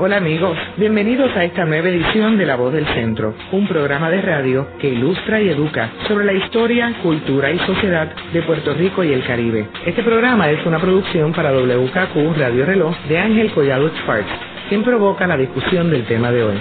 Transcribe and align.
Hola 0.00 0.18
amigos, 0.18 0.56
bienvenidos 0.76 1.28
a 1.34 1.42
esta 1.42 1.64
nueva 1.64 1.88
edición 1.88 2.38
de 2.38 2.46
La 2.46 2.54
Voz 2.54 2.72
del 2.72 2.86
Centro, 2.86 3.34
un 3.50 3.66
programa 3.66 4.08
de 4.10 4.22
radio 4.22 4.68
que 4.78 4.90
ilustra 4.90 5.40
y 5.42 5.48
educa 5.48 5.90
sobre 6.06 6.24
la 6.24 6.34
historia, 6.34 6.94
cultura 7.02 7.50
y 7.50 7.58
sociedad 7.58 8.14
de 8.32 8.42
Puerto 8.42 8.74
Rico 8.74 9.02
y 9.02 9.12
el 9.12 9.26
Caribe. 9.26 9.66
Este 9.84 10.04
programa 10.04 10.52
es 10.52 10.64
una 10.64 10.80
producción 10.80 11.32
para 11.32 11.50
WKQ 11.52 12.38
Radio 12.38 12.64
Reloj 12.64 12.96
de 13.08 13.18
Ángel 13.18 13.50
Collado 13.50 13.88
Schwartz, 13.88 14.28
quien 14.68 14.84
provoca 14.84 15.26
la 15.26 15.36
discusión 15.36 15.90
del 15.90 16.06
tema 16.06 16.30
de 16.30 16.44
hoy. 16.44 16.56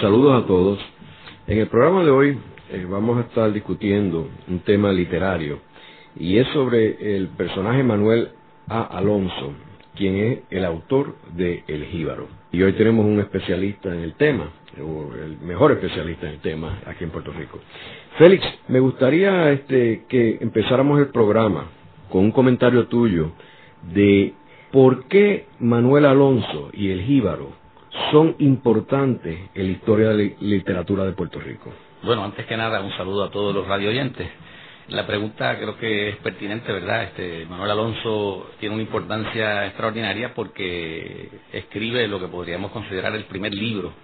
Saludos 0.00 0.44
a 0.44 0.46
todos. 0.46 0.78
En 1.48 1.58
el 1.58 1.66
programa 1.66 2.04
de 2.04 2.10
hoy 2.10 2.38
eh, 2.70 2.86
vamos 2.88 3.18
a 3.18 3.22
estar 3.22 3.52
discutiendo 3.52 4.28
un 4.46 4.60
tema 4.60 4.92
literario 4.92 5.58
y 6.14 6.38
es 6.38 6.46
sobre 6.52 7.16
el 7.16 7.26
personaje 7.30 7.82
Manuel 7.82 8.28
A. 8.68 8.84
Alonso, 8.96 9.54
quien 9.96 10.16
es 10.18 10.38
el 10.50 10.64
autor 10.64 11.16
de 11.34 11.64
El 11.66 11.86
Jíbaro. 11.86 12.43
Y 12.54 12.62
hoy 12.62 12.74
tenemos 12.74 13.04
un 13.04 13.18
especialista 13.18 13.92
en 13.92 13.98
el 14.02 14.14
tema, 14.14 14.48
o 14.80 15.12
el 15.12 15.38
mejor 15.38 15.72
especialista 15.72 16.28
en 16.28 16.34
el 16.34 16.40
tema 16.40 16.78
aquí 16.86 17.02
en 17.02 17.10
Puerto 17.10 17.32
Rico. 17.32 17.58
Félix, 18.16 18.46
me 18.68 18.78
gustaría 18.78 19.50
este, 19.50 20.04
que 20.08 20.38
empezáramos 20.40 21.00
el 21.00 21.08
programa 21.08 21.66
con 22.08 22.22
un 22.22 22.30
comentario 22.30 22.86
tuyo 22.86 23.32
de 23.92 24.34
por 24.70 25.08
qué 25.08 25.46
Manuel 25.58 26.04
Alonso 26.04 26.70
y 26.72 26.90
El 26.90 27.02
Jíbaro 27.02 27.50
son 28.12 28.36
importantes 28.38 29.36
en 29.52 29.66
la 29.66 29.72
historia 29.72 30.10
de 30.10 30.36
la 30.40 30.48
literatura 30.48 31.04
de 31.04 31.10
Puerto 31.10 31.40
Rico. 31.40 31.72
Bueno, 32.04 32.22
antes 32.22 32.46
que 32.46 32.56
nada, 32.56 32.82
un 32.82 32.92
saludo 32.92 33.24
a 33.24 33.30
todos 33.32 33.52
los 33.52 33.66
radio 33.66 33.88
oyentes. 33.88 34.28
La 34.88 35.06
pregunta 35.06 35.56
creo 35.56 35.78
que 35.78 36.10
es 36.10 36.16
pertinente, 36.16 36.70
¿verdad? 36.70 37.04
Este, 37.04 37.46
Manuel 37.46 37.70
Alonso 37.70 38.50
tiene 38.60 38.74
una 38.74 38.82
importancia 38.82 39.66
extraordinaria 39.66 40.34
porque 40.34 41.30
escribe 41.52 42.06
lo 42.06 42.20
que 42.20 42.28
podríamos 42.28 42.70
considerar 42.70 43.14
el 43.14 43.24
primer 43.24 43.54
libro 43.54 43.94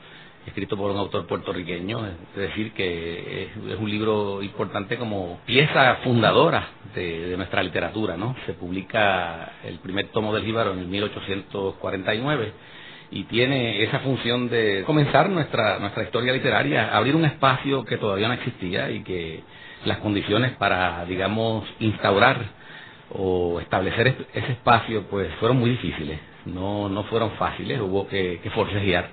escrito 0.47 0.79
por 0.79 0.91
un 0.91 0.97
autor 0.97 1.27
puertorriqueño, 1.27 2.07
es 2.07 2.35
decir, 2.35 2.73
que 2.73 3.43
es, 3.43 3.79
un 3.79 3.91
libro 3.91 4.43
importante 4.43 4.97
como 4.97 5.41
pieza 5.45 5.97
fundadora 5.97 6.69
de, 6.95 7.37
nuestra 7.37 7.63
literatura, 7.63 8.17
¿no? 8.17 8.35
Se 8.47 8.55
publica 8.55 9.53
el 9.65 9.81
primer 9.81 10.09
tomo 10.09 10.35
del 10.35 10.45
Jíbaro 10.45 10.73
en 10.73 10.79
el 10.79 10.87
1849 10.87 12.53
y 13.11 13.25
tiene 13.25 13.83
esa 13.83 14.01
función 14.01 14.49
de 14.49 14.85
comenzar 14.87 15.29
nuestra, 15.31 15.79
nuestra 15.79 16.05
historia 16.05 16.33
literaria, 16.33 16.97
abrir 16.97 17.17
un 17.17 17.25
espacio 17.25 17.85
que 17.85 17.97
todavía 17.97 18.29
no 18.29 18.35
existía 18.35 18.91
y 18.91 19.03
que 19.03 19.43
las 19.85 19.99
condiciones 19.99 20.53
para, 20.53 21.05
digamos, 21.07 21.67
instaurar 21.81 22.39
o 23.13 23.61
establecer 23.61 24.27
ese 24.33 24.53
espacio, 24.53 25.05
pues 25.11 25.29
fueron 25.41 25.59
muy 25.59 25.71
difíciles, 25.71 26.21
no, 26.47 26.89
no 26.89 27.05
fueron 27.05 27.33
fáciles, 27.33 27.81
hubo 27.81 28.07
que, 28.07 28.39
que 28.43 28.51
forcejear, 28.51 29.09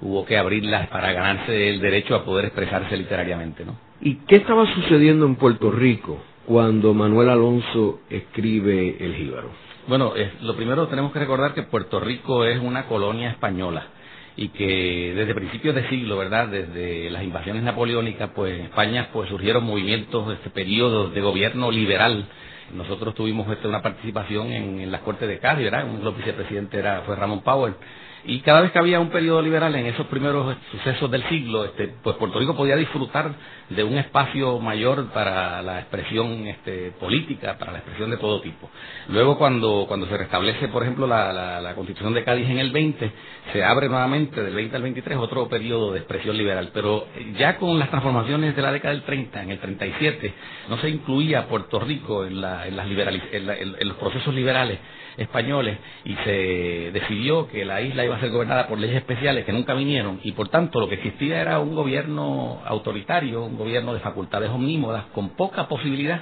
hubo 0.00 0.24
que 0.24 0.38
abrirlas 0.38 0.86
para 0.88 1.12
ganarse 1.12 1.70
el 1.70 1.80
derecho 1.80 2.14
a 2.14 2.24
poder 2.24 2.46
expresarse 2.46 2.96
literariamente, 2.96 3.64
¿no? 3.64 3.76
¿Y 4.00 4.14
qué 4.26 4.36
estaba 4.36 4.72
sucediendo 4.74 5.26
en 5.26 5.34
Puerto 5.34 5.70
Rico 5.70 6.18
cuando 6.46 6.94
Manuel 6.94 7.28
Alonso 7.28 8.00
escribe 8.08 8.96
El 8.98 9.14
Jíbaro? 9.14 9.50
Bueno, 9.90 10.14
lo 10.42 10.54
primero 10.54 10.86
tenemos 10.86 11.10
que 11.10 11.18
recordar 11.18 11.52
que 11.52 11.64
Puerto 11.64 11.98
Rico 11.98 12.44
es 12.44 12.60
una 12.60 12.86
colonia 12.86 13.28
española 13.30 13.88
y 14.36 14.50
que 14.50 15.14
desde 15.16 15.34
principios 15.34 15.74
de 15.74 15.88
siglo, 15.88 16.16
¿verdad? 16.16 16.46
Desde 16.46 17.10
las 17.10 17.24
invasiones 17.24 17.64
napoleónicas, 17.64 18.30
pues 18.32 18.54
en 18.56 18.66
España 18.66 19.08
pues 19.12 19.28
surgieron 19.28 19.64
movimientos, 19.64 20.32
este 20.32 20.48
periodo 20.50 21.10
de 21.10 21.20
gobierno 21.20 21.72
liberal. 21.72 22.24
Nosotros 22.72 23.16
tuvimos 23.16 23.50
este, 23.50 23.66
una 23.66 23.82
participación 23.82 24.52
en, 24.52 24.92
las 24.92 25.00
Cortes 25.00 25.28
de 25.28 25.40
Cádiz, 25.40 25.64
¿verdad? 25.64 25.84
De 25.84 26.04
los 26.04 26.16
vicepresidentes 26.16 26.78
era, 26.78 27.00
fue 27.00 27.16
Ramón 27.16 27.42
Powell. 27.42 27.74
Y 28.24 28.40
cada 28.40 28.60
vez 28.60 28.72
que 28.72 28.78
había 28.78 29.00
un 29.00 29.10
periodo 29.10 29.40
liberal 29.40 29.74
en 29.74 29.86
esos 29.86 30.06
primeros 30.06 30.56
sucesos 30.72 31.10
del 31.10 31.26
siglo, 31.28 31.64
este, 31.64 31.94
pues 32.02 32.16
Puerto 32.16 32.38
Rico 32.38 32.56
podía 32.56 32.76
disfrutar 32.76 33.34
de 33.70 33.84
un 33.84 33.96
espacio 33.96 34.58
mayor 34.58 35.06
para 35.12 35.62
la 35.62 35.80
expresión 35.80 36.46
este, 36.46 36.90
política, 36.92 37.56
para 37.58 37.72
la 37.72 37.78
expresión 37.78 38.10
de 38.10 38.16
todo 38.18 38.40
tipo. 38.40 38.68
Luego, 39.08 39.38
cuando, 39.38 39.86
cuando 39.88 40.06
se 40.06 40.16
restablece, 40.16 40.68
por 40.68 40.82
ejemplo, 40.82 41.06
la, 41.06 41.60
la, 41.60 41.74
Constitución 41.74 42.12
de 42.12 42.24
Cádiz 42.24 42.48
en 42.50 42.58
el 42.58 42.72
20, 42.72 43.10
se 43.52 43.64
abre 43.64 43.88
nuevamente 43.88 44.42
del 44.42 44.54
20 44.54 44.76
al 44.76 44.82
23 44.82 45.18
otro 45.18 45.48
periodo 45.48 45.92
de 45.92 46.00
expresión 46.00 46.36
liberal. 46.36 46.70
Pero 46.74 47.06
ya 47.38 47.56
con 47.56 47.78
las 47.78 47.90
transformaciones 47.90 48.54
de 48.54 48.62
la 48.62 48.72
década 48.72 48.92
del 48.92 49.04
30, 49.04 49.42
en 49.42 49.50
el 49.50 49.60
37, 49.60 50.34
no 50.68 50.78
se 50.78 50.90
incluía 50.90 51.46
Puerto 51.46 51.78
Rico 51.80 52.24
en, 52.24 52.40
la, 52.40 52.66
en, 52.66 52.76
las 52.76 52.86
en 52.90 53.88
los 53.88 53.96
procesos 53.96 54.34
liberales 54.34 54.78
españoles 55.16 55.78
y 56.04 56.14
se 56.24 56.90
decidió 56.92 57.48
que 57.48 57.64
la 57.64 57.80
isla 57.82 58.04
iba 58.10 58.16
a 58.16 58.20
ser 58.20 58.30
gobernada 58.30 58.66
por 58.66 58.78
leyes 58.78 58.96
especiales 58.96 59.44
que 59.44 59.52
nunca 59.52 59.72
vinieron 59.72 60.18
y 60.24 60.32
por 60.32 60.48
tanto 60.48 60.80
lo 60.80 60.88
que 60.88 60.96
existía 60.96 61.40
era 61.40 61.60
un 61.60 61.76
gobierno 61.76 62.60
autoritario, 62.64 63.44
un 63.44 63.56
gobierno 63.56 63.94
de 63.94 64.00
facultades 64.00 64.50
omnímodas 64.50 65.04
con 65.14 65.30
poca 65.30 65.68
posibilidad 65.68 66.20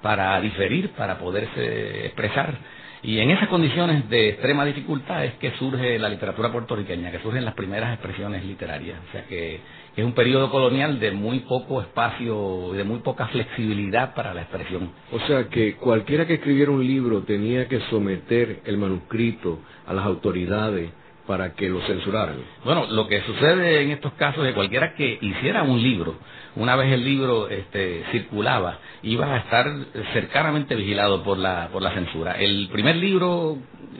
para 0.00 0.40
diferir, 0.40 0.92
para 0.92 1.18
poderse 1.18 2.06
expresar. 2.06 2.56
Y 3.02 3.18
en 3.18 3.30
esas 3.30 3.48
condiciones 3.48 4.08
de 4.08 4.30
extrema 4.30 4.64
dificultad 4.64 5.26
es 5.26 5.34
que 5.34 5.52
surge 5.58 5.98
la 5.98 6.08
literatura 6.08 6.50
puertorriqueña, 6.50 7.10
que 7.10 7.18
surgen 7.18 7.44
las 7.44 7.54
primeras 7.54 7.92
expresiones 7.92 8.42
literarias. 8.42 8.98
O 9.08 9.12
sea 9.12 9.24
que 9.24 9.60
es 9.94 10.04
un 10.04 10.12
periodo 10.12 10.50
colonial 10.50 10.98
de 10.98 11.10
muy 11.10 11.40
poco 11.40 11.82
espacio, 11.82 12.72
de 12.72 12.82
muy 12.82 13.00
poca 13.00 13.26
flexibilidad 13.28 14.14
para 14.14 14.32
la 14.32 14.42
expresión. 14.42 14.90
O 15.12 15.20
sea 15.20 15.48
que 15.48 15.76
cualquiera 15.76 16.26
que 16.26 16.34
escribiera 16.34 16.70
un 16.70 16.84
libro 16.84 17.22
tenía 17.24 17.68
que 17.68 17.80
someter 17.90 18.60
el 18.64 18.78
manuscrito 18.78 19.60
a 19.86 19.92
las 19.92 20.06
autoridades 20.06 20.90
para 21.26 21.54
que 21.54 21.68
lo 21.68 21.80
censuraran. 21.82 22.36
Bueno, 22.64 22.86
lo 22.86 23.06
que 23.08 23.22
sucede 23.22 23.82
en 23.82 23.90
estos 23.90 24.12
casos 24.14 24.44
es 24.44 24.50
que 24.50 24.54
cualquiera 24.54 24.94
que 24.94 25.18
hiciera 25.20 25.62
un 25.62 25.82
libro, 25.82 26.16
una 26.56 26.76
vez 26.76 26.92
el 26.92 27.04
libro 27.04 27.48
este, 27.48 28.04
circulaba, 28.12 28.78
iba 29.02 29.34
a 29.34 29.38
estar 29.38 29.66
cercanamente 30.12 30.74
vigilado 30.74 31.22
por 31.22 31.38
la, 31.38 31.68
por 31.72 31.82
la 31.82 31.92
censura. 31.92 32.32
El 32.32 32.68
primer 32.72 32.96
libro 32.96 33.58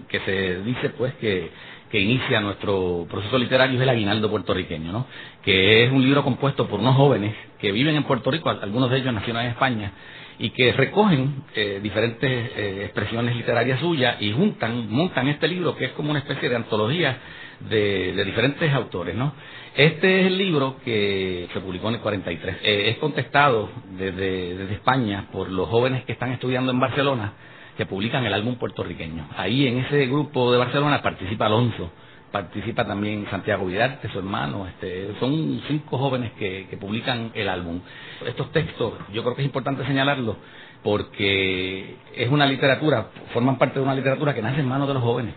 que 0.08 0.20
se 0.20 0.62
dice 0.62 0.90
pues 0.90 1.14
que 1.14 1.50
que 1.90 2.00
inicia 2.00 2.40
nuestro 2.40 3.06
proceso 3.08 3.38
literario 3.38 3.76
es 3.76 3.82
El 3.82 3.88
Aguinaldo 3.88 4.30
puertorriqueño, 4.30 4.92
¿no? 4.92 5.06
que 5.42 5.84
es 5.84 5.92
un 5.92 6.02
libro 6.02 6.24
compuesto 6.24 6.66
por 6.66 6.80
unos 6.80 6.96
jóvenes 6.96 7.34
que 7.60 7.72
viven 7.72 7.96
en 7.96 8.04
Puerto 8.04 8.30
Rico, 8.30 8.50
algunos 8.50 8.90
de 8.90 8.98
ellos 8.98 9.14
nacieron 9.14 9.42
en 9.42 9.50
España, 9.50 9.92
y 10.38 10.50
que 10.50 10.72
recogen 10.72 11.44
eh, 11.54 11.80
diferentes 11.82 12.30
eh, 12.30 12.82
expresiones 12.84 13.36
literarias 13.36 13.80
suyas 13.80 14.16
y 14.20 14.32
juntan, 14.32 14.90
montan 14.90 15.28
este 15.28 15.48
libro 15.48 15.76
que 15.76 15.86
es 15.86 15.92
como 15.92 16.10
una 16.10 16.18
especie 16.20 16.48
de 16.48 16.56
antología 16.56 17.18
de, 17.60 18.22
diferentes 18.24 18.70
autores, 18.72 19.14
¿no? 19.14 19.32
Este 19.74 20.20
es 20.20 20.26
el 20.26 20.38
libro 20.38 20.76
que 20.84 21.48
se 21.52 21.60
publicó 21.60 21.88
en 21.88 21.94
el 21.94 22.00
43. 22.00 22.56
Eh, 22.62 22.90
es 22.90 22.98
contestado 22.98 23.70
desde, 23.98 24.56
desde 24.56 24.74
España 24.74 25.28
por 25.32 25.50
los 25.50 25.68
jóvenes 25.68 26.04
que 26.04 26.12
están 26.12 26.32
estudiando 26.32 26.72
en 26.72 26.80
Barcelona 26.80 27.32
que 27.76 27.86
publican 27.86 28.24
el 28.24 28.32
álbum 28.32 28.56
puertorriqueño. 28.56 29.28
Ahí 29.36 29.66
en 29.66 29.78
ese 29.78 30.06
grupo 30.06 30.50
de 30.50 30.58
Barcelona 30.58 31.02
participa 31.02 31.46
Alonso, 31.46 31.90
participa 32.36 32.84
también 32.84 33.26
Santiago 33.30 33.64
Vidarte, 33.64 34.10
su 34.10 34.18
hermano, 34.18 34.66
este, 34.66 35.14
son 35.18 35.62
cinco 35.68 35.96
jóvenes 35.96 36.32
que, 36.32 36.66
que 36.68 36.76
publican 36.76 37.30
el 37.32 37.48
álbum. 37.48 37.80
Estos 38.26 38.52
textos, 38.52 38.92
yo 39.14 39.22
creo 39.22 39.34
que 39.34 39.40
es 39.40 39.46
importante 39.46 39.86
señalarlos 39.86 40.36
porque 40.82 41.96
es 42.14 42.30
una 42.30 42.44
literatura, 42.44 43.06
forman 43.32 43.56
parte 43.56 43.78
de 43.78 43.84
una 43.86 43.94
literatura 43.94 44.34
que 44.34 44.42
nace 44.42 44.60
en 44.60 44.68
manos 44.68 44.86
de 44.86 44.92
los 44.92 45.02
jóvenes, 45.02 45.34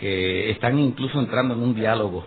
que 0.00 0.50
están 0.50 0.76
incluso 0.80 1.20
entrando 1.20 1.54
en 1.54 1.60
un 1.60 1.76
diálogo 1.76 2.26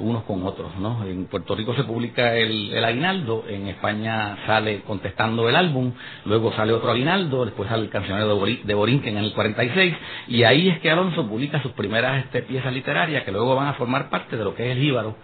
unos 0.00 0.24
con 0.24 0.44
otros, 0.44 0.76
¿no? 0.78 1.04
En 1.04 1.26
Puerto 1.26 1.54
Rico 1.54 1.74
se 1.74 1.84
publica 1.84 2.34
el, 2.36 2.84
aguinaldo, 2.84 3.44
en 3.48 3.68
España 3.68 4.38
sale 4.46 4.80
contestando 4.82 5.48
el 5.48 5.56
álbum, 5.56 5.92
luego 6.24 6.52
sale 6.52 6.72
otro 6.72 6.90
aguinaldo, 6.90 7.44
después 7.44 7.68
sale 7.68 7.84
el 7.84 7.90
cancionero 7.90 8.44
de, 8.64 8.74
Borinquen 8.74 9.16
en 9.16 9.24
el 9.24 9.32
46, 9.32 9.94
y 10.28 10.42
ahí 10.42 10.68
es 10.68 10.80
que 10.80 10.90
Alonso 10.90 11.28
publica 11.28 11.62
sus 11.62 11.72
primeras 11.72 12.24
este, 12.24 12.42
piezas 12.42 12.72
literarias 12.72 13.24
que 13.24 13.32
luego 13.32 13.54
van 13.54 13.68
a 13.68 13.74
formar 13.74 14.10
parte 14.10 14.36
de 14.36 14.44
lo 14.44 14.54
que 14.54 14.70
es 14.70 14.76
el 14.76 14.82
Jíbaro, 14.82 15.16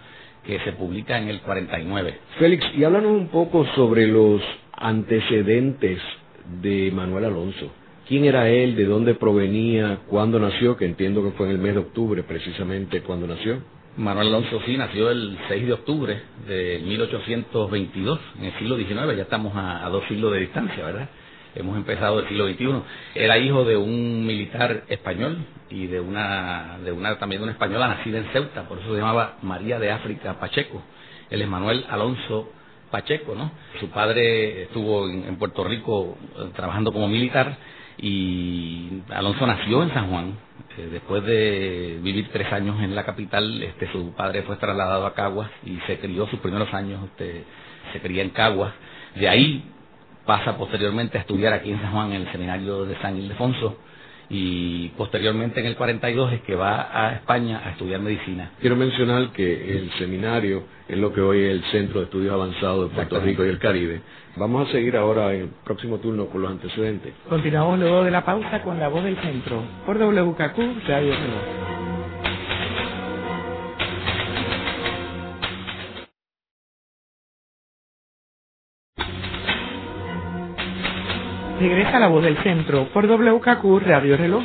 que 0.45 0.59
se 0.59 0.71
publica 0.73 1.17
en 1.17 1.27
el 1.27 1.41
49. 1.41 2.19
Félix, 2.39 2.65
y 2.75 2.83
háblanos 2.83 3.11
un 3.11 3.27
poco 3.27 3.65
sobre 3.75 4.07
los 4.07 4.41
antecedentes 4.73 5.99
de 6.61 6.91
Manuel 6.93 7.25
Alonso. 7.25 7.71
¿Quién 8.07 8.23
era 8.23 8.47
él? 8.47 8.77
¿De 8.77 8.85
dónde 8.85 9.15
provenía? 9.15 9.99
¿Cuándo 10.07 10.39
nació? 10.39 10.77
Que 10.77 10.85
entiendo 10.85 11.21
que 11.23 11.31
fue 11.31 11.47
en 11.47 11.53
el 11.53 11.57
mes 11.57 11.73
de 11.73 11.81
octubre 11.81 12.23
precisamente 12.23 13.01
cuando 13.01 13.27
nació. 13.27 13.61
Manuel 13.97 14.27
Alonso 14.27 14.61
sí 14.63 14.77
nació 14.77 15.09
el 15.09 15.39
6 15.47 15.65
de 15.65 15.73
octubre 15.73 16.21
de 16.47 16.79
1822, 16.85 18.19
en 18.37 18.45
el 18.45 18.53
siglo 18.59 18.77
XIX, 18.77 19.17
ya 19.17 19.23
estamos 19.23 19.53
a, 19.55 19.89
dos 19.89 20.03
siglos 20.07 20.31
de 20.33 20.39
distancia, 20.41 20.85
¿verdad? 20.85 21.09
Hemos 21.55 21.75
empezado 21.75 22.19
el 22.19 22.27
siglo 22.27 22.47
XXI. 22.47 22.83
Era 23.15 23.39
hijo 23.39 23.65
de 23.65 23.75
un 23.75 24.23
militar 24.23 24.83
español 24.87 25.39
y 25.71 25.87
de 25.87 25.99
una, 25.99 26.77
de 26.83 26.91
una 26.91 27.17
también 27.17 27.41
de 27.41 27.45
una 27.45 27.53
española 27.53 27.87
nacida 27.87 28.19
en 28.19 28.25
Ceuta, 28.25 28.67
por 28.69 28.77
eso 28.77 28.93
se 28.93 28.99
llamaba 28.99 29.37
María 29.41 29.79
de 29.79 29.89
África 29.89 30.39
Pacheco. 30.39 30.83
Él 31.31 31.41
es 31.41 31.47
Manuel 31.47 31.83
Alonso 31.89 32.51
Pacheco, 32.91 33.33
¿no? 33.33 33.49
Su 33.79 33.89
padre 33.89 34.63
estuvo 34.63 35.09
en 35.09 35.35
Puerto 35.37 35.63
Rico 35.63 36.19
eh, 36.37 36.51
trabajando 36.55 36.93
como 36.93 37.07
militar 37.07 37.57
y 37.97 39.01
Alonso 39.09 39.45
nació 39.45 39.83
en 39.83 39.93
San 39.93 40.09
Juan. 40.09 40.37
Eh, 40.77 40.89
después 40.91 41.23
de 41.25 41.99
vivir 42.01 42.29
tres 42.31 42.51
años 42.53 42.79
en 42.81 42.95
la 42.95 43.03
capital, 43.03 43.61
este, 43.63 43.91
su 43.91 44.13
padre 44.13 44.43
fue 44.43 44.57
trasladado 44.57 45.05
a 45.05 45.13
Caguas 45.13 45.49
y 45.65 45.77
se 45.87 45.99
crió 45.99 46.27
sus 46.27 46.39
primeros 46.39 46.71
años, 46.73 47.03
este, 47.05 47.43
se 47.93 47.99
cría 47.99 48.23
en 48.23 48.29
Caguas. 48.29 48.73
De 49.15 49.27
ahí 49.27 49.63
pasa 50.25 50.57
posteriormente 50.57 51.17
a 51.17 51.21
estudiar 51.21 51.53
aquí 51.53 51.71
en 51.71 51.81
San 51.81 51.91
Juan 51.91 52.13
en 52.13 52.21
el 52.21 52.31
seminario 52.31 52.85
de 52.85 52.97
San 53.01 53.17
Ildefonso 53.17 53.77
y 54.29 54.89
posteriormente 54.89 55.59
en 55.59 55.67
el 55.67 55.75
42 55.75 56.33
es 56.33 56.41
que 56.41 56.55
va 56.55 56.89
a 56.91 57.13
España 57.13 57.61
a 57.63 57.71
estudiar 57.71 58.01
medicina. 58.01 58.51
Quiero 58.59 58.75
mencionar 58.75 59.31
que 59.31 59.77
el 59.77 59.91
seminario 59.93 60.63
es 60.87 60.97
lo 60.97 61.13
que 61.13 61.21
hoy 61.21 61.43
es 61.43 61.51
el 61.51 61.63
Centro 61.71 61.99
de 61.99 62.05
Estudios 62.05 62.33
Avanzados 62.33 62.89
de 62.89 62.95
Puerto 62.95 63.19
Rico 63.19 63.45
y 63.45 63.49
el 63.49 63.59
Caribe. 63.59 64.01
Vamos 64.35 64.67
a 64.67 64.71
seguir 64.71 64.95
ahora 64.95 65.33
en 65.33 65.41
el 65.43 65.49
próximo 65.63 65.97
turno 65.97 66.27
con 66.27 66.41
los 66.41 66.51
antecedentes. 66.51 67.13
Continuamos 67.27 67.79
luego 67.79 68.03
de 68.03 68.11
la 68.11 68.23
pausa 68.23 68.61
con 68.61 68.79
la 68.79 68.87
voz 68.87 69.03
del 69.03 69.17
centro 69.17 69.63
por 69.85 69.97
WKQ 69.97 70.87
Radio 70.87 71.13
Reloj. 71.13 71.86
Regresa 81.59 81.97
la 81.97 82.07
voz 82.07 82.23
del 82.23 82.37
centro 82.43 82.87
por 82.93 83.07
WKQ 83.07 83.79
Radio 83.83 84.15
Reloj. 84.15 84.43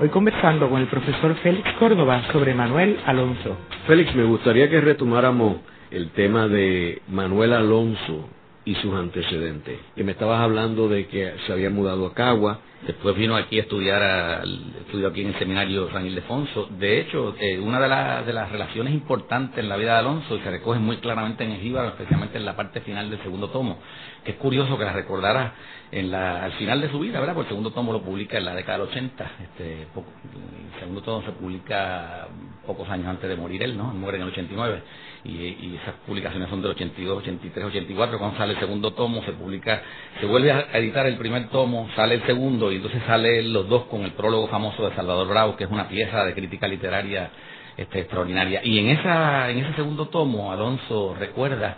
Hoy 0.00 0.08
conversando 0.08 0.70
con 0.70 0.80
el 0.80 0.86
profesor 0.86 1.34
Félix 1.42 1.70
Córdoba 1.78 2.22
sobre 2.32 2.54
Manuel 2.54 2.98
Alonso. 3.04 3.58
Félix, 3.86 4.14
me 4.14 4.24
gustaría 4.24 4.70
que 4.70 4.80
retomáramos 4.80 5.58
el 5.90 6.08
tema 6.12 6.48
de 6.48 7.02
Manuel 7.08 7.52
Alonso 7.52 8.30
y 8.64 8.76
sus 8.76 8.94
antecedentes. 8.94 9.78
Que 9.94 10.04
me 10.04 10.12
estabas 10.12 10.40
hablando 10.40 10.88
de 10.88 11.06
que 11.06 11.34
se 11.46 11.52
había 11.52 11.68
mudado 11.68 12.06
a 12.06 12.14
Cagua. 12.14 12.60
Después 12.86 13.16
vino 13.16 13.34
aquí 13.34 13.58
a 13.58 13.62
estudiar, 13.62 14.44
estudió 14.80 15.08
aquí 15.08 15.22
en 15.22 15.28
el 15.28 15.38
seminario 15.38 15.90
San 15.90 16.04
Ildefonso. 16.04 16.68
De 16.78 17.00
hecho, 17.00 17.34
eh, 17.40 17.58
una 17.58 17.80
de, 17.80 18.26
de, 18.26 18.32
las 18.34 18.52
relaciones 18.52 18.92
importantes 18.92 19.58
en 19.58 19.70
la 19.70 19.76
vida 19.76 19.92
de 19.94 19.98
Alonso, 20.00 20.36
y 20.36 20.40
se 20.40 20.50
recoge 20.50 20.78
muy 20.78 20.98
claramente 20.98 21.44
en 21.44 21.52
el 21.52 21.60
Jíbaro, 21.60 21.88
especialmente 21.88 22.36
en 22.36 22.44
la 22.44 22.56
parte 22.56 22.82
final 22.82 23.08
del 23.08 23.22
segundo 23.22 23.48
tomo, 23.48 23.78
que 24.22 24.32
es 24.32 24.36
curioso 24.36 24.76
que 24.76 24.84
la 24.84 24.92
recordara 24.92 25.54
en 25.94 26.10
la, 26.10 26.44
al 26.44 26.52
final 26.54 26.80
de 26.80 26.90
su 26.90 26.98
vida, 26.98 27.20
¿verdad? 27.20 27.34
Porque 27.34 27.48
el 27.48 27.54
segundo 27.54 27.70
tomo 27.70 27.92
lo 27.92 28.02
publica 28.02 28.36
en 28.36 28.44
la 28.44 28.54
década 28.54 28.78
del 28.78 28.88
80. 28.88 29.30
Este, 29.44 29.82
el 29.82 30.80
segundo 30.80 31.02
tomo 31.02 31.24
se 31.24 31.32
publica 31.32 32.26
pocos 32.66 32.88
años 32.88 33.06
antes 33.06 33.28
de 33.28 33.36
morir 33.36 33.62
él, 33.62 33.78
¿no? 33.78 33.94
muere 33.94 34.16
en 34.16 34.24
el 34.24 34.28
89. 34.30 34.82
Y, 35.24 35.30
y 35.30 35.78
esas 35.80 35.94
publicaciones 36.06 36.50
son 36.50 36.60
del 36.62 36.72
82, 36.72 37.18
83, 37.18 37.66
84. 37.66 38.18
Cuando 38.18 38.36
sale 38.36 38.54
el 38.54 38.58
segundo 38.58 38.92
tomo, 38.92 39.22
se 39.22 39.32
publica, 39.32 39.82
se 40.20 40.26
vuelve 40.26 40.50
a 40.50 40.66
editar 40.74 41.06
el 41.06 41.16
primer 41.16 41.48
tomo, 41.50 41.88
sale 41.94 42.16
el 42.16 42.26
segundo 42.26 42.72
y 42.74 42.76
entonces 42.78 43.02
salen 43.06 43.52
los 43.52 43.68
dos 43.68 43.84
con 43.84 44.02
el 44.02 44.12
prólogo 44.12 44.48
famoso 44.48 44.88
de 44.88 44.96
Salvador 44.96 45.28
Bravo, 45.28 45.56
que 45.56 45.64
es 45.64 45.70
una 45.70 45.88
pieza 45.88 46.24
de 46.24 46.34
crítica 46.34 46.66
literaria 46.66 47.30
este, 47.76 48.00
extraordinaria. 48.00 48.62
Y 48.64 48.80
en, 48.80 48.88
esa, 48.88 49.48
en 49.48 49.58
ese 49.58 49.74
segundo 49.74 50.08
tomo, 50.08 50.50
Alonso 50.50 51.14
recuerda 51.16 51.76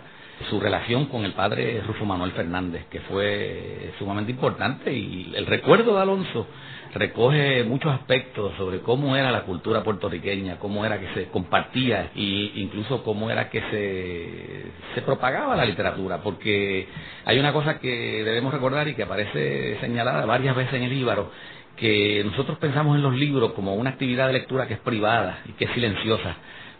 su 0.49 0.59
relación 0.59 1.05
con 1.05 1.25
el 1.25 1.33
padre 1.33 1.81
Rufo 1.85 2.05
Manuel 2.05 2.31
Fernández, 2.31 2.85
que 2.89 2.99
fue 3.01 3.93
sumamente 3.97 4.31
importante, 4.31 4.93
y 4.93 5.33
el 5.35 5.45
recuerdo 5.45 5.95
de 5.95 6.01
Alonso 6.01 6.47
recoge 6.93 7.63
muchos 7.63 7.91
aspectos 7.91 8.53
sobre 8.57 8.79
cómo 8.79 9.15
era 9.15 9.31
la 9.31 9.43
cultura 9.43 9.83
puertorriqueña, 9.83 10.57
cómo 10.57 10.85
era 10.85 10.99
que 10.99 11.13
se 11.13 11.25
compartía 11.29 12.11
e 12.15 12.51
incluso 12.55 13.03
cómo 13.03 13.29
era 13.29 13.49
que 13.49 13.61
se, 13.61 14.95
se 14.95 15.01
propagaba 15.01 15.55
la 15.55 15.65
literatura, 15.65 16.21
porque 16.23 16.87
hay 17.25 17.39
una 17.39 17.51
cosa 17.51 17.79
que 17.79 18.23
debemos 18.23 18.53
recordar 18.53 18.87
y 18.87 18.95
que 18.95 19.03
aparece 19.03 19.77
señalada 19.81 20.25
varias 20.25 20.55
veces 20.55 20.73
en 20.75 20.83
el 20.83 20.93
Íbaro, 20.93 21.31
que 21.75 22.23
nosotros 22.25 22.57
pensamos 22.57 22.95
en 22.95 23.03
los 23.03 23.15
libros 23.15 23.53
como 23.53 23.75
una 23.75 23.91
actividad 23.91 24.27
de 24.27 24.33
lectura 24.33 24.67
que 24.67 24.75
es 24.75 24.79
privada 24.79 25.39
y 25.45 25.51
que 25.53 25.65
es 25.65 25.71
silenciosa, 25.71 26.35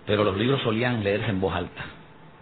pero 0.05 0.23
los 0.23 0.37
libros 0.37 0.61
solían 0.63 1.03
leerse 1.03 1.29
en 1.29 1.41
voz 1.41 1.53
alta 1.53 1.96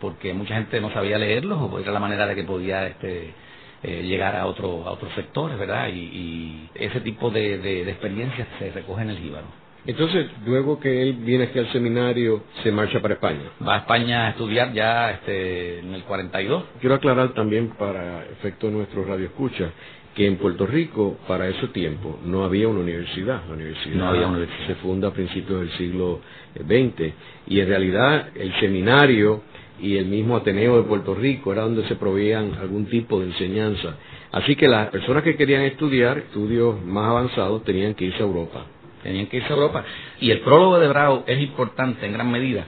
porque 0.05 0.35
mucha 0.35 0.53
gente 0.53 0.79
no 0.79 0.91
sabía 0.91 1.17
leerlos 1.17 1.59
o 1.59 1.79
era 1.79 1.91
la 1.91 1.99
manera 1.99 2.27
de 2.27 2.35
que 2.35 2.43
podía 2.43 2.85
este, 2.85 3.33
eh, 3.81 4.03
llegar 4.03 4.35
a, 4.35 4.45
otro, 4.45 4.85
a 4.85 4.91
otros 4.91 5.11
sectores, 5.15 5.57
¿verdad? 5.57 5.87
Y, 5.87 6.69
ese 6.75 6.99
tipo 6.99 7.31
de, 7.31 7.57
de, 7.57 7.89
experiencias 7.89 8.47
se 8.59 8.69
recoge 8.71 9.01
en 9.01 9.09
el 9.09 9.17
Jíbaro. 9.17 9.47
Entonces, 9.87 10.27
luego 10.45 10.79
que 10.79 11.01
él 11.01 11.13
viene 11.13 11.45
aquí 11.45 11.57
al 11.57 11.71
seminario, 11.71 12.43
se 12.61 12.71
marcha 12.71 13.01
para 13.01 13.15
España. 13.15 13.49
Va 13.67 13.75
a 13.75 13.77
España 13.79 14.27
a 14.27 14.29
estudiar 14.31 14.73
ya 14.73 15.09
este, 15.09 15.79
en 15.79 15.95
el 15.95 16.03
42. 16.03 16.63
Quiero 16.79 16.95
aclarar 16.95 17.33
también 17.33 17.69
para 17.69 18.25
efecto 18.25 18.67
de 18.67 18.73
nuestro 18.73 19.05
radio 19.05 19.25
escucha 19.25 19.71
que 20.15 20.27
en 20.27 20.37
Puerto 20.37 20.67
Rico, 20.67 21.17
para 21.27 21.47
ese 21.47 21.67
tiempo, 21.69 22.19
no 22.23 22.45
había 22.45 22.67
una 22.67 22.81
universidad. 22.81 23.41
La 23.47 23.55
universidad, 23.55 23.95
no 23.95 24.07
había 24.07 24.27
universidad. 24.27 24.67
se 24.67 24.75
funda 24.75 25.07
a 25.09 25.11
principios 25.11 25.61
del 25.61 25.71
siglo 25.77 26.21
XX 26.55 27.13
y 27.47 27.59
en 27.59 27.67
realidad 27.67 28.29
el 28.35 28.53
seminario 28.59 29.41
y 29.79 29.97
el 29.97 30.05
mismo 30.05 30.37
Ateneo 30.37 30.77
de 30.77 30.83
Puerto 30.83 31.13
Rico 31.13 31.51
era 31.51 31.63
donde 31.63 31.87
se 31.87 31.95
proveían 31.95 32.53
algún 32.59 32.85
tipo 32.85 33.19
de 33.19 33.27
enseñanza. 33.27 33.97
Así 34.31 34.55
que 34.55 34.67
las 34.67 34.89
personas 34.89 35.23
que 35.23 35.35
querían 35.35 35.61
estudiar 35.63 36.17
estudios 36.17 36.83
más 36.83 37.09
avanzados 37.09 37.63
tenían 37.63 37.93
que 37.93 38.05
irse 38.05 38.19
a 38.19 38.25
Europa. 38.25 38.65
Tenían 39.03 39.27
que 39.27 39.37
irse 39.37 39.49
a 39.51 39.55
Europa. 39.55 39.83
Y 40.19 40.31
el 40.31 40.39
prólogo 40.41 40.79
de 40.79 40.87
Brau 40.87 41.23
es 41.27 41.39
importante 41.41 42.05
en 42.05 42.13
gran 42.13 42.31
medida 42.31 42.65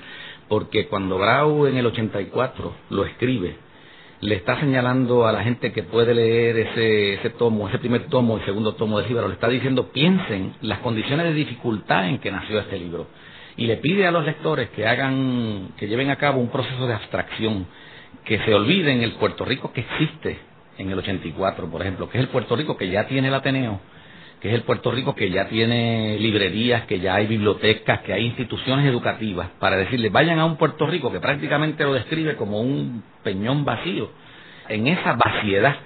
porque 0.48 0.88
cuando 0.88 1.18
Brau 1.18 1.66
en 1.68 1.78
el 1.78 1.86
84 1.86 2.74
lo 2.90 3.06
escribe, 3.06 3.56
le 4.22 4.36
está 4.36 4.60
señalando 4.60 5.28
a 5.28 5.32
la 5.32 5.44
gente 5.44 5.72
que 5.72 5.84
puede 5.84 6.14
leer 6.16 6.58
ese, 6.58 7.16
ese 7.16 7.30
tomo, 7.32 7.68
ese 7.68 7.80
primer 7.80 8.08
tomo, 8.08 8.38
el 8.38 8.46
segundo 8.46 8.74
tomo 8.74 9.00
de 9.00 9.08
Jíbaro, 9.08 9.28
le 9.28 9.36
está 9.36 9.48
diciendo 9.48 9.90
piensen 9.90 10.54
las 10.62 10.80
condiciones 10.80 11.28
de 11.28 11.34
dificultad 11.34 12.08
en 12.08 12.20
que 12.20 12.32
nació 12.32 12.60
este 12.60 12.80
libro 12.80 13.08
y 13.58 13.66
le 13.66 13.78
pide 13.78 14.08
a 14.08 14.12
los 14.12 14.24
lectores 14.24 14.70
que 14.70 14.88
hagan, 14.88 15.70
que 15.78 15.88
lleven 15.88 16.12
a 16.12 16.16
cabo 16.16 16.40
un 16.40 16.50
proceso 16.50 16.88
de 16.88 16.94
abstracción, 16.94 17.66
que 18.24 18.40
se 18.40 18.54
olviden 18.54 19.02
el 19.02 19.14
Puerto 19.14 19.44
Rico 19.44 19.74
que 19.74 19.82
existe 19.82 20.38
en 20.78 20.92
el 20.92 21.00
84, 21.00 21.70
por 21.70 21.82
ejemplo, 21.82 22.08
que 22.08 22.20
es 22.20 22.24
el 22.24 22.30
Puerto 22.30 22.56
Rico 22.56 22.78
que 22.78 22.90
ya 22.90 23.08
tiene 23.08 23.30
el 23.30 23.34
Ateneo, 23.34 23.82
que 24.40 24.50
es 24.50 24.54
el 24.54 24.62
Puerto 24.62 24.92
Rico 24.92 25.16
que 25.16 25.32
ya 25.32 25.48
tiene 25.48 26.18
librerías, 26.20 26.86
que 26.86 27.00
ya 27.00 27.16
hay 27.16 27.26
bibliotecas, 27.26 28.02
que 28.02 28.14
hay 28.14 28.26
instituciones 28.26 28.86
educativas, 28.86 29.50
para 29.60 29.76
decirles, 29.76 30.12
vayan 30.12 30.38
a 30.38 30.46
un 30.46 30.58
Puerto 30.58 30.86
Rico 30.86 31.12
que 31.12 31.20
prácticamente 31.20 31.84
lo 31.84 31.94
describe 31.94 32.36
como 32.36 32.62
un 32.62 33.04
peñón 33.24 33.66
vacío. 33.66 34.12
En 34.70 34.86
esa 34.86 35.14
vaciedad 35.14 35.78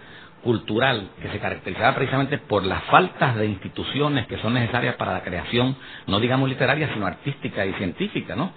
cultural 0.43 1.09
que 1.21 1.29
se 1.29 1.39
caracterizaba 1.39 1.95
precisamente 1.95 2.37
por 2.37 2.65
las 2.65 2.83
faltas 2.85 3.35
de 3.35 3.45
instituciones 3.45 4.27
que 4.27 4.37
son 4.37 4.53
necesarias 4.53 4.95
para 4.95 5.13
la 5.13 5.23
creación, 5.23 5.75
no 6.07 6.19
digamos 6.19 6.49
literaria, 6.49 6.89
sino 6.93 7.05
artística 7.05 7.65
y 7.65 7.73
científica, 7.73 8.35
¿no? 8.35 8.51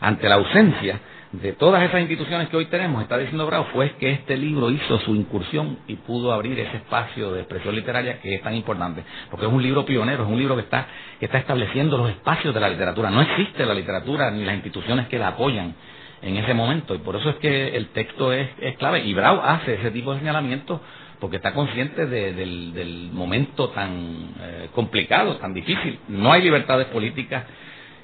Ante 0.00 0.28
la 0.28 0.36
ausencia 0.36 1.00
de 1.32 1.52
todas 1.52 1.82
esas 1.82 2.00
instituciones 2.00 2.48
que 2.48 2.56
hoy 2.56 2.66
tenemos, 2.66 3.02
está 3.02 3.18
diciendo 3.18 3.46
Bravo, 3.46 3.66
fue 3.72 3.96
que 3.96 4.10
este 4.10 4.36
libro 4.36 4.70
hizo 4.70 4.98
su 5.00 5.14
incursión 5.14 5.78
y 5.86 5.96
pudo 5.96 6.32
abrir 6.32 6.58
ese 6.58 6.78
espacio 6.78 7.32
de 7.32 7.40
expresión 7.40 7.74
literaria 7.74 8.20
que 8.20 8.34
es 8.34 8.42
tan 8.42 8.54
importante, 8.54 9.04
porque 9.30 9.46
es 9.46 9.52
un 9.52 9.62
libro 9.62 9.84
pionero, 9.84 10.24
es 10.24 10.28
un 10.28 10.38
libro 10.38 10.56
que 10.56 10.62
está, 10.62 10.86
que 11.20 11.26
está 11.26 11.38
estableciendo 11.38 11.98
los 11.98 12.10
espacios 12.10 12.54
de 12.54 12.60
la 12.60 12.68
literatura. 12.70 13.10
No 13.10 13.20
existe 13.20 13.66
la 13.66 13.74
literatura 13.74 14.30
ni 14.30 14.44
las 14.44 14.54
instituciones 14.54 15.06
que 15.08 15.18
la 15.18 15.28
apoyan 15.28 15.74
en 16.22 16.36
ese 16.36 16.54
momento, 16.54 16.94
y 16.94 16.98
por 16.98 17.14
eso 17.16 17.30
es 17.30 17.36
que 17.36 17.76
el 17.76 17.88
texto 17.88 18.32
es, 18.32 18.48
es 18.60 18.76
clave, 18.78 19.00
y 19.04 19.12
Brau 19.12 19.40
hace 19.40 19.74
ese 19.74 19.90
tipo 19.90 20.14
de 20.14 20.20
señalamientos 20.20 20.80
porque 21.20 21.36
está 21.36 21.52
consciente 21.52 22.06
del, 22.06 23.10
momento 23.12 23.70
tan 23.70 24.34
eh, 24.40 24.68
complicado, 24.74 25.36
tan 25.36 25.52
difícil. 25.52 25.98
No 26.08 26.32
hay 26.32 26.42
libertades 26.42 26.86
políticas, 26.88 27.44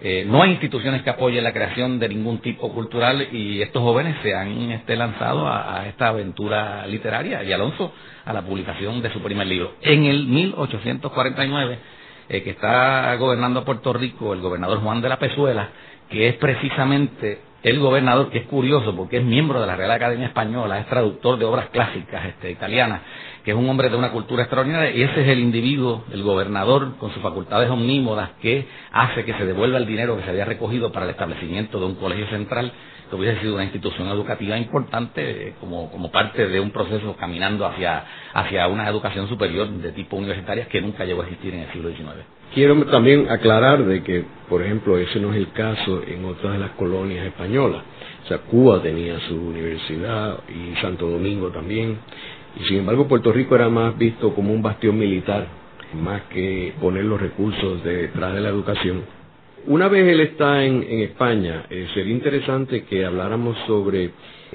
eh, 0.03 0.25
no 0.27 0.43
hay 0.43 0.53
instituciones 0.53 1.03
que 1.03 1.11
apoyen 1.11 1.45
la 1.45 1.53
creación 1.53 1.99
de 1.99 2.09
ningún 2.09 2.39
tipo 2.39 2.73
cultural 2.73 3.29
y 3.33 3.63
estos 3.63 3.83
jóvenes 3.83 4.17
se 4.23 4.35
han 4.35 4.73
este, 4.73 4.97
lanzado 4.97 5.49
a, 5.49 5.87
esta 5.87 6.09
aventura 6.09 6.87
literaria 6.87 7.43
y 7.45 7.53
Alonso 7.53 7.93
a 8.25 8.33
la 8.33 8.43
publicación 8.43 9.01
de 9.01 9.13
su 9.13 9.21
primer 9.23 9.47
libro. 9.47 9.75
En 9.81 10.05
el 10.05 10.27
1849, 10.27 11.79
eh, 12.29 12.43
que 12.43 12.51
está 12.51 13.15
gobernando 13.17 13.65
Puerto 13.65 13.93
Rico 13.93 14.33
el 14.33 14.41
gobernador 14.41 14.81
Juan 14.81 15.01
de 15.01 15.09
la 15.09 15.19
Pezuela, 15.19 15.69
que 16.11 16.29
es 16.29 16.35
precisamente 16.37 17.39
el 17.65 17.79
gobernador, 17.81 18.31
que 18.31 18.39
es 18.39 18.47
curioso 18.47 18.95
porque 18.95 19.17
es 19.17 19.25
miembro 19.25 19.59
de 19.59 19.67
la 19.67 19.75
Real 19.75 19.91
Academia 19.91 20.27
Española, 20.27 20.79
es 20.81 20.87
traductor 20.87 21.39
de 21.39 21.47
obras 21.47 21.71
clásicas 21.71 22.27
este, 22.27 22.51
italianas, 22.51 23.01
que 23.43 23.53
es 23.53 23.57
un 23.57 23.67
hombre 23.69 23.89
de 23.89 23.97
una 23.97 24.11
cultura 24.11 24.43
extraordinaria, 24.43 24.91
y 24.91 25.03
ese 25.03 25.23
es 25.23 25.29
el 25.29 25.41
individuo, 25.41 26.05
el 26.13 26.23
gobernador, 26.23 26.97
con 26.99 27.11
sus 27.13 27.23
facultades 27.23 27.71
omnímodas, 27.71 28.33
que 28.43 28.69
hace 28.93 29.25
que 29.25 29.33
se 29.33 29.47
devuelva 29.47 29.79
el 29.79 29.87
dinero 29.87 30.15
que 30.17 30.25
se 30.25 30.31
había 30.31 30.45
recogido 30.45 30.93
para 30.93 31.07
el 31.07 31.13
establecimiento 31.13 31.81
de 31.81 31.87
un 31.87 31.95
colegio 31.95 32.27
central, 32.27 32.71
que 33.17 33.23
hubiese 33.23 33.41
sido 33.41 33.55
una 33.55 33.65
institución 33.65 34.09
educativa 34.09 34.59
importante 34.59 35.49
eh, 35.49 35.55
como, 35.61 35.91
como 35.91 36.11
parte 36.11 36.49
de 36.49 36.61
un 36.61 36.71
proceso 36.71 37.17
caminando 37.17 37.67
hacia, 37.67 38.05
hacia 38.33 38.67
una 38.69 38.89
educación 38.89 39.29
superior 39.29 39.69
de 39.69 39.93
tipo 39.93 40.17
universitaria 40.17 40.67
que 40.67 40.81
nunca 40.81 41.05
llegó 41.05 41.23
a 41.23 41.27
existir 41.27 41.55
en 41.55 41.61
el 41.61 41.73
siglo 41.73 41.91
XIX. 41.91 42.25
Quiero 42.55 42.85
también 42.87 43.31
aclarar 43.31 43.85
de 43.85 44.03
que, 44.03 44.25
por 44.49 44.63
ejemplo, 44.63 44.97
ese 44.99 45.19
no 45.19 45.33
es 45.33 45.39
el 45.39 45.51
caso 45.53 46.03
en 46.07 46.25
otras 46.25 46.53
de 46.53 46.59
las 46.61 46.71
colonias 46.73 47.27
españolas. 47.27 47.83
O 48.25 48.29
sea, 48.29 48.39
Cuba 48.39 48.81
tenía 48.81 49.19
su 49.21 49.35
universidad 49.35 50.39
y 50.49 50.77
Santo 50.81 51.09
Domingo 51.09 51.49
también. 51.51 51.99
Y 52.61 52.65
sin 52.65 52.79
embargo, 52.79 53.09
Puerto 53.09 53.33
Rico 53.33 53.57
era 53.57 53.69
más 53.69 53.99
visto 53.99 54.35
como 54.35 54.53
un 54.53 54.63
bastión 54.63 54.97
militar 54.97 55.47
más 55.95 56.23
que 56.23 56.75
poner 56.81 57.05
los 57.05 57.21
recursos 57.21 57.83
detrás 57.85 58.35
de 58.35 58.41
la 58.41 58.49
educación. 58.49 59.03
Una 59.67 59.89
vez 59.89 60.07
él 60.07 60.21
está 60.21 60.63
en, 60.63 60.83
España, 61.01 61.65
eh, 61.71 61.89
sería 61.95 62.13
interesante 62.13 62.85
que 62.85 63.07
habláramos 63.07 63.57
sobre 63.67 64.11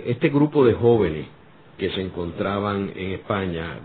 este 0.05 0.29
grupo 0.29 0.63
de 0.63 0.73
jóvenes 0.73 1.25
que 1.79 1.89
se 1.91 2.01
encontraban 2.01 2.91
en 2.95 3.13
España, 3.13 3.79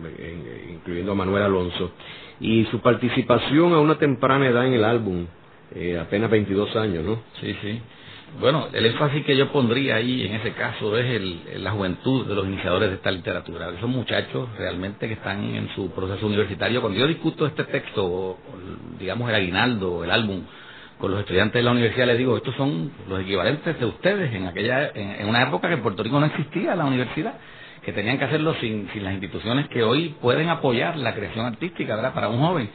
incluyendo 0.70 1.12
a 1.12 1.14
Manuel 1.14 1.44
Alonso, 1.44 1.92
y 2.40 2.64
su 2.66 2.80
participación 2.80 3.72
a 3.72 3.80
una 3.80 3.98
temprana 3.98 4.48
edad 4.48 4.66
en 4.66 4.74
el 4.74 4.84
álbum, 4.84 5.26
eh, 5.74 5.98
apenas 5.98 6.30
22 6.30 6.76
años, 6.76 7.04
¿no? 7.04 7.22
Sí, 7.40 7.56
sí. 7.62 7.80
Bueno, 8.38 8.68
el 8.72 8.84
énfasis 8.84 9.24
que 9.24 9.36
yo 9.36 9.50
pondría 9.50 9.94
ahí 9.96 10.26
en 10.26 10.34
ese 10.34 10.52
caso 10.52 10.98
es 10.98 11.06
el, 11.06 11.62
la 11.62 11.70
juventud 11.70 12.26
de 12.26 12.34
los 12.34 12.46
iniciadores 12.46 12.90
de 12.90 12.96
esta 12.96 13.12
literatura. 13.12 13.70
Esos 13.70 13.88
muchachos 13.88 14.48
realmente 14.58 15.06
que 15.06 15.14
están 15.14 15.42
en 15.54 15.68
su 15.74 15.90
proceso 15.92 16.26
universitario. 16.26 16.80
Cuando 16.80 16.98
yo 16.98 17.06
discuto 17.06 17.46
este 17.46 17.64
texto, 17.64 18.36
digamos 18.98 19.28
el 19.28 19.36
aguinaldo, 19.36 20.02
el 20.02 20.10
álbum, 20.10 20.42
con 20.98 21.10
los 21.10 21.20
estudiantes 21.20 21.54
de 21.54 21.62
la 21.62 21.72
universidad, 21.72 22.06
les 22.06 22.18
digo, 22.18 22.36
estos 22.36 22.54
son 22.56 22.92
los 23.08 23.20
equivalentes 23.20 23.78
de 23.78 23.86
ustedes 23.86 24.32
en 24.34 24.46
aquella, 24.46 24.90
en, 24.94 25.28
una 25.28 25.42
época 25.42 25.68
que 25.68 25.74
en 25.74 25.82
Puerto 25.82 26.02
Rico 26.02 26.20
no 26.20 26.26
existía 26.26 26.74
la 26.74 26.84
universidad 26.84 27.34
que 27.84 27.92
tenían 27.92 28.18
que 28.18 28.24
hacerlo 28.24 28.54
sin, 28.60 28.88
sin 28.92 29.04
las 29.04 29.12
instituciones 29.12 29.68
que 29.68 29.82
hoy 29.82 30.14
pueden 30.20 30.48
apoyar 30.48 30.96
la 30.96 31.14
creación 31.14 31.44
artística, 31.44 31.96
¿verdad? 31.96 32.14
Para 32.14 32.28
un 32.28 32.40
joven 32.40 32.70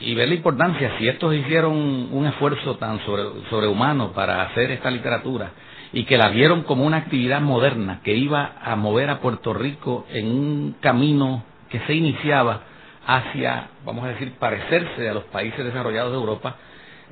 y 0.00 0.14
ver 0.14 0.28
la 0.28 0.34
importancia, 0.34 0.96
si 0.98 1.06
estos 1.08 1.34
hicieron 1.34 2.08
un 2.10 2.26
esfuerzo 2.26 2.76
tan 2.76 3.00
sobrehumano 3.04 4.12
para 4.12 4.42
hacer 4.42 4.70
esta 4.70 4.90
literatura 4.90 5.52
y 5.92 6.04
que 6.04 6.16
la 6.16 6.28
vieron 6.28 6.62
como 6.62 6.84
una 6.84 6.98
actividad 6.98 7.40
moderna 7.40 8.00
que 8.02 8.14
iba 8.14 8.54
a 8.62 8.76
mover 8.76 9.10
a 9.10 9.20
Puerto 9.20 9.52
Rico 9.52 10.06
en 10.10 10.26
un 10.26 10.76
camino 10.80 11.44
que 11.68 11.80
se 11.80 11.94
iniciaba 11.94 12.62
hacia, 13.06 13.68
vamos 13.84 14.04
a 14.04 14.08
decir, 14.08 14.32
parecerse 14.38 15.08
a 15.08 15.14
los 15.14 15.24
países 15.24 15.64
desarrollados 15.64 16.12
de 16.12 16.18
Europa, 16.18 16.56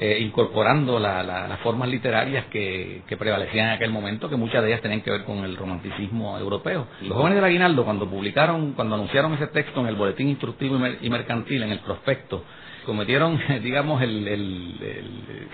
eh, 0.00 0.18
incorporando 0.20 1.00
las 1.00 1.58
formas 1.60 1.88
literarias 1.88 2.46
que, 2.46 3.02
que, 3.08 3.16
prevalecían 3.16 3.66
en 3.66 3.74
aquel 3.74 3.90
momento, 3.90 4.30
que 4.30 4.36
muchas 4.36 4.62
de 4.62 4.68
ellas 4.68 4.80
tenían 4.80 5.00
que 5.00 5.10
ver 5.10 5.24
con 5.24 5.38
el 5.38 5.56
romanticismo 5.56 6.38
europeo. 6.38 6.86
Los 7.02 7.16
jóvenes 7.16 7.34
del 7.34 7.44
Aguinaldo, 7.44 7.84
cuando 7.84 8.08
publicaron, 8.08 8.74
cuando 8.74 8.94
anunciaron 8.94 9.34
ese 9.34 9.48
texto 9.48 9.80
en 9.80 9.88
el 9.88 9.96
boletín 9.96 10.28
instructivo 10.28 10.78
y 11.00 11.10
mercantil, 11.10 11.64
en 11.64 11.72
el 11.72 11.80
prospecto, 11.80 12.44
cometieron, 12.86 13.40
digamos, 13.62 14.00
el, 14.00 14.76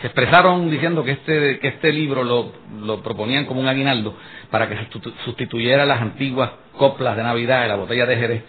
se 0.03 0.07
expresaron 0.07 0.71
diciendo 0.71 1.03
que 1.05 1.13
este, 1.13 1.59
que 1.59 1.69
este 1.69 1.91
libro 1.91 2.23
lo, 2.23 2.53
lo 2.81 3.03
proponían 3.03 3.47
como 3.47 3.61
un 3.61 3.69
aguinaldo 3.69 4.15
para 4.51 4.69
que 4.69 4.77
sustituyera 5.25 5.87
las 5.87 6.03
antiguas 6.03 6.51
coplas 6.77 7.17
de 7.17 7.23
Navidad, 7.23 7.63
de 7.63 7.69
la 7.69 7.77
botella 7.77 8.05
de 8.05 8.17
Jerez, 8.17 8.43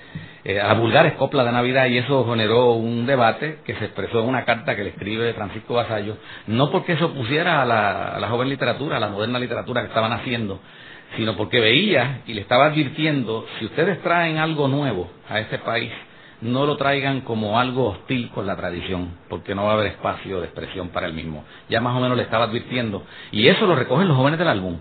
eh, 0.47 0.61
a 0.61 0.73
vulgares 0.75 1.13
coplas 1.13 1.43
de 1.43 1.51
Navidad 1.51 1.87
y 1.87 1.97
eso 1.97 2.23
generó 2.29 2.73
un 2.73 3.07
debate 3.07 3.61
que 3.65 3.73
se 3.75 3.85
expresó 3.85 4.19
en 4.21 4.29
una 4.29 4.45
carta 4.45 4.75
que 4.75 4.83
le 4.83 4.91
escribe 4.91 5.33
Francisco 5.33 5.73
Vasallo, 5.73 6.17
no 6.45 6.69
porque 6.69 6.95
se 6.97 7.03
opusiera 7.03 7.63
a 7.63 7.65
la, 7.65 8.09
a 8.09 8.19
la 8.19 8.29
joven 8.29 8.49
literatura, 8.49 8.97
a 8.97 8.99
la 8.99 9.09
moderna 9.09 9.39
literatura 9.39 9.81
que 9.81 9.87
estaban 9.87 10.13
haciendo, 10.13 10.59
sino 11.17 11.35
porque 11.35 11.59
veía 11.59 12.21
y 12.27 12.35
le 12.35 12.41
estaba 12.41 12.67
advirtiendo, 12.67 13.47
si 13.57 13.65
ustedes 13.65 13.99
traen 14.03 14.37
algo 14.37 14.67
nuevo 14.67 15.09
a 15.27 15.39
este 15.39 15.57
país, 15.57 15.91
no 16.41 16.67
lo 16.67 16.77
traigan 16.77 17.21
como 17.21 17.59
algo 17.59 17.87
hostil 17.87 18.29
con 18.29 18.45
la 18.45 18.55
tradición, 18.55 19.17
porque 19.29 19.55
no 19.55 19.63
va 19.63 19.71
a 19.71 19.73
haber 19.73 19.87
espacio 19.87 20.41
de 20.41 20.45
expresión 20.45 20.89
para 20.89 21.07
el 21.07 21.13
mismo. 21.13 21.43
Ya 21.69 21.81
más 21.81 21.97
o 21.97 21.99
menos 21.99 22.17
le 22.17 22.23
estaba 22.23 22.45
advirtiendo. 22.45 23.03
Y 23.31 23.47
eso 23.47 23.65
lo 23.65 23.75
recogen 23.75 24.07
los 24.07 24.15
jóvenes 24.15 24.37
del 24.37 24.49
álbum. 24.49 24.77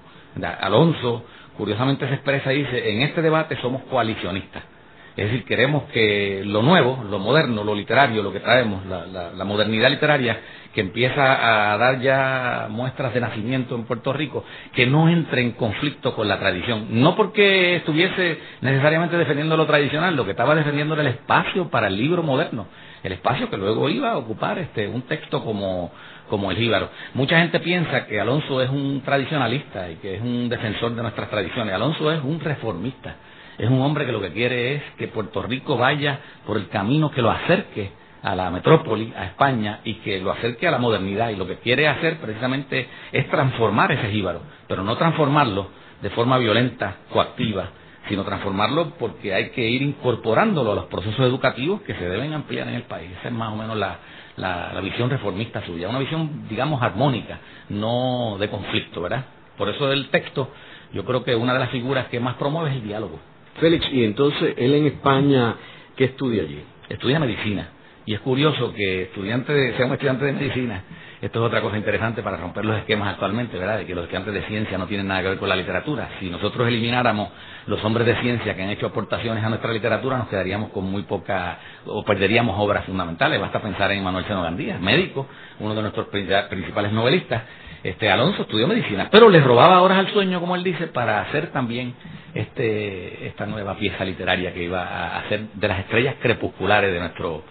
Alonso, 0.60 1.24
curiosamente 1.56 2.06
se 2.06 2.14
expresa 2.14 2.52
y 2.52 2.64
dice, 2.64 2.92
en 2.92 3.00
este 3.00 3.22
debate 3.22 3.56
somos 3.62 3.82
coalicionistas. 3.84 4.73
Es 5.16 5.26
decir, 5.26 5.44
queremos 5.44 5.84
que 5.92 6.42
lo 6.44 6.62
nuevo, 6.62 7.04
lo 7.08 7.20
moderno, 7.20 7.62
lo 7.62 7.72
literario, 7.72 8.20
lo 8.20 8.32
que 8.32 8.40
traemos, 8.40 8.84
la, 8.86 9.06
la, 9.32 9.44
modernidad 9.44 9.88
literaria, 9.88 10.40
que 10.74 10.80
empieza 10.80 11.72
a 11.72 11.78
dar 11.78 12.00
ya 12.00 12.66
muestras 12.68 13.14
de 13.14 13.20
nacimiento 13.20 13.76
en 13.76 13.84
Puerto 13.84 14.12
Rico, 14.12 14.44
que 14.72 14.86
no 14.86 15.08
entre 15.08 15.42
en 15.42 15.52
conflicto 15.52 16.16
con 16.16 16.26
la 16.26 16.40
tradición. 16.40 16.88
No 17.00 17.14
porque 17.14 17.76
estuviese 17.76 18.40
necesariamente 18.60 19.16
defendiendo 19.16 19.56
lo 19.56 19.66
tradicional, 19.66 20.16
lo 20.16 20.24
que 20.24 20.32
estaba 20.32 20.56
defendiendo 20.56 20.94
era 20.94 21.02
el 21.02 21.14
espacio 21.14 21.70
para 21.70 21.86
el 21.86 21.96
libro 21.96 22.24
moderno, 22.24 22.66
el 23.04 23.12
espacio 23.12 23.48
que 23.48 23.56
luego 23.56 23.88
iba 23.88 24.10
a 24.10 24.18
ocupar 24.18 24.58
este 24.58 24.88
un 24.88 25.02
texto 25.02 25.44
como, 25.44 25.92
como 26.28 26.50
el 26.50 26.56
jíbaro. 26.56 26.90
Mucha 27.14 27.38
gente 27.38 27.60
piensa 27.60 28.06
que 28.06 28.20
Alonso 28.20 28.60
es 28.60 28.68
un 28.68 29.00
tradicionalista 29.04 29.88
y 29.92 29.94
que 29.96 30.16
es 30.16 30.20
un 30.20 30.48
defensor 30.48 30.92
de 30.92 31.02
nuestras 31.02 31.30
tradiciones. 31.30 31.72
Alonso 31.72 32.10
es 32.10 32.20
un 32.20 32.40
reformista 32.40 33.14
es 33.58 33.68
un 33.68 33.80
hombre 33.80 34.06
que 34.06 34.12
lo 34.12 34.20
que 34.20 34.32
quiere 34.32 34.74
es 34.74 34.82
que 34.98 35.08
Puerto 35.08 35.42
Rico 35.42 35.76
vaya 35.76 36.18
por 36.46 36.56
el 36.56 36.68
camino 36.68 37.10
que 37.10 37.22
lo 37.22 37.30
acerque 37.30 37.92
a 38.22 38.34
la 38.34 38.50
metrópoli, 38.50 39.12
a 39.16 39.26
España, 39.26 39.80
y 39.84 39.94
que 39.96 40.18
lo 40.18 40.32
acerque 40.32 40.66
a 40.66 40.70
la 40.70 40.78
modernidad. 40.78 41.28
Y 41.28 41.36
lo 41.36 41.46
que 41.46 41.58
quiere 41.58 41.86
hacer 41.86 42.18
precisamente 42.18 42.88
es 43.12 43.28
transformar 43.28 43.92
ese 43.92 44.10
jíbaro, 44.10 44.40
pero 44.66 44.82
no 44.82 44.96
transformarlo 44.96 45.68
de 46.00 46.10
forma 46.10 46.38
violenta, 46.38 46.96
coactiva, 47.10 47.68
sino 48.08 48.24
transformarlo 48.24 48.94
porque 48.98 49.34
hay 49.34 49.50
que 49.50 49.68
ir 49.68 49.82
incorporándolo 49.82 50.72
a 50.72 50.74
los 50.74 50.84
procesos 50.86 51.20
educativos 51.20 51.82
que 51.82 51.94
se 51.94 52.08
deben 52.08 52.32
ampliar 52.32 52.68
en 52.68 52.74
el 52.74 52.82
país. 52.84 53.10
Esa 53.18 53.28
es 53.28 53.34
más 53.34 53.52
o 53.52 53.56
menos 53.56 53.76
la, 53.76 53.98
la, 54.36 54.80
visión 54.80 55.10
reformista 55.10 55.64
suya, 55.64 55.88
una 55.88 55.98
visión, 55.98 56.48
digamos, 56.48 56.82
armónica, 56.82 57.38
no 57.68 58.36
de 58.38 58.48
conflicto, 58.48 59.02
¿verdad? 59.02 59.24
Por 59.56 59.68
eso 59.68 59.92
el 59.92 60.08
texto, 60.08 60.50
yo 60.92 61.04
creo 61.04 61.24
que 61.24 61.34
una 61.34 61.52
de 61.52 61.60
las 61.60 61.70
figuras 61.70 62.08
que 62.08 62.20
más 62.20 62.34
promueve 62.36 62.70
es 62.70 62.76
el 62.76 62.84
diálogo. 62.84 63.18
Félix, 63.60 63.86
y 63.92 64.04
entonces 64.04 64.54
él 64.56 64.74
en 64.74 64.86
España, 64.86 65.56
¿qué 65.96 66.04
estudia 66.04 66.42
allí? 66.42 66.62
Estudia 66.88 67.18
medicina. 67.18 67.68
Y 68.06 68.14
es 68.14 68.20
curioso 68.20 68.72
que 68.74 69.04
estudiante 69.04 69.52
de, 69.52 69.76
sea 69.76 69.86
un 69.86 69.92
estudiante 69.92 70.26
de 70.26 70.32
medicina, 70.32 70.84
esto 71.22 71.40
es 71.40 71.46
otra 71.46 71.62
cosa 71.62 71.78
interesante 71.78 72.22
para 72.22 72.36
romper 72.36 72.64
los 72.64 72.76
esquemas 72.76 73.14
actualmente, 73.14 73.56
¿verdad? 73.56 73.78
De 73.78 73.86
que 73.86 73.94
los 73.94 74.04
estudiantes 74.04 74.34
de 74.34 74.42
ciencia 74.42 74.76
no 74.76 74.86
tienen 74.86 75.08
nada 75.08 75.22
que 75.22 75.28
ver 75.30 75.38
con 75.38 75.48
la 75.48 75.56
literatura. 75.56 76.10
Si 76.20 76.28
nosotros 76.28 76.68
elimináramos 76.68 77.30
los 77.66 77.82
hombres 77.84 78.06
de 78.06 78.16
ciencia 78.20 78.54
que 78.54 78.62
han 78.62 78.70
hecho 78.70 78.86
aportaciones 78.86 79.42
a 79.42 79.48
nuestra 79.48 79.72
literatura, 79.72 80.18
nos 80.18 80.28
quedaríamos 80.28 80.70
con 80.70 80.84
muy 80.84 81.02
poca, 81.02 81.58
o 81.86 82.04
perderíamos 82.04 82.58
obras 82.58 82.84
fundamentales. 82.84 83.40
Basta 83.40 83.60
pensar 83.60 83.90
en 83.92 84.02
Manuel 84.02 84.24
Seno 84.26 84.42
Gandía, 84.42 84.78
médico, 84.78 85.26
uno 85.60 85.74
de 85.74 85.82
nuestros 85.82 86.08
principales 86.08 86.92
novelistas, 86.92 87.42
este 87.84 88.10
Alonso 88.10 88.42
estudió 88.42 88.66
medicina, 88.66 89.08
pero 89.10 89.28
le 89.28 89.40
robaba 89.40 89.82
horas 89.82 89.98
al 89.98 90.12
sueño, 90.12 90.40
como 90.40 90.56
él 90.56 90.64
dice, 90.64 90.86
para 90.86 91.20
hacer 91.20 91.48
también 91.48 91.94
este, 92.32 93.26
esta 93.26 93.44
nueva 93.44 93.76
pieza 93.76 94.04
literaria 94.06 94.54
que 94.54 94.64
iba 94.64 94.82
a 94.82 95.18
hacer 95.20 95.48
de 95.52 95.68
las 95.68 95.80
estrellas 95.80 96.16
crepusculares 96.20 96.90
de 96.90 96.98
nuestro 96.98 97.42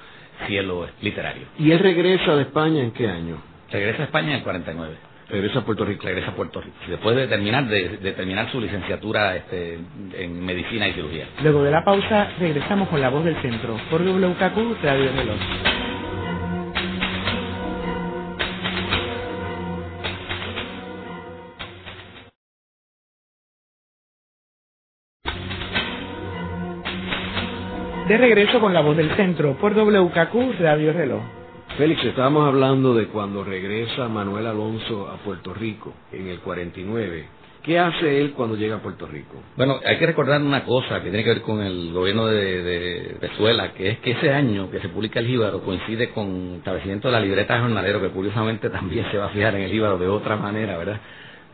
cielo 0.47 0.87
literario. 1.01 1.45
¿Y 1.59 1.71
él 1.71 1.79
regresa 1.79 2.35
de 2.35 2.43
España 2.43 2.81
en 2.81 2.91
qué 2.91 3.07
año? 3.07 3.37
Regresa 3.71 4.01
a 4.01 4.05
España 4.05 4.29
en 4.29 4.37
el 4.37 4.43
49. 4.43 5.12
Regresa 5.29 5.59
a 5.59 5.65
Puerto 5.65 5.85
Rico. 5.85 6.03
Regresa 6.05 6.31
a 6.31 6.35
Puerto 6.35 6.61
Rico. 6.61 6.75
Después 6.87 7.15
de 7.15 7.27
terminar, 7.27 7.67
de, 7.67 8.13
terminar 8.13 8.51
su 8.51 8.59
licenciatura 8.59 9.35
este, 9.35 9.79
en 10.13 10.45
medicina 10.45 10.87
y 10.87 10.93
cirugía. 10.93 11.27
Luego 11.41 11.63
de 11.63 11.71
la 11.71 11.83
pausa, 11.83 12.31
regresamos 12.39 12.89
con 12.89 13.01
la 13.01 13.09
voz 13.09 13.23
del 13.23 13.41
centro 13.41 13.77
por 13.89 14.01
WKQ 14.01 14.83
Radio 14.83 15.13
Veloz. 15.13 15.83
De 28.07 28.17
regreso 28.17 28.59
con 28.59 28.73
la 28.73 28.81
voz 28.81 28.97
del 28.97 29.15
centro 29.15 29.53
por 29.53 29.73
WKQ 29.73 30.59
Radio 30.59 30.91
Reloj. 30.91 31.42
Félix, 31.77 32.03
estábamos 32.03 32.47
hablando 32.47 32.93
de 32.93 33.07
cuando 33.07 33.43
regresa 33.43 34.07
Manuel 34.07 34.45
Alonso 34.45 35.07
a 35.07 35.17
Puerto 35.17 35.55
Rico 35.55 35.91
en 36.11 36.27
el 36.27 36.39
49. 36.39 37.25
¿Qué 37.63 37.79
hace 37.79 38.21
él 38.21 38.33
cuando 38.33 38.55
llega 38.55 38.75
a 38.75 38.79
Puerto 38.79 39.07
Rico? 39.07 39.41
Bueno, 39.57 39.79
hay 39.83 39.97
que 39.97 40.05
recordar 40.05 40.39
una 40.41 40.65
cosa 40.65 41.01
que 41.01 41.09
tiene 41.09 41.23
que 41.23 41.29
ver 41.31 41.41
con 41.41 41.61
el 41.61 41.91
gobierno 41.91 42.27
de, 42.27 43.17
Venezuela, 43.19 43.73
que 43.73 43.89
es 43.89 43.99
que 43.99 44.11
ese 44.11 44.31
año 44.31 44.69
que 44.69 44.81
se 44.81 44.89
publica 44.89 45.19
el 45.19 45.25
Jíbaro 45.25 45.61
coincide 45.61 46.09
con 46.11 46.27
el 46.27 46.55
establecimiento 46.57 47.07
de 47.07 47.13
la 47.13 47.19
libreta 47.19 47.55
de 47.55 47.61
jornalero, 47.61 48.01
que 48.01 48.09
curiosamente 48.09 48.69
también 48.69 49.09
se 49.09 49.17
va 49.17 49.25
a 49.25 49.29
fijar 49.29 49.55
en 49.55 49.63
el 49.63 49.71
Jíbaro 49.71 49.97
de 49.97 50.07
otra 50.07 50.35
manera, 50.35 50.77
¿verdad? 50.77 50.99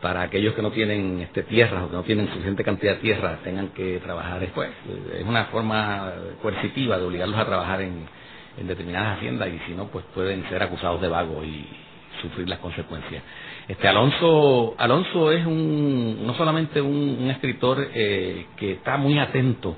para 0.02 0.22
aquellos 0.22 0.54
que 0.54 0.62
no 0.62 0.70
tienen 0.70 1.20
este, 1.20 1.42
tierras 1.42 1.84
o 1.84 1.90
que 1.90 1.96
no 1.96 2.02
tienen 2.02 2.26
suficiente 2.28 2.64
cantidad 2.64 2.94
de 2.94 3.00
tierra 3.00 3.38
tengan 3.44 3.68
que 3.68 4.00
trabajar 4.00 4.40
después. 4.40 4.70
Es 5.18 5.26
una 5.26 5.44
forma 5.46 6.12
coercitiva 6.40 6.96
de 6.98 7.04
obligarlos 7.04 7.38
a 7.38 7.44
trabajar 7.44 7.82
en, 7.82 8.06
determinadas 8.66 9.18
haciendas 9.18 9.48
y 9.48 9.58
si 9.66 9.72
no, 9.72 9.86
pues 9.88 10.04
pueden 10.14 10.48
ser 10.48 10.62
acusados 10.62 11.00
de 11.00 11.08
vago 11.08 11.42
y 11.44 11.66
sufrir 12.20 12.48
las 12.48 12.58
consecuencias. 12.58 13.22
Este 13.68 13.88
Alonso, 13.88 14.74
Alonso 14.78 15.32
es 15.32 15.46
un, 15.46 16.26
no 16.26 16.34
solamente 16.34 16.80
un, 16.80 17.30
escritor 17.30 17.88
eh, 17.94 18.46
que 18.56 18.72
está 18.72 18.96
muy 18.96 19.18
atento 19.18 19.76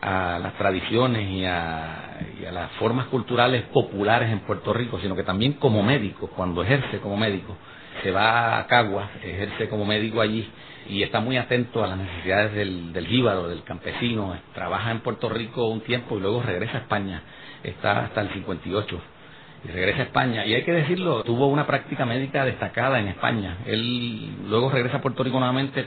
a 0.00 0.38
las 0.38 0.54
tradiciones 0.54 1.30
y 1.30 1.44
a, 1.44 2.18
y 2.40 2.44
a 2.44 2.52
las 2.52 2.70
formas 2.72 3.06
culturales 3.06 3.62
populares 3.72 4.30
en 4.30 4.40
Puerto 4.40 4.72
Rico, 4.72 4.98
sino 5.00 5.14
que 5.14 5.22
también 5.22 5.54
como 5.54 5.82
médico, 5.82 6.28
cuando 6.28 6.62
ejerce 6.62 6.98
como 6.98 7.16
médico, 7.16 7.56
se 8.02 8.10
va 8.10 8.58
a 8.58 8.66
Caguas, 8.66 9.10
ejerce 9.22 9.68
como 9.68 9.84
médico 9.84 10.20
allí 10.20 10.48
y 10.88 11.02
está 11.02 11.20
muy 11.20 11.36
atento 11.36 11.84
a 11.84 11.86
las 11.86 11.98
necesidades 11.98 12.54
del, 12.54 12.92
del 12.92 13.06
jíbaro, 13.06 13.48
del 13.48 13.62
campesino, 13.62 14.34
trabaja 14.54 14.90
en 14.90 15.00
Puerto 15.00 15.28
Rico 15.28 15.68
un 15.68 15.82
tiempo 15.82 16.16
y 16.16 16.20
luego 16.20 16.42
regresa 16.42 16.78
a 16.78 16.80
España 16.80 17.22
está 17.62 18.04
hasta 18.04 18.20
el 18.22 18.30
58 18.30 19.00
y 19.64 19.68
regresa 19.68 20.00
a 20.00 20.04
España. 20.04 20.46
Y 20.46 20.54
hay 20.54 20.62
que 20.62 20.72
decirlo, 20.72 21.22
tuvo 21.22 21.46
una 21.48 21.66
práctica 21.66 22.06
médica 22.06 22.44
destacada 22.44 22.98
en 22.98 23.08
España. 23.08 23.58
Él 23.66 24.48
luego 24.48 24.70
regresa 24.70 24.98
a 24.98 25.00
Puerto 25.02 25.22
Rico 25.22 25.38
nuevamente, 25.38 25.86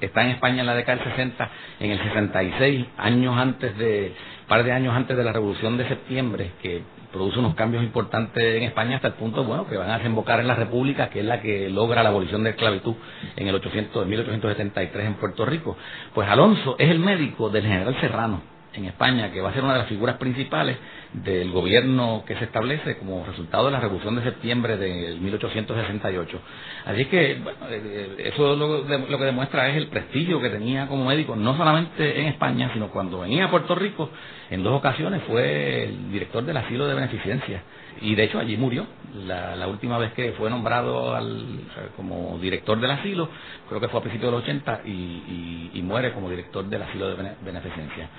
está 0.00 0.22
en 0.22 0.30
España 0.30 0.60
en 0.60 0.66
la 0.66 0.74
década 0.74 0.98
del 0.98 1.12
60, 1.12 1.50
en 1.80 1.90
el 1.90 2.02
66, 2.02 2.86
años 2.96 3.36
antes 3.36 3.76
de, 3.78 4.14
par 4.46 4.62
de 4.62 4.72
años 4.72 4.94
antes 4.94 5.16
de 5.16 5.24
la 5.24 5.32
Revolución 5.32 5.76
de 5.76 5.88
Septiembre, 5.88 6.52
que 6.62 6.82
produce 7.12 7.38
unos 7.38 7.54
cambios 7.54 7.82
importantes 7.82 8.56
en 8.56 8.64
España 8.64 8.96
hasta 8.96 9.08
el 9.08 9.14
punto, 9.14 9.42
bueno, 9.42 9.66
que 9.66 9.76
van 9.76 9.90
a 9.90 9.98
desembocar 9.98 10.38
en 10.40 10.46
la 10.46 10.54
República, 10.54 11.08
que 11.08 11.20
es 11.20 11.24
la 11.24 11.40
que 11.40 11.70
logra 11.70 12.02
la 12.02 12.10
abolición 12.10 12.42
de 12.42 12.50
la 12.50 12.54
esclavitud 12.54 12.94
en 13.36 13.48
el 13.48 13.54
800, 13.54 14.06
1873 14.06 15.06
en 15.06 15.14
Puerto 15.14 15.46
Rico. 15.46 15.76
Pues 16.14 16.28
Alonso 16.28 16.76
es 16.78 16.90
el 16.90 16.98
médico 16.98 17.48
del 17.48 17.64
general 17.64 17.96
Serrano 18.00 18.55
en 18.76 18.86
España, 18.86 19.30
que 19.32 19.40
va 19.40 19.50
a 19.50 19.52
ser 19.52 19.62
una 19.62 19.74
de 19.74 19.80
las 19.80 19.88
figuras 19.88 20.16
principales 20.16 20.76
del 21.12 21.50
gobierno 21.50 22.24
que 22.26 22.36
se 22.36 22.44
establece 22.44 22.98
como 22.98 23.24
resultado 23.24 23.66
de 23.66 23.72
la 23.72 23.80
Revolución 23.80 24.16
de 24.16 24.22
Septiembre 24.22 24.76
de 24.76 25.16
1868. 25.20 26.40
Así 26.84 27.06
que, 27.06 27.40
bueno, 27.42 27.58
eh, 27.70 27.80
eh, 28.18 28.32
eso 28.34 28.54
lo, 28.54 28.82
lo, 28.82 29.18
que 29.18 29.24
demuestra 29.24 29.68
es 29.68 29.76
el 29.76 29.88
prestigio 29.88 30.40
que 30.40 30.50
tenía 30.50 30.86
como 30.88 31.04
médico, 31.06 31.36
no 31.36 31.56
solamente 31.56 32.20
en 32.20 32.26
España, 32.28 32.70
sino 32.72 32.90
cuando 32.90 33.20
venía 33.20 33.46
a 33.46 33.50
Puerto 33.50 33.74
Rico, 33.74 34.10
en 34.50 34.62
dos 34.62 34.74
ocasiones 34.74 35.22
fue 35.26 35.84
el 35.84 36.12
director 36.12 36.44
del 36.44 36.56
asilo 36.56 36.86
de 36.86 36.94
beneficencia. 36.94 37.62
Y 38.00 38.14
de 38.14 38.24
hecho 38.24 38.38
allí 38.38 38.56
murió. 38.56 38.86
La, 39.26 39.66
última 39.66 39.96
vez 39.96 40.12
que 40.12 40.32
fue 40.32 40.50
nombrado 40.50 41.14
al, 41.14 41.60
como 41.96 42.38
director 42.38 42.78
del 42.78 42.90
asilo, 42.90 43.30
creo 43.68 43.80
que 43.80 43.88
fue 43.88 44.00
a 44.00 44.02
principios 44.02 44.30
de 44.30 44.36
los 44.36 44.42
80, 44.42 44.82
y, 44.84 45.70
y 45.72 45.82
muere 45.82 46.12
como 46.12 46.28
director 46.28 46.64
del 46.66 46.82
asilo 46.82 47.08
de 47.08 47.34
beneficencia 47.42 48.10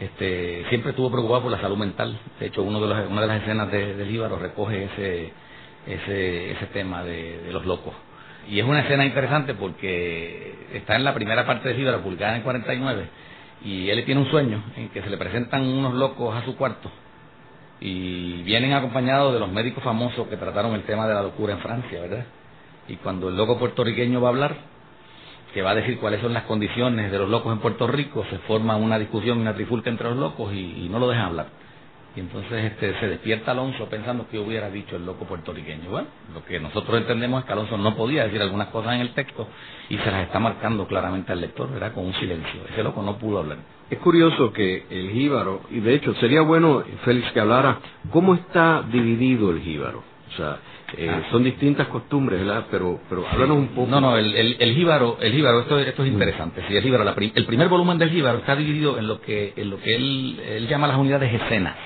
este, 0.00 0.64
siempre 0.70 0.90
estuvo 0.90 1.10
preocupado 1.10 1.42
por 1.42 1.52
la 1.52 1.60
salud 1.60 1.76
mental. 1.76 2.18
De 2.40 2.46
hecho, 2.46 2.62
uno 2.62 2.80
de 2.80 3.06
una 3.06 3.20
de 3.20 3.26
las 3.26 3.42
escenas 3.42 3.70
de, 3.70 3.94
de 3.94 4.06
Líbaro 4.06 4.38
recoge 4.38 4.84
ese, 4.84 5.32
ese, 5.86 6.66
tema 6.72 7.04
de, 7.04 7.50
los 7.52 7.66
locos. 7.66 7.92
Y 8.48 8.58
es 8.58 8.64
una 8.64 8.80
escena 8.80 9.04
interesante 9.04 9.52
porque 9.54 10.54
está 10.72 10.96
en 10.96 11.04
la 11.04 11.12
primera 11.12 11.46
parte 11.46 11.68
de 11.68 11.74
Líbaro, 11.74 12.00
publicada 12.00 12.32
en 12.32 12.38
el 12.38 12.42
49, 12.42 13.08
y 13.62 13.90
él 13.90 14.02
tiene 14.06 14.22
un 14.22 14.30
sueño 14.30 14.62
en 14.76 14.88
que 14.88 15.02
se 15.02 15.10
le 15.10 15.18
presentan 15.18 15.66
unos 15.66 15.92
locos 15.92 16.34
a 16.34 16.46
su 16.46 16.56
cuarto 16.56 16.90
y 17.78 18.42
vienen 18.42 18.72
acompañados 18.72 19.34
de 19.34 19.38
los 19.40 19.50
médicos 19.50 19.84
famosos 19.84 20.28
que 20.28 20.36
trataron 20.38 20.74
el 20.74 20.84
tema 20.84 21.06
de 21.06 21.14
la 21.14 21.22
locura 21.22 21.52
en 21.52 21.60
Francia, 21.60 22.00
¿verdad? 22.00 22.24
Y 22.88 22.96
cuando 22.96 23.28
el 23.28 23.36
loco 23.36 23.58
puertorriqueño 23.58 24.20
va 24.20 24.28
a 24.28 24.30
hablar, 24.30 24.56
que 25.52 25.62
va 25.62 25.70
a 25.70 25.74
decir 25.74 25.98
cuáles 25.98 26.20
son 26.20 26.32
las 26.32 26.44
condiciones 26.44 27.10
de 27.10 27.18
los 27.18 27.28
locos 27.28 27.52
en 27.52 27.58
Puerto 27.58 27.86
Rico, 27.86 28.24
se 28.30 28.38
forma 28.38 28.76
una 28.76 28.98
discusión, 28.98 29.38
una 29.38 29.54
trifulca 29.54 29.90
entre 29.90 30.08
los 30.10 30.18
locos 30.18 30.52
y, 30.52 30.88
no 30.90 30.98
lo 30.98 31.08
dejan 31.08 31.26
hablar. 31.26 31.46
Y 32.16 32.20
entonces 32.20 32.64
este, 32.64 32.98
se 32.98 33.06
despierta 33.06 33.52
Alonso 33.52 33.86
pensando 33.88 34.28
que 34.28 34.36
hubiera 34.38 34.68
dicho 34.68 34.96
el 34.96 35.06
loco 35.06 35.26
puertorriqueño. 35.26 35.90
Bueno, 35.90 36.08
lo 36.34 36.44
que 36.44 36.58
nosotros 36.58 37.00
entendemos 37.00 37.40
es 37.40 37.46
que 37.46 37.52
Alonso 37.52 37.78
no 37.78 37.94
podía 37.94 38.24
decir 38.24 38.42
algunas 38.42 38.68
cosas 38.68 38.94
en 38.94 39.02
el 39.02 39.10
texto 39.10 39.46
y 39.88 39.96
se 39.96 40.10
las 40.10 40.24
está 40.24 40.40
marcando 40.40 40.88
claramente 40.88 41.32
al 41.32 41.40
lector, 41.40 41.70
¿verdad? 41.70 41.92
Con 41.92 42.06
un 42.06 42.14
silencio. 42.14 42.62
Ese 42.72 42.82
loco 42.82 43.00
no 43.02 43.16
pudo 43.16 43.38
hablar. 43.38 43.58
Es 43.88 43.98
curioso 43.98 44.52
que 44.52 44.86
el 44.90 45.10
jíbaro, 45.10 45.62
y 45.70 45.78
de 45.78 45.94
hecho 45.94 46.12
sería 46.16 46.42
bueno, 46.42 46.82
Félix, 47.04 47.30
que 47.30 47.40
hablara 47.40 47.78
cómo 48.10 48.34
está 48.34 48.82
dividido 48.90 49.50
el 49.50 49.60
jíbaro. 49.60 50.02
O 50.32 50.36
sea, 50.36 50.58
eh, 50.96 51.08
ah. 51.10 51.22
son 51.30 51.44
distintas 51.44 51.88
costumbres, 51.88 52.40
¿verdad? 52.40 52.66
Pero, 52.70 53.00
pero 53.08 53.26
háblanos 53.28 53.56
un 53.56 53.68
poco. 53.68 53.90
No, 53.90 54.00
no, 54.00 54.16
el, 54.16 54.34
el, 54.34 54.56
el 54.58 54.74
jíbaro, 54.74 55.18
el 55.20 55.32
jíbaro 55.32 55.60
esto, 55.60 55.78
esto 55.78 56.04
es 56.04 56.12
interesante. 56.12 56.62
Sí, 56.68 56.76
el 56.76 56.82
jíbaro, 56.82 57.14
el 57.18 57.46
primer 57.46 57.68
volumen 57.68 57.98
del 57.98 58.10
jíbaro 58.10 58.38
está 58.38 58.56
dividido 58.56 58.98
en 58.98 59.06
lo 59.06 59.20
que, 59.20 59.54
en 59.56 59.70
lo 59.70 59.78
que 59.78 59.94
él, 59.94 60.40
él 60.40 60.68
llama 60.68 60.86
las 60.86 60.98
unidades 60.98 61.32
escenas. 61.32 61.76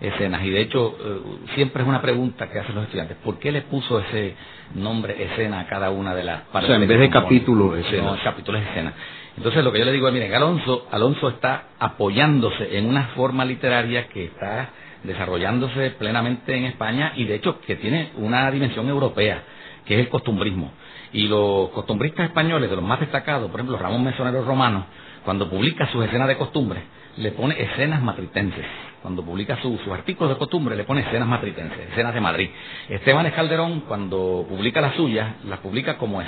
Escenas, 0.00 0.42
y 0.42 0.48
de 0.48 0.62
hecho, 0.62 0.96
eh, 0.98 1.20
siempre 1.54 1.82
es 1.82 1.88
una 1.88 2.00
pregunta 2.00 2.48
que 2.48 2.58
hacen 2.58 2.74
los 2.74 2.84
estudiantes: 2.84 3.18
¿por 3.18 3.38
qué 3.38 3.52
le 3.52 3.60
puso 3.60 4.00
ese 4.00 4.34
nombre 4.74 5.22
escena 5.22 5.60
a 5.60 5.66
cada 5.66 5.90
una 5.90 6.14
de 6.14 6.24
las 6.24 6.40
partes? 6.44 6.70
O 6.70 6.72
sea, 6.72 6.82
en 6.82 6.88
vez 6.88 6.98
de 6.98 7.10
capítulo, 7.10 7.76
escena. 7.76 8.04
No, 8.04 8.16
capítulo 8.24 8.56
es 8.56 8.66
escena. 8.68 8.94
Entonces, 9.36 9.62
lo 9.62 9.70
que 9.70 9.78
yo 9.78 9.84
le 9.84 9.92
digo 9.92 10.08
es: 10.08 10.14
miren, 10.14 10.32
Alonso, 10.32 10.86
Alonso 10.90 11.28
está 11.28 11.64
apoyándose 11.78 12.78
en 12.78 12.86
una 12.86 13.08
forma 13.08 13.44
literaria 13.44 14.08
que 14.08 14.24
está 14.24 14.70
desarrollándose 15.04 15.90
plenamente 15.92 16.56
en 16.56 16.64
España 16.64 17.12
y 17.16 17.24
de 17.24 17.36
hecho 17.36 17.60
que 17.60 17.76
tiene 17.76 18.10
una 18.16 18.50
dimensión 18.50 18.88
europea, 18.88 19.42
que 19.84 19.94
es 19.94 20.00
el 20.00 20.08
costumbrismo. 20.08 20.72
Y 21.12 21.26
los 21.28 21.70
costumbristas 21.70 22.26
españoles, 22.26 22.70
de 22.70 22.76
los 22.76 22.84
más 22.84 23.00
destacados, 23.00 23.50
por 23.50 23.60
ejemplo 23.60 23.78
Ramón 23.78 24.04
Mesonero 24.04 24.44
Romano, 24.44 24.86
cuando 25.24 25.48
publica 25.48 25.86
sus 25.90 26.04
escenas 26.04 26.28
de 26.28 26.36
costumbre, 26.36 26.82
le 27.16 27.32
pone 27.32 27.60
escenas 27.60 28.02
matritenses. 28.02 28.64
Cuando 29.02 29.24
publica 29.24 29.56
sus 29.62 29.80
artículos 29.88 30.34
de 30.34 30.38
costumbre, 30.38 30.76
le 30.76 30.84
pone 30.84 31.00
escenas 31.00 31.26
matritenses, 31.26 31.90
escenas 31.90 32.14
de 32.14 32.20
Madrid. 32.20 32.50
Esteban 32.88 33.26
Escalderón, 33.26 33.80
cuando 33.80 34.44
publica 34.48 34.80
las 34.80 34.94
suyas, 34.94 35.44
las 35.46 35.58
publica 35.60 35.96
como 35.96 36.20
eh, 36.20 36.26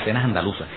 escenas 0.00 0.24
andaluzas. 0.24 0.68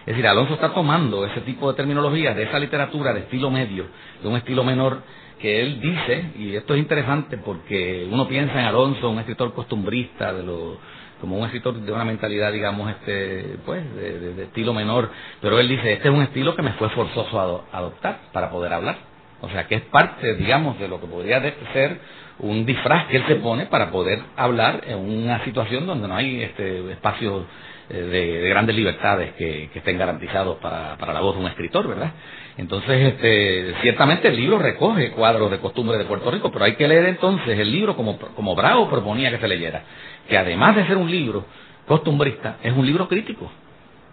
Es 0.00 0.14
decir, 0.14 0.26
Alonso 0.26 0.54
está 0.54 0.72
tomando 0.72 1.24
ese 1.26 1.42
tipo 1.42 1.70
de 1.70 1.76
terminología 1.76 2.34
de 2.34 2.44
esa 2.44 2.58
literatura 2.58 3.12
de 3.12 3.20
estilo 3.20 3.50
medio, 3.50 3.86
de 4.22 4.28
un 4.28 4.36
estilo 4.36 4.64
menor, 4.64 5.02
que 5.38 5.60
él 5.60 5.80
dice, 5.80 6.32
y 6.38 6.56
esto 6.56 6.74
es 6.74 6.80
interesante 6.80 7.38
porque 7.38 8.06
uno 8.10 8.28
piensa 8.28 8.60
en 8.60 8.66
Alonso, 8.66 9.10
un 9.10 9.18
escritor 9.18 9.54
costumbrista, 9.54 10.32
de 10.32 10.42
lo, 10.42 10.78
como 11.20 11.38
un 11.38 11.44
escritor 11.44 11.74
de 11.74 11.92
una 11.92 12.04
mentalidad, 12.04 12.52
digamos, 12.52 12.90
este, 12.90 13.56
pues, 13.64 13.82
de, 13.94 14.44
estilo 14.44 14.72
menor, 14.72 15.10
pero 15.40 15.58
él 15.58 15.68
dice, 15.68 15.92
este 15.92 16.08
es 16.08 16.14
un 16.14 16.22
estilo 16.22 16.54
que 16.54 16.62
me 16.62 16.72
fue 16.72 16.88
forzoso 16.90 17.64
adoptar 17.72 18.20
para 18.32 18.50
poder 18.50 18.72
hablar. 18.72 18.96
O 19.40 19.48
sea, 19.48 19.68
que 19.68 19.76
es 19.76 19.82
parte, 19.82 20.34
digamos, 20.34 20.78
de 20.80 20.88
lo 20.88 21.00
que 21.00 21.06
podría 21.06 21.40
ser 21.72 22.00
un 22.40 22.64
disfraz 22.64 23.06
que 23.08 23.16
él 23.16 23.24
se 23.26 23.36
pone 23.36 23.66
para 23.66 23.90
poder 23.90 24.20
hablar 24.36 24.82
en 24.86 24.98
una 24.98 25.44
situación 25.44 25.86
donde 25.86 26.06
no 26.08 26.14
hay 26.14 26.42
este, 26.42 26.92
espacios 26.92 27.44
eh, 27.90 27.94
de, 27.94 28.48
grandes 28.48 28.76
libertades 28.76 29.32
que, 29.34 29.70
estén 29.74 29.98
garantizados 29.98 30.58
para, 30.58 30.96
para 30.98 31.12
la 31.12 31.20
voz 31.20 31.34
de 31.34 31.42
un 31.42 31.48
escritor, 31.48 31.88
¿verdad? 31.88 32.12
Entonces, 32.56 33.14
este, 33.14 33.74
ciertamente 33.82 34.28
el 34.28 34.36
libro 34.36 34.58
recoge 34.58 35.12
cuadros 35.12 35.50
de 35.50 35.58
costumbre 35.58 35.96
de 35.96 36.04
Puerto 36.04 36.30
Rico, 36.30 36.50
pero 36.52 36.64
hay 36.64 36.74
que 36.74 36.88
leer 36.88 37.06
entonces 37.06 37.58
el 37.58 37.70
libro 37.70 37.96
como, 37.96 38.18
como 38.18 38.54
Bravo 38.54 38.88
proponía 38.90 39.30
que 39.30 39.38
se 39.38 39.48
leyera, 39.48 39.82
que 40.28 40.36
además 40.36 40.76
de 40.76 40.86
ser 40.86 40.96
un 40.96 41.10
libro 41.10 41.46
costumbrista, 41.86 42.58
es 42.62 42.72
un 42.72 42.84
libro 42.84 43.08
crítico 43.08 43.50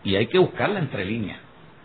y 0.03 0.15
hay 0.15 0.27
que 0.27 0.37
buscarla 0.37 0.79
entre 0.79 1.05
líneas. 1.05 1.39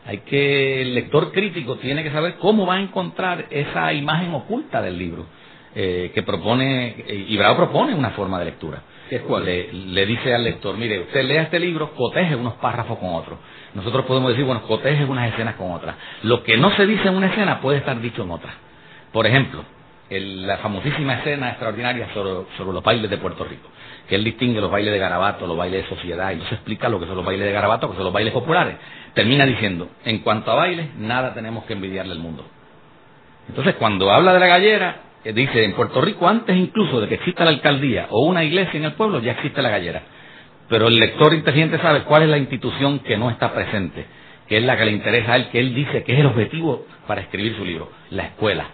Hay 0.06 0.18
que, 0.18 0.82
el 0.82 0.94
lector 0.94 1.32
crítico 1.32 1.76
tiene 1.76 2.02
que 2.02 2.10
saber 2.10 2.36
cómo 2.36 2.66
va 2.66 2.76
a 2.76 2.80
encontrar 2.80 3.46
esa 3.50 3.92
imagen 3.92 4.32
oculta 4.34 4.80
del 4.80 4.98
libro 4.98 5.26
eh, 5.74 6.10
que 6.14 6.22
propone, 6.22 7.04
y 7.08 7.36
Bravo 7.36 7.56
propone 7.56 7.94
una 7.94 8.10
forma 8.10 8.38
de 8.38 8.46
lectura. 8.46 8.82
Le, 9.10 9.72
le, 9.72 10.06
dice 10.06 10.32
al 10.32 10.44
lector, 10.44 10.76
mire, 10.76 11.00
usted 11.00 11.24
lea 11.24 11.42
este 11.42 11.58
libro, 11.58 11.94
coteje 11.94 12.36
unos 12.36 12.54
párrafos 12.54 12.98
con 12.98 13.14
otros. 13.14 13.38
Nosotros 13.74 14.04
podemos 14.04 14.30
decir, 14.30 14.44
bueno, 14.44 14.62
coteje 14.62 15.04
unas 15.04 15.32
escenas 15.32 15.56
con 15.56 15.72
otras. 15.72 15.96
Lo 16.22 16.44
que 16.44 16.56
no 16.56 16.70
se 16.76 16.86
dice 16.86 17.08
en 17.08 17.16
una 17.16 17.26
escena 17.26 17.60
puede 17.60 17.78
estar 17.78 18.00
dicho 18.00 18.22
en 18.22 18.30
otra. 18.30 18.52
Por 19.12 19.26
ejemplo, 19.26 19.64
la 20.10 20.58
famosísima 20.58 21.14
escena 21.14 21.50
extraordinaria 21.50 22.08
sobre, 22.14 22.72
los 22.72 22.82
bailes 22.82 23.10
de 23.10 23.16
Puerto 23.18 23.44
Rico, 23.44 23.68
que 24.08 24.16
él 24.16 24.24
distingue 24.24 24.60
los 24.60 24.70
bailes 24.70 24.92
de 24.92 24.98
garabato, 24.98 25.46
los 25.46 25.56
bailes 25.56 25.84
de 25.84 25.96
sociedad, 25.96 26.32
y 26.32 26.36
nos 26.36 26.50
explica 26.50 26.88
lo 26.88 26.98
que 26.98 27.06
son 27.06 27.16
los 27.16 27.24
bailes 27.24 27.46
de 27.46 27.52
garabato, 27.52 27.88
que 27.88 27.94
son 27.94 28.04
los 28.04 28.12
bailes 28.12 28.32
populares. 28.32 28.76
Termina 29.14 29.46
diciendo, 29.46 29.88
en 30.04 30.18
cuanto 30.20 30.50
a 30.50 30.56
bailes, 30.56 30.94
nada 30.96 31.32
tenemos 31.34 31.64
que 31.64 31.74
envidiarle 31.74 32.12
al 32.12 32.18
mundo. 32.18 32.44
Entonces, 33.48 33.74
cuando 33.76 34.10
habla 34.10 34.32
de 34.32 34.40
la 34.40 34.46
gallera, 34.46 34.96
eh, 35.22 35.32
dice, 35.32 35.64
en 35.64 35.74
Puerto 35.74 36.00
Rico, 36.00 36.26
antes 36.26 36.56
incluso 36.56 37.00
de 37.00 37.08
que 37.08 37.16
exista 37.16 37.44
la 37.44 37.50
alcaldía 37.50 38.06
o 38.10 38.24
una 38.26 38.42
iglesia 38.42 38.78
en 38.78 38.84
el 38.84 38.92
pueblo, 38.92 39.20
ya 39.20 39.32
existe 39.32 39.60
la 39.60 39.68
gallera. 39.68 40.02
Pero 40.68 40.88
el 40.88 40.98
lector 40.98 41.34
inteligente 41.34 41.78
sabe 41.78 42.02
cuál 42.04 42.22
es 42.22 42.28
la 42.28 42.38
institución 42.38 43.00
que 43.00 43.16
no 43.16 43.28
está 43.28 43.52
presente, 43.52 44.06
que 44.48 44.58
es 44.58 44.64
la 44.64 44.76
que 44.76 44.84
le 44.86 44.92
interesa 44.92 45.32
a 45.32 45.36
él, 45.36 45.48
que 45.50 45.58
él 45.58 45.74
dice 45.74 46.04
que 46.04 46.14
es 46.14 46.20
el 46.20 46.26
objetivo 46.26 46.86
para 47.06 47.20
escribir 47.20 47.56
su 47.56 47.64
libro, 47.64 47.90
la 48.10 48.24
escuela, 48.24 48.66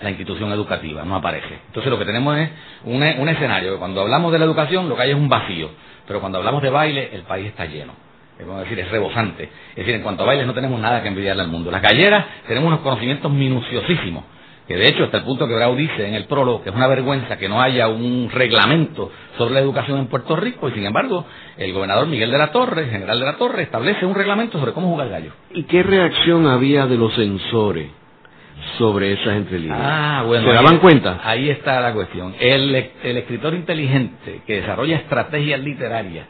la 0.00 0.10
institución 0.10 0.50
educativa, 0.50 1.04
no 1.04 1.14
aparece. 1.14 1.58
Entonces 1.66 1.90
lo 1.90 1.98
que 1.98 2.04
tenemos 2.04 2.36
es 2.36 2.50
un, 2.84 3.02
escenario, 3.02 3.74
que 3.74 3.78
cuando 3.78 4.00
hablamos 4.00 4.32
de 4.32 4.38
la 4.38 4.44
educación 4.44 4.88
lo 4.88 4.96
que 4.96 5.02
hay 5.02 5.10
es 5.10 5.16
un 5.16 5.28
vacío, 5.28 5.70
pero 6.06 6.20
cuando 6.20 6.38
hablamos 6.38 6.62
de 6.62 6.70
baile 6.70 7.10
el 7.12 7.22
país 7.22 7.46
está 7.46 7.66
lleno. 7.66 7.92
Es 8.38 8.46
decir, 8.46 8.80
es 8.80 8.90
rebosante. 8.90 9.44
Es 9.44 9.76
decir, 9.76 9.94
en 9.94 10.02
cuanto 10.02 10.24
a 10.24 10.26
bailes 10.26 10.46
no 10.46 10.54
tenemos 10.54 10.80
nada 10.80 11.00
que 11.00 11.08
envidiarle 11.08 11.42
al 11.42 11.48
mundo. 11.48 11.70
Las 11.70 11.82
galleras 11.82 12.24
tenemos 12.48 12.66
unos 12.66 12.80
conocimientos 12.80 13.30
minuciosísimos 13.30 14.24
que 14.72 14.78
de 14.78 14.88
hecho 14.88 15.04
hasta 15.04 15.18
el 15.18 15.24
punto 15.24 15.46
que 15.46 15.54
Brau 15.54 15.76
dice 15.76 16.08
en 16.08 16.14
el 16.14 16.24
prólogo 16.24 16.62
que 16.62 16.70
es 16.70 16.74
una 16.74 16.86
vergüenza 16.86 17.36
que 17.36 17.46
no 17.46 17.60
haya 17.60 17.88
un 17.88 18.30
reglamento 18.32 19.12
sobre 19.36 19.52
la 19.52 19.60
educación 19.60 19.98
en 19.98 20.06
Puerto 20.06 20.34
Rico 20.34 20.70
y 20.70 20.72
sin 20.72 20.86
embargo 20.86 21.26
el 21.58 21.74
gobernador 21.74 22.06
Miguel 22.06 22.30
de 22.30 22.38
la 22.38 22.52
Torre, 22.52 22.86
general 22.86 23.20
de 23.20 23.26
la 23.26 23.36
Torre, 23.36 23.64
establece 23.64 24.06
un 24.06 24.14
reglamento 24.14 24.58
sobre 24.58 24.72
cómo 24.72 24.88
jugar 24.88 25.10
gallo. 25.10 25.32
¿Y 25.50 25.64
qué 25.64 25.82
reacción 25.82 26.46
había 26.46 26.86
de 26.86 26.96
los 26.96 27.14
censores 27.14 27.90
sobre 28.78 29.12
esas 29.12 29.36
entrevistas? 29.36 29.78
Ah, 29.78 30.24
bueno. 30.26 30.48
¿Se 30.48 30.54
daban 30.54 30.78
cuenta? 30.78 31.20
Ahí 31.22 31.50
está 31.50 31.78
la 31.82 31.92
cuestión. 31.92 32.34
El, 32.40 32.74
el 33.02 33.16
escritor 33.18 33.52
inteligente 33.52 34.40
que 34.46 34.62
desarrolla 34.62 34.96
estrategias 34.96 35.60
literarias 35.60 36.26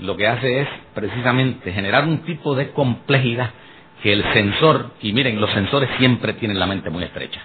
lo 0.00 0.16
que 0.16 0.26
hace 0.26 0.62
es 0.62 0.68
precisamente 0.94 1.72
generar 1.72 2.08
un 2.08 2.24
tipo 2.24 2.56
de 2.56 2.72
complejidad 2.72 3.50
que 4.02 4.12
el 4.12 4.24
censor, 4.32 4.90
y 5.00 5.12
miren, 5.12 5.40
los 5.40 5.50
censores 5.52 5.88
siempre 5.98 6.32
tienen 6.32 6.58
la 6.58 6.66
mente 6.66 6.90
muy 6.90 7.04
estrecha 7.04 7.40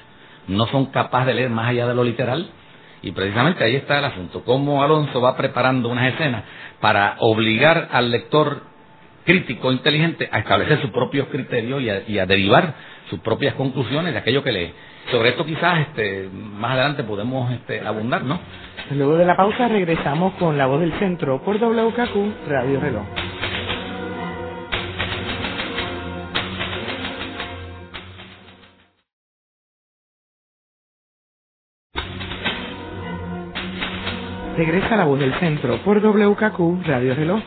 no 0.49 0.67
son 0.67 0.87
capaces 0.87 1.27
de 1.27 1.33
leer 1.35 1.49
más 1.49 1.69
allá 1.69 1.87
de 1.87 1.95
lo 1.95 2.03
literal. 2.03 2.49
Y 3.01 3.11
precisamente 3.11 3.63
ahí 3.63 3.75
está 3.75 3.99
el 3.99 4.05
asunto, 4.05 4.43
cómo 4.43 4.83
Alonso 4.83 5.21
va 5.21 5.37
preparando 5.37 5.87
unas 5.87 6.13
escenas 6.13 6.43
para 6.81 7.15
obligar 7.19 7.87
al 7.91 8.11
lector 8.11 8.63
crítico, 9.23 9.71
inteligente, 9.71 10.27
a 10.31 10.39
establecer 10.39 10.81
sus 10.81 10.91
propios 10.91 11.27
criterios 11.27 11.81
y 12.07 12.19
a, 12.19 12.25
derivar 12.25 12.73
sus 13.09 13.19
propias 13.19 13.53
conclusiones 13.55 14.11
de 14.13 14.19
aquello 14.19 14.43
que 14.43 14.51
lee. 14.51 14.73
Sobre 15.11 15.29
esto 15.29 15.45
quizás 15.45 15.79
este, 15.79 16.29
más 16.33 16.71
adelante 16.71 17.03
podemos 17.03 17.51
este, 17.51 17.79
abundar, 17.85 18.23
¿no? 18.23 18.39
Luego 18.91 19.17
de 19.17 19.25
la 19.25 19.37
pausa 19.37 19.67
regresamos 19.67 20.33
con 20.33 20.57
La 20.57 20.65
Voz 20.65 20.81
del 20.81 20.93
Centro 20.99 21.41
por 21.43 21.57
WKQ 21.57 22.49
Radio 22.49 22.79
Reloj. 22.79 23.03
Regresa 34.59 34.97
La 34.97 35.05
Voz 35.05 35.17
del 35.17 35.33
Centro 35.35 35.77
por 35.85 36.01
WKQ 36.01 36.85
Radio 36.85 37.15
Reloj 37.15 37.39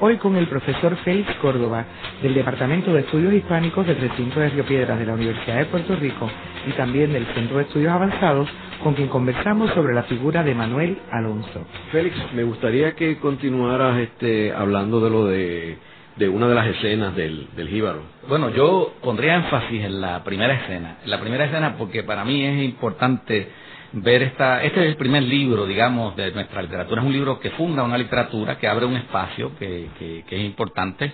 hoy 0.00 0.18
con 0.18 0.36
el 0.36 0.46
profesor 0.46 0.94
Félix 0.96 1.34
Córdoba 1.36 1.86
del 2.20 2.34
Departamento 2.34 2.92
de 2.92 3.00
Estudios 3.00 3.32
Hispánicos 3.32 3.86
del 3.86 3.96
Recinto 3.96 4.40
de 4.40 4.50
Río 4.50 4.66
Piedras 4.66 4.98
de 4.98 5.06
la 5.06 5.14
Universidad 5.14 5.56
de 5.56 5.64
Puerto 5.64 5.96
Rico 5.96 6.30
y 6.68 6.72
también 6.72 7.14
del 7.14 7.24
Centro 7.28 7.56
de 7.56 7.62
Estudios 7.62 7.90
Avanzados 7.90 8.46
con 8.84 8.92
quien 8.92 9.08
conversamos 9.08 9.70
sobre 9.70 9.94
la 9.94 10.02
figura 10.02 10.42
de 10.42 10.54
Manuel 10.54 10.98
Alonso. 11.10 11.64
Félix, 11.92 12.14
me 12.34 12.44
gustaría 12.44 12.94
que 12.94 13.16
continuaras 13.16 13.96
este, 13.96 14.52
hablando 14.52 15.00
de 15.00 15.10
lo 15.10 15.24
de, 15.28 15.78
de 16.16 16.28
una 16.28 16.46
de 16.46 16.54
las 16.56 16.66
escenas 16.66 17.16
del, 17.16 17.48
del 17.56 17.68
jíbaro. 17.68 18.02
Bueno, 18.28 18.50
yo 18.50 18.96
pondría 19.02 19.36
énfasis 19.36 19.82
en 19.82 20.02
la 20.02 20.22
primera 20.24 20.52
escena. 20.52 20.98
En 21.04 21.10
la 21.10 21.20
primera 21.20 21.46
escena 21.46 21.76
porque 21.78 22.02
para 22.02 22.22
mí 22.22 22.44
es 22.44 22.62
importante 22.62 23.48
ver 23.92 24.22
esta, 24.22 24.62
este 24.62 24.80
es 24.80 24.86
el 24.86 24.96
primer 24.96 25.22
libro, 25.22 25.66
digamos, 25.66 26.14
de 26.16 26.30
nuestra 26.32 26.62
literatura, 26.62 27.00
es 27.00 27.06
un 27.06 27.12
libro 27.12 27.40
que 27.40 27.50
funda 27.50 27.82
una 27.82 27.98
literatura, 27.98 28.58
que 28.58 28.68
abre 28.68 28.86
un 28.86 28.96
espacio 28.96 29.52
que, 29.58 29.88
que, 29.98 30.36
es 30.36 30.44
importante, 30.44 31.12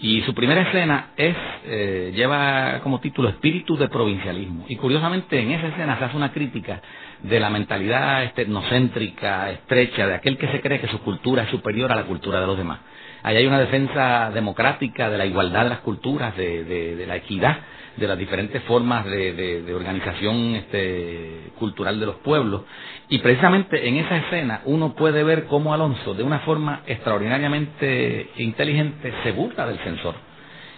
y 0.00 0.20
su 0.22 0.34
primera 0.34 0.62
escena 0.62 1.10
es, 1.16 1.36
eh, 1.64 2.12
lleva 2.14 2.80
como 2.82 3.00
título 3.00 3.30
Espíritu 3.30 3.76
de 3.76 3.88
Provincialismo, 3.88 4.66
y 4.68 4.76
curiosamente 4.76 5.40
en 5.40 5.52
esa 5.52 5.68
escena 5.68 5.98
se 5.98 6.04
hace 6.04 6.16
una 6.16 6.32
crítica 6.32 6.82
de 7.22 7.40
la 7.40 7.50
mentalidad 7.50 8.24
etnocéntrica, 8.36 9.50
estrecha, 9.50 10.06
de 10.06 10.14
aquel 10.14 10.36
que 10.36 10.48
se 10.48 10.60
cree 10.60 10.80
que 10.80 10.88
su 10.88 11.00
cultura 11.00 11.44
es 11.44 11.50
superior 11.50 11.90
a 11.92 11.96
la 11.96 12.04
cultura 12.04 12.40
de 12.40 12.46
los 12.46 12.58
demás. 12.58 12.80
Ahí 13.22 13.36
hay 13.36 13.46
una 13.46 13.58
defensa 13.58 14.30
democrática 14.32 15.10
de 15.10 15.18
la 15.18 15.26
igualdad 15.26 15.64
de 15.64 15.70
las 15.70 15.80
culturas, 15.80 16.36
de, 16.36 16.62
de 16.64 17.06
la 17.06 17.16
equidad, 17.16 17.58
de 17.98 18.06
las 18.06 18.18
diferentes 18.18 18.62
formas 18.62 19.04
de, 19.04 19.62
de, 19.62 19.74
organización 19.74 20.54
este, 20.54 21.50
cultural 21.58 21.98
de 21.98 22.06
los 22.06 22.16
pueblos. 22.16 22.62
Y 23.08 23.18
precisamente 23.18 23.88
en 23.88 23.96
esa 23.96 24.16
escena 24.18 24.62
uno 24.64 24.94
puede 24.94 25.22
ver 25.24 25.46
cómo 25.46 25.74
Alonso, 25.74 26.14
de 26.14 26.22
una 26.22 26.40
forma 26.40 26.82
extraordinariamente 26.86 28.30
inteligente, 28.36 29.12
se 29.22 29.32
burla 29.32 29.66
del 29.66 29.78
censor. 29.78 30.14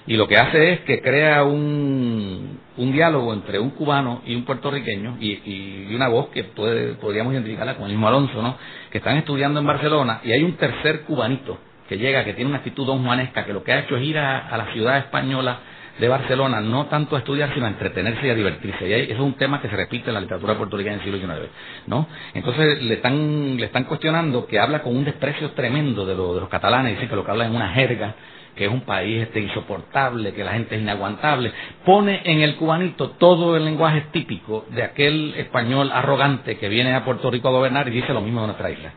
Y 0.07 0.17
lo 0.17 0.27
que 0.27 0.37
hace 0.37 0.73
es 0.73 0.81
que 0.81 1.03
crea 1.03 1.45
un, 1.45 2.59
un 2.77 2.93
diálogo 2.93 3.35
entre 3.35 3.59
un 3.59 3.71
cubano 3.71 4.23
y 4.27 4.35
un 4.35 4.45
puertorriqueño 4.45 5.19
y, 5.21 5.41
y 5.45 5.95
una 5.95 6.09
voz 6.09 6.29
que 6.29 6.45
puede, 6.45 6.95
podríamos 6.95 7.35
identificarla 7.35 7.75
con 7.75 7.85
el 7.85 7.93
mismo 7.93 8.09
Alonso, 8.09 8.43
¿no? 8.43 8.57
que 8.91 8.99
están 8.99 9.19
estudiando 9.19 9.61
en 9.61 9.67
Barcelona 9.67 10.21
y 10.25 10.33
hay 10.33 10.43
un 10.43 10.57
tercer 10.57 11.03
cubanito 11.03 11.59
que 11.89 11.99
llega, 11.99 12.25
que 12.25 12.33
tiene 12.33 12.49
una 12.49 12.59
actitud 12.59 12.87
don 12.87 13.05
Juanesca, 13.05 13.45
que 13.45 13.53
lo 13.53 13.63
que 13.63 13.73
ha 13.73 13.81
hecho 13.81 13.97
es 13.97 14.05
ir 14.05 14.17
a, 14.17 14.49
a 14.49 14.57
la 14.57 14.73
ciudad 14.73 14.99
española 14.99 15.59
de 15.99 16.09
Barcelona, 16.09 16.61
no 16.61 16.87
tanto 16.87 17.17
a 17.17 17.19
estudiar, 17.19 17.53
sino 17.53 17.67
a 17.67 17.69
entretenerse 17.69 18.27
y 18.27 18.31
a 18.31 18.35
divertirse. 18.35 18.89
Y 18.89 18.93
eso 18.93 19.15
es 19.15 19.21
un 19.21 19.35
tema 19.35 19.61
que 19.61 19.69
se 19.69 19.77
repite 19.77 20.09
en 20.09 20.15
la 20.15 20.21
literatura 20.21 20.57
puertorriqueña 20.57 20.97
del 20.97 21.05
siglo 21.05 21.19
XIX, 21.19 21.51
¿no? 21.87 22.07
Entonces 22.35 22.83
le 22.83 22.95
están, 22.95 23.57
le 23.57 23.67
están 23.67 23.85
cuestionando 23.85 24.47
que 24.47 24.59
habla 24.59 24.83
con 24.83 24.97
un 24.97 25.05
desprecio 25.05 25.51
tremendo 25.51 26.07
de, 26.07 26.15
de 26.15 26.41
los 26.41 26.49
catalanes, 26.49 26.93
dicen 26.93 27.09
que 27.09 27.17
lo 27.17 27.25
que 27.25 27.31
habla 27.31 27.47
es 27.47 27.51
una 27.51 27.69
jerga, 27.71 28.15
que 28.55 28.67
es 28.67 28.71
un 28.71 28.83
país 28.83 29.23
este, 29.23 29.41
insoportable, 29.41 30.33
que 30.35 30.45
la 30.45 30.53
gente 30.53 30.77
es 30.77 30.83
inaguantable, 30.83 31.53
pone 31.85 32.21
en 32.25 32.41
el 32.41 32.57
cubanito 32.57 33.11
todo 33.13 33.57
el 33.57 33.65
lenguaje 33.65 34.07
típico 34.13 34.67
de 34.71 34.83
aquel 34.83 35.35
español 35.37 35.91
arrogante 35.93 36.59
que 36.59 36.69
viene 36.69 36.95
a 36.95 37.05
Puerto 37.05 37.31
Rico 37.31 37.49
a 37.49 37.53
gobernar 37.53 37.89
y 37.89 37.93
dice 37.93 38.13
lo 38.13 38.21
mismo 38.21 38.41
de 38.43 38.49
nuestra 38.49 38.71
isla. 38.71 38.93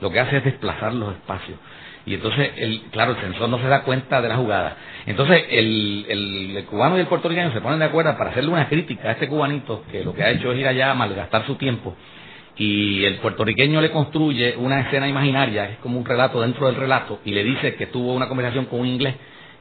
Lo 0.00 0.10
que 0.10 0.20
hace 0.20 0.38
es 0.38 0.44
desplazar 0.44 0.94
los 0.94 1.14
espacios. 1.14 1.58
Y 2.08 2.14
entonces, 2.14 2.52
el, 2.56 2.80
claro, 2.90 3.12
el 3.12 3.18
censor 3.18 3.50
no 3.50 3.58
se 3.58 3.66
da 3.66 3.82
cuenta 3.82 4.22
de 4.22 4.28
la 4.28 4.36
jugada. 4.36 4.76
Entonces, 5.04 5.44
el, 5.50 6.06
el, 6.08 6.64
cubano 6.64 6.96
y 6.96 7.00
el 7.00 7.06
puertorriqueño 7.06 7.52
se 7.52 7.60
ponen 7.60 7.78
de 7.78 7.84
acuerdo 7.84 8.16
para 8.16 8.30
hacerle 8.30 8.50
una 8.50 8.66
crítica 8.66 9.10
a 9.10 9.12
este 9.12 9.28
cubanito 9.28 9.84
que 9.92 10.02
lo 10.02 10.14
que 10.14 10.22
ha 10.22 10.30
hecho 10.30 10.50
es 10.52 10.58
ir 10.58 10.66
allá 10.66 10.90
a 10.90 10.94
malgastar 10.94 11.44
su 11.44 11.56
tiempo. 11.56 11.94
Y 12.56 13.04
el 13.04 13.16
puertorriqueño 13.16 13.82
le 13.82 13.90
construye 13.90 14.56
una 14.56 14.80
escena 14.80 15.06
imaginaria, 15.06 15.68
es 15.68 15.78
como 15.78 15.98
un 15.98 16.04
relato 16.06 16.40
dentro 16.40 16.66
del 16.66 16.76
relato, 16.76 17.20
y 17.26 17.32
le 17.32 17.44
dice 17.44 17.74
que 17.74 17.88
tuvo 17.88 18.14
una 18.14 18.26
conversación 18.26 18.64
con 18.64 18.80
un 18.80 18.86
inglés 18.86 19.14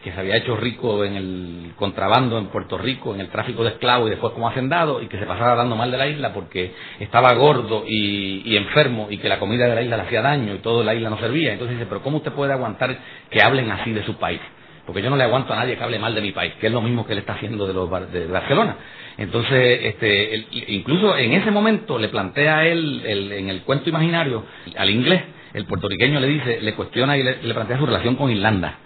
que 0.03 0.11
se 0.11 0.19
había 0.19 0.37
hecho 0.37 0.55
rico 0.55 1.03
en 1.03 1.15
el 1.15 1.71
contrabando 1.75 2.37
en 2.37 2.47
Puerto 2.47 2.77
Rico, 2.77 3.15
en 3.15 3.21
el 3.21 3.29
tráfico 3.29 3.63
de 3.63 3.71
esclavos 3.71 4.07
y 4.07 4.11
después 4.11 4.33
como 4.33 4.47
hacendado, 4.47 5.01
y 5.01 5.07
que 5.07 5.17
se 5.17 5.25
pasaba 5.25 5.55
dando 5.55 5.75
mal 5.75 5.89
de 5.89 5.97
la 5.97 6.07
isla 6.07 6.33
porque 6.33 6.73
estaba 6.99 7.33
gordo 7.33 7.83
y, 7.87 8.55
enfermo 8.55 9.07
y 9.09 9.17
que 9.17 9.29
la 9.29 9.39
comida 9.39 9.67
de 9.67 9.75
la 9.75 9.81
isla 9.81 9.97
le 9.97 10.03
hacía 10.03 10.21
daño 10.21 10.55
y 10.55 10.59
toda 10.59 10.83
la 10.83 10.93
isla 10.93 11.09
no 11.09 11.19
servía. 11.19 11.53
Entonces 11.53 11.77
dice, 11.77 11.87
pero 11.87 12.01
¿cómo 12.01 12.17
usted 12.17 12.31
puede 12.31 12.53
aguantar 12.53 12.95
que 13.29 13.41
hablen 13.41 13.71
así 13.71 13.91
de 13.91 14.03
su 14.03 14.15
país? 14.15 14.39
Porque 14.85 15.01
yo 15.01 15.09
no 15.09 15.17
le 15.17 15.23
aguanto 15.23 15.51
a 15.53 15.57
nadie 15.57 15.75
que 15.75 15.83
hable 15.83 15.99
mal 15.99 16.15
de 16.15 16.21
mi 16.21 16.31
país, 16.31 16.53
que 16.61 16.67
es 16.67 16.73
lo 16.73 16.81
mismo 16.81 17.05
que 17.05 17.13
él 17.13 17.19
está 17.19 17.33
haciendo 17.33 17.67
de, 17.67 17.73
los, 17.73 17.89
de 18.11 18.27
Barcelona. 18.27 18.77
Entonces, 19.17 19.79
este, 19.83 20.45
incluso 20.69 21.17
en 21.17 21.33
ese 21.33 21.51
momento 21.51 21.97
le 21.97 22.07
plantea 22.07 22.65
él, 22.65 23.01
en 23.05 23.49
el 23.49 23.63
cuento 23.63 23.89
imaginario, 23.89 24.45
al 24.77 24.89
inglés, 24.89 25.23
el 25.53 25.65
puertorriqueño 25.65 26.19
le 26.19 26.27
dice, 26.27 26.61
le 26.61 26.73
cuestiona 26.73 27.17
y 27.17 27.23
le 27.23 27.53
plantea 27.53 27.77
su 27.77 27.85
relación 27.85 28.15
con 28.15 28.31
Irlanda 28.31 28.77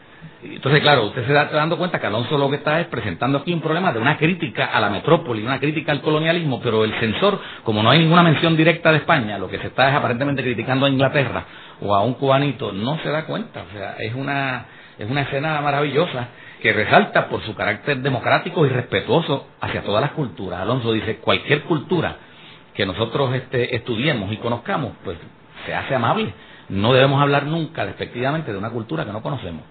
entonces, 0.44 0.82
claro, 0.82 1.06
usted 1.06 1.26
se 1.26 1.34
está 1.34 1.56
dando 1.56 1.78
cuenta 1.78 2.00
que 2.00 2.08
Alonso 2.08 2.36
lo 2.38 2.50
que 2.50 2.56
está 2.56 2.80
es 2.80 2.88
presentando 2.88 3.40
aquí 3.40 3.54
un 3.54 3.62
problema 3.62 3.94
de 3.94 4.00
una 4.00 4.18
crítica 4.18 4.66
a 4.66 4.80
la 4.80 4.90
metrópoli, 4.90 5.44
una 5.44 5.60
crítica 5.60 5.92
al 5.92 6.02
colonialismo, 6.02 6.60
pero 6.62 6.84
el 6.84 6.94
censor, 7.00 7.40
como 7.64 7.84
no 7.84 7.92
hay 7.92 8.00
ninguna 8.00 8.24
mención 8.24 8.58
directa 8.58 8.92
de 8.92 9.00
España, 9.00 9.38
lo 9.38 9.48
que 9.48 9.60
se 9.60 9.68
está 9.68 9.90
es 9.90 9.96
aparentemente 9.96 10.42
criticando 10.42 10.88
a 10.88 10.90
Inglaterra 10.90 11.46
o 11.82 11.94
a 11.94 12.02
un 12.02 12.16
cubanito, 12.16 12.72
no 12.72 12.98
se 13.04 13.10
da 13.10 13.26
cuenta. 13.26 13.64
O 13.70 13.78
sea, 13.78 13.98
es 14.00 14.16
una, 14.16 14.66
es 14.98 15.10
una 15.10 15.22
escena 15.22 15.62
maravillosa 15.62 16.30
que 16.60 16.74
resalta 16.74 17.28
por 17.28 17.44
su 17.44 17.54
carácter 17.54 17.98
democrático 18.00 18.66
y 18.66 18.70
respetuoso 18.70 19.48
hacia 19.60 19.84
todas 19.84 20.02
las 20.02 20.12
culturas. 20.12 20.62
Alonso 20.62 20.92
dice, 20.92 21.18
cualquier 21.18 21.64
cultura 21.64 22.16
que 22.74 22.86
nosotros 22.86 23.34
este, 23.36 23.76
estudiemos 23.76 24.32
y 24.32 24.38
conozcamos, 24.38 24.94
pues 25.04 25.18
se 25.68 25.76
hace 25.76 25.94
amable. 25.94 26.34
No 26.70 26.94
debemos 26.94 27.22
hablar 27.22 27.46
nunca 27.46 27.86
despectivamente 27.86 28.52
de 28.52 28.58
una 28.58 28.72
cultura 28.72 29.06
que 29.06 29.12
no 29.12 29.22
conocemos. 29.22 29.64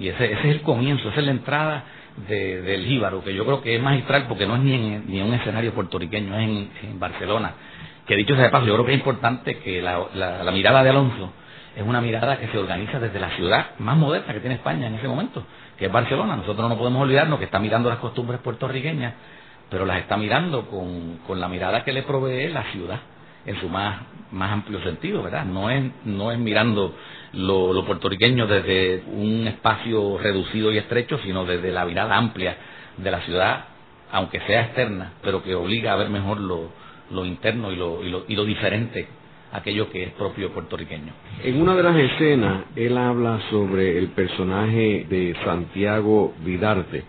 Y 0.00 0.08
ese, 0.08 0.32
ese 0.32 0.40
es 0.40 0.56
el 0.56 0.62
comienzo, 0.62 1.10
esa 1.10 1.20
es 1.20 1.26
la 1.26 1.32
entrada 1.32 1.84
del 2.16 2.86
Jíbaro, 2.86 3.22
que 3.22 3.34
yo 3.34 3.44
creo 3.44 3.62
que 3.62 3.76
es 3.76 3.82
magistral 3.82 4.26
porque 4.26 4.46
no 4.46 4.56
es 4.56 4.62
ni 4.62 4.74
en, 4.74 5.04
ni 5.06 5.20
un 5.20 5.32
escenario 5.34 5.72
puertorriqueño, 5.72 6.36
es 6.38 6.48
en, 6.84 6.98
Barcelona. 6.98 7.52
Que 8.06 8.16
dicho 8.16 8.34
sea 8.34 8.44
de 8.44 8.50
paso, 8.50 8.66
yo 8.66 8.74
creo 8.74 8.86
que 8.86 8.92
es 8.92 8.98
importante 8.98 9.58
que 9.58 9.80
la, 9.80 10.06
la, 10.14 10.50
mirada 10.50 10.82
de 10.82 10.90
Alonso 10.90 11.32
es 11.76 11.82
una 11.82 12.00
mirada 12.00 12.38
que 12.38 12.48
se 12.48 12.58
organiza 12.58 12.98
desde 12.98 13.20
la 13.20 13.30
ciudad 13.36 13.78
más 13.78 13.96
moderna 13.96 14.32
que 14.32 14.40
tiene 14.40 14.56
España 14.56 14.88
en 14.88 14.94
ese 14.94 15.06
momento, 15.06 15.44
que 15.78 15.86
es 15.86 15.92
Barcelona. 15.92 16.34
Nosotros 16.34 16.68
no 16.68 16.76
podemos 16.76 17.02
olvidarnos 17.02 17.38
que 17.38 17.44
está 17.44 17.58
mirando 17.58 17.88
las 17.88 17.98
costumbres 17.98 18.40
puertorriqueñas, 18.40 19.14
pero 19.68 19.84
las 19.84 19.98
está 19.98 20.16
mirando 20.16 20.66
con, 20.66 21.18
con 21.26 21.38
la 21.38 21.48
mirada 21.48 21.84
que 21.84 21.92
le 21.92 22.02
provee 22.02 22.48
la 22.48 22.64
ciudad 22.72 23.00
en 23.46 23.60
su 23.60 23.68
más, 23.68 24.00
más 24.32 24.50
amplio 24.50 24.82
sentido, 24.82 25.22
¿verdad? 25.22 25.44
No 25.44 25.70
es, 25.70 25.84
no 26.04 26.32
es 26.32 26.38
mirando 26.38 26.94
lo, 27.32 27.84
puertorriqueño 27.84 28.46
desde 28.46 29.02
un 29.06 29.46
espacio 29.46 30.18
reducido 30.18 30.72
y 30.72 30.78
estrecho, 30.78 31.18
sino 31.24 31.44
desde 31.44 31.70
la 31.70 31.84
mirada 31.84 32.16
amplia 32.16 32.56
de 32.96 33.10
la 33.10 33.20
ciudad, 33.20 33.64
aunque 34.10 34.40
sea 34.40 34.62
externa, 34.62 35.12
pero 35.22 35.42
que 35.42 35.54
obliga 35.54 35.92
a 35.92 35.96
ver 35.96 36.10
mejor 36.10 36.40
lo, 36.40 36.70
lo 37.10 37.24
interno 37.24 37.72
y 37.72 37.76
lo, 37.76 38.04
y 38.04 38.10
lo, 38.10 38.24
y 38.26 38.34
lo 38.34 38.44
diferente 38.44 39.19
aquello 39.52 39.90
que 39.90 40.04
es 40.04 40.12
propio 40.12 40.52
puertorriqueño. 40.52 41.12
En 41.42 41.60
una 41.60 41.74
de 41.74 41.82
las 41.82 41.96
escenas, 41.96 42.64
él 42.76 42.96
habla 42.96 43.40
sobre 43.50 43.98
el 43.98 44.08
personaje 44.08 45.06
de 45.08 45.34
Santiago 45.44 46.34
Vidarte, 46.44 47.04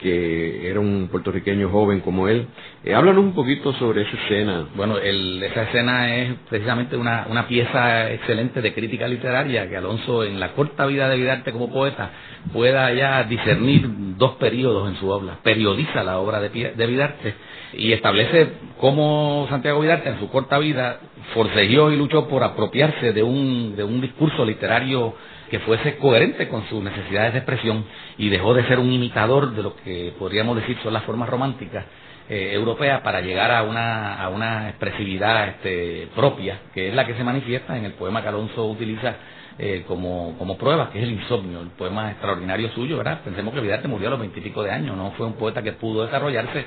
que 0.00 0.70
era 0.70 0.80
un 0.80 1.08
puertorriqueño 1.10 1.68
joven 1.68 2.00
como 2.00 2.28
él. 2.28 2.46
Eh, 2.84 2.94
háblanos 2.94 3.24
un 3.24 3.34
poquito 3.34 3.72
sobre 3.74 4.02
esa 4.02 4.16
escena. 4.24 4.66
Bueno, 4.74 4.98
esa 4.98 5.62
escena 5.64 6.16
es 6.16 6.34
precisamente 6.48 6.96
una, 6.96 7.26
una 7.28 7.46
pieza 7.46 8.10
excelente 8.12 8.62
de 8.62 8.72
crítica 8.72 9.08
literaria 9.08 9.68
que 9.68 9.76
Alonso, 9.76 10.24
en 10.24 10.40
la 10.40 10.52
corta 10.52 10.86
vida 10.86 11.08
de 11.08 11.16
Vidarte 11.16 11.52
como 11.52 11.70
poeta, 11.70 12.10
pueda 12.52 12.92
ya 12.92 13.24
discernir 13.24 13.88
dos 14.16 14.36
periodos 14.36 14.88
en 14.88 14.96
su 14.96 15.08
obra. 15.08 15.38
Periodiza 15.42 16.02
la 16.02 16.18
obra 16.18 16.40
de, 16.40 16.48
de 16.48 16.86
Vidarte 16.86 17.34
y 17.72 17.92
establece 17.92 18.52
cómo 18.78 19.46
Santiago 19.48 19.80
Vidarte 19.80 20.08
en 20.08 20.18
su 20.18 20.28
corta 20.30 20.58
vida 20.58 21.00
forcejeó 21.34 21.90
y 21.90 21.96
luchó 21.96 22.28
por 22.28 22.42
apropiarse 22.42 23.12
de 23.12 23.22
un, 23.22 23.76
de 23.76 23.84
un 23.84 24.00
discurso 24.00 24.44
literario 24.44 25.14
que 25.50 25.60
fuese 25.60 25.96
coherente 25.96 26.48
con 26.48 26.68
sus 26.68 26.82
necesidades 26.82 27.32
de 27.32 27.38
expresión 27.40 27.84
y 28.18 28.28
dejó 28.28 28.54
de 28.54 28.66
ser 28.66 28.78
un 28.78 28.92
imitador 28.92 29.52
de 29.52 29.62
lo 29.62 29.76
que 29.76 30.12
podríamos 30.18 30.56
decir 30.56 30.78
son 30.82 30.92
las 30.92 31.04
formas 31.04 31.28
románticas 31.28 31.84
eh, 32.28 32.52
europea 32.52 33.02
para 33.02 33.20
llegar 33.20 33.50
a 33.50 33.64
una, 33.64 34.22
a 34.22 34.28
una 34.28 34.68
expresividad 34.68 35.48
este, 35.48 36.08
propia, 36.14 36.60
que 36.72 36.88
es 36.88 36.94
la 36.94 37.04
que 37.04 37.14
se 37.14 37.24
manifiesta 37.24 37.76
en 37.76 37.84
el 37.84 37.92
poema 37.94 38.22
que 38.22 38.28
Alonso 38.28 38.66
utiliza 38.66 39.16
eh, 39.62 39.84
como, 39.86 40.36
como 40.38 40.56
prueba, 40.56 40.90
que 40.90 40.98
es 40.98 41.04
el 41.04 41.12
insomnio, 41.12 41.60
el 41.60 41.68
poema 41.68 42.10
extraordinario 42.10 42.70
suyo, 42.70 42.96
¿verdad? 42.96 43.20
Pensemos 43.22 43.52
que 43.52 43.60
Vidarte 43.60 43.88
murió 43.88 44.08
a 44.08 44.12
los 44.12 44.20
veintipico 44.20 44.62
de 44.62 44.70
años, 44.70 44.96
no 44.96 45.10
fue 45.18 45.26
un 45.26 45.34
poeta 45.34 45.62
que 45.62 45.72
pudo 45.72 46.06
desarrollarse 46.06 46.64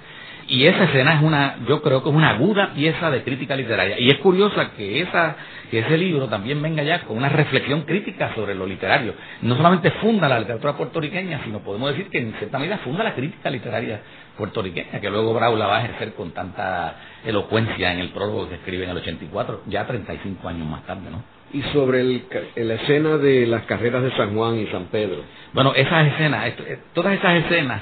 y 0.48 0.68
esa 0.68 0.84
escena 0.84 1.16
es 1.16 1.24
una, 1.24 1.56
yo 1.68 1.82
creo 1.82 2.04
que 2.04 2.10
es 2.10 2.16
una 2.16 2.32
aguda 2.32 2.74
pieza 2.74 3.10
de 3.10 3.24
crítica 3.24 3.56
literaria. 3.56 4.00
Y 4.00 4.10
es 4.10 4.20
curiosa 4.20 4.72
que, 4.72 5.02
esa, 5.02 5.36
que 5.72 5.80
ese 5.80 5.98
libro 5.98 6.28
también 6.28 6.62
venga 6.62 6.84
ya 6.84 7.02
con 7.02 7.18
una 7.18 7.30
reflexión 7.30 7.82
crítica 7.82 8.36
sobre 8.36 8.54
lo 8.54 8.68
literario. 8.68 9.16
No 9.42 9.56
solamente 9.56 9.90
funda 9.92 10.28
la 10.28 10.40
literatura 10.40 10.76
puertorriqueña, 10.76 11.42
sino 11.46 11.60
podemos 11.60 11.92
decir 11.92 12.10
que 12.10 12.20
en 12.20 12.34
cierta 12.34 12.60
medida 12.60 12.78
funda 12.80 13.04
la 13.04 13.16
crítica 13.16 13.50
literaria 13.50 14.02
puertorriqueña, 14.38 15.00
que 15.00 15.10
luego 15.10 15.34
Brau 15.34 15.56
la 15.56 15.68
va 15.68 15.78
a 15.78 15.86
ejercer 15.86 16.14
con 16.14 16.32
tanta 16.32 16.96
elocuencia 17.26 17.94
en 17.94 18.00
el 18.00 18.10
prólogo 18.10 18.50
que 18.50 18.56
escribe 18.56 18.84
en 18.84 18.90
el 18.90 18.98
84, 18.98 19.64
ya 19.68 19.88
35 19.88 20.48
años 20.48 20.68
más 20.68 20.86
tarde, 20.86 21.10
¿no? 21.10 21.43
Y 21.54 21.62
sobre 21.74 22.02
el, 22.02 22.24
la 22.56 22.74
escena 22.76 23.18
de 23.18 23.46
las 23.46 23.64
carreras 23.64 24.04
de 24.04 24.12
San 24.18 24.36
Juan 24.36 24.58
y 24.58 24.68
San 24.68 24.86
Pedro. 24.86 25.22
Bueno, 25.54 25.74
esas 25.76 26.08
escenas, 26.08 26.48
eh, 26.48 26.80
todas 26.94 27.14
esas 27.14 27.46
escenas 27.46 27.82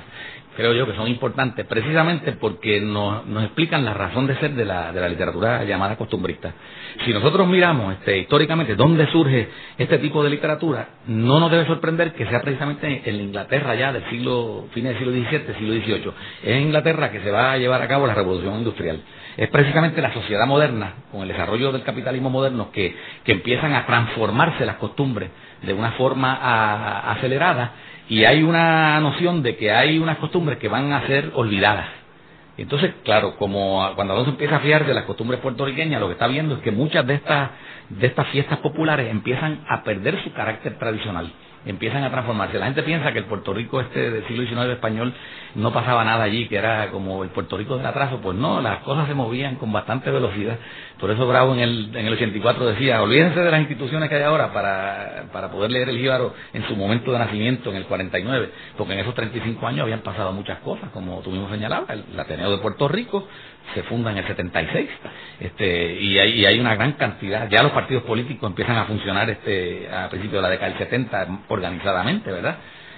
creo 0.56 0.74
yo 0.74 0.86
que 0.86 0.96
son 0.96 1.08
importantes 1.08 1.66
precisamente 1.66 2.34
porque 2.34 2.82
nos, 2.82 3.26
nos 3.26 3.44
explican 3.46 3.86
la 3.86 3.94
razón 3.94 4.28
de 4.28 4.36
ser 4.38 4.52
de 4.52 4.66
la, 4.66 4.92
de 4.92 5.00
la 5.00 5.10
literatura 5.10 5.64
llamada 5.64 5.96
costumbrista. 5.96 6.54
Si 7.06 7.14
nosotros 7.14 7.48
miramos 7.48 7.94
este, 7.94 8.20
históricamente 8.20 8.76
dónde 8.76 9.08
surge 9.12 9.50
este 9.78 9.98
tipo 10.00 10.24
de 10.24 10.30
literatura, 10.30 10.90
no 11.08 11.40
nos 11.40 11.52
debe 11.52 11.66
sorprender 11.66 12.14
que 12.14 12.26
sea 12.28 12.42
precisamente 12.42 13.02
en 13.06 13.18
la 13.18 13.24
Inglaterra 13.24 13.76
ya 13.76 13.94
del 13.94 14.10
siglo, 14.10 14.68
fines 14.74 14.94
del 14.94 15.00
siglo 15.00 15.30
XVII, 15.30 15.56
siglo 15.58 15.74
XVIII. 15.74 16.14
Es 16.44 16.56
en 16.58 16.62
Inglaterra 16.64 17.12
que 17.12 17.22
se 17.22 17.32
va 17.32 17.54
a 17.54 17.58
llevar 17.58 17.82
a 17.82 17.88
cabo 17.88 18.08
la 18.08 18.14
revolución 18.14 18.56
industrial. 18.56 19.00
Es 19.38 19.50
precisamente 19.50 20.02
la 20.02 20.14
sociedad 20.14 20.46
moderna, 20.46 20.94
con 21.12 21.22
el 21.22 21.30
desarrollo 21.30 21.72
del 21.72 21.84
capitalismo 21.84 22.30
moderno, 22.30 22.72
que, 22.72 22.96
que 23.24 23.32
empiezan 23.32 23.74
a 23.74 23.86
transformarse 23.86 24.66
las 24.66 24.76
costumbres 24.76 25.30
de 25.62 25.74
una 25.74 25.92
forma 25.92 27.12
acelerada 27.12 27.72
y 28.10 28.26
hay 28.26 28.44
una 28.44 29.00
noción 29.00 29.42
de 29.42 29.56
que 29.56 29.72
hay 29.72 29.98
unas 29.98 30.18
costumbres 30.18 30.58
que 30.58 30.68
van 30.68 30.92
a 30.92 31.08
ser 31.08 31.32
olvidadas. 31.34 31.88
Entonces, 32.58 32.94
claro, 33.04 33.38
como 33.38 33.90
cuando 33.96 34.14
uno 34.14 34.26
se 34.26 34.32
empieza 34.32 34.58
a 34.58 34.60
fiar 34.60 34.86
de 34.86 34.94
las 34.94 35.06
costumbres 35.06 35.40
puertorriqueñas, 35.40 36.02
lo 36.02 36.08
que 36.08 36.14
está 36.14 36.28
viendo 36.28 36.56
es 36.56 36.62
que 36.62 36.72
muchas 36.72 37.08
de 37.08 37.16
estas, 37.16 37.52
de 37.90 38.08
estas 38.08 38.28
fiestas 38.28 38.60
populares 38.60 39.10
empiezan 39.10 39.64
a 39.68 39.84
perder 39.84 40.22
su 40.24 40.34
carácter 40.34 40.78
tradicional 40.78 41.32
empiezan 41.66 42.04
a 42.04 42.10
transformarse. 42.10 42.58
La 42.58 42.66
gente 42.66 42.84
piensa 42.84 43.12
que 43.12 43.20
el 43.20 43.26
Puerto 43.26 43.54
Rico 43.54 43.82
este 43.82 44.12
del 44.12 44.28
siglo 44.28 44.44
XIX 44.46 44.74
español 44.74 45.14
no 45.56 45.72
pasaba 45.72 46.04
nada 46.04 46.24
allí, 46.24 46.48
que 46.48 46.56
era 46.56 46.90
como 46.92 47.24
el 47.24 47.30
Puerto 47.30 47.58
Rico 47.58 47.78
del 47.78 47.86
atraso. 47.86 48.20
Pues 48.22 48.38
no, 48.38 48.62
las 48.62 48.80
cosas 48.80 49.08
se 49.08 49.14
movían 49.14 49.56
con 49.56 49.72
bastante 49.72 50.10
velocidad. 50.12 50.58
Por 51.00 51.12
eso 51.12 51.28
Bravo 51.28 51.54
en 51.54 51.60
el, 51.60 51.96
en 51.96 52.06
el 52.06 52.14
84 52.14 52.66
decía, 52.68 53.02
olvídense 53.02 53.40
de 53.40 53.52
las 53.52 53.60
instituciones 53.60 54.10
que 54.10 54.16
hay 54.16 54.24
ahora 54.24 54.54
para, 54.54 55.26
para 55.32 55.50
poder 55.50 55.72
leer 55.72 55.90
el 55.90 55.98
Jíbaro 55.98 56.34
en 56.54 56.68
su 56.68 56.76
momento 56.76 57.12
de 57.12 57.20
nacimiento, 57.20 57.72
en 57.72 57.78
el 57.78 57.86
49, 57.86 58.50
porque 58.78 58.94
en 58.94 59.00
esos 59.00 59.16
35 59.16 59.66
años 59.66 59.82
habían 59.82 60.02
pasado 60.02 60.32
muchas 60.32 60.60
cosas, 60.60 60.90
como 60.92 61.22
tú 61.22 61.32
mismo 61.32 61.50
señalabas, 61.50 61.90
el 61.90 62.20
Ateneo 62.20 62.52
de 62.52 62.58
Puerto 62.60 62.88
Rico, 62.88 63.28
se 63.74 63.84
funda 63.84 64.12
en 64.12 64.18
el 64.18 64.28
76 64.28 64.90
este, 65.40 65.94
y, 66.02 66.20
hay, 66.20 66.40
y 66.40 66.46
hay 66.46 66.60
una 66.60 66.76
gran 66.76 66.94
cantidad, 66.94 67.50
ya 67.50 67.64
los 67.64 67.72
partidos 67.72 68.04
políticos 68.04 68.50
empiezan 68.50 68.78
a 68.78 68.86
funcionar 68.86 69.30
este, 69.30 69.90
a 69.92 70.10
principios 70.10 70.40
de 70.40 70.42
la 70.42 70.50
década 70.50 70.70
del 70.70 70.78
70 70.80 71.28
organizadamente, 71.48 72.32
¿verdad? 72.32 72.58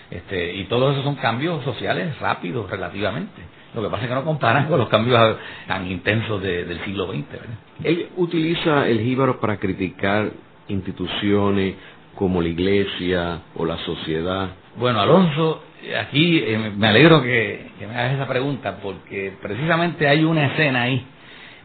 Este, 0.10 0.54
y 0.56 0.66
todos 0.66 0.92
esos 0.94 1.04
son 1.04 1.16
cambios 1.16 1.64
sociales 1.64 2.20
rápidos 2.20 2.70
relativamente. 2.70 3.42
Lo 3.74 3.82
que 3.82 3.90
pasa 3.90 4.04
es 4.04 4.10
que 4.10 4.16
no 4.16 4.24
comparan 4.24 4.68
con 4.68 4.78
los 4.78 4.90
cambios 4.90 5.38
tan 5.68 5.90
intensos 5.90 6.42
del 6.42 6.80
siglo 6.86 7.08
XX. 7.08 7.32
¿verdad? 7.32 7.58
Él 7.84 8.10
utiliza 8.18 8.88
el 8.88 9.00
jíbaro 9.00 9.40
para 9.40 9.58
criticar 9.58 10.32
instituciones 10.68 11.76
como 12.16 12.42
la 12.42 12.50
iglesia 12.50 13.42
o 13.56 13.66
la 13.66 13.78
sociedad. 13.78 14.50
Bueno, 14.76 15.02
Alonso 15.02 15.62
aquí 16.00 16.40
eh, 16.40 16.72
me 16.76 16.88
alegro 16.88 17.22
que, 17.22 17.72
me 17.80 17.96
hagas 17.96 18.14
esa 18.14 18.28
pregunta 18.28 18.78
porque 18.82 19.34
precisamente 19.42 20.08
hay 20.08 20.24
una 20.24 20.48
escena 20.48 20.84
ahí 20.84 21.06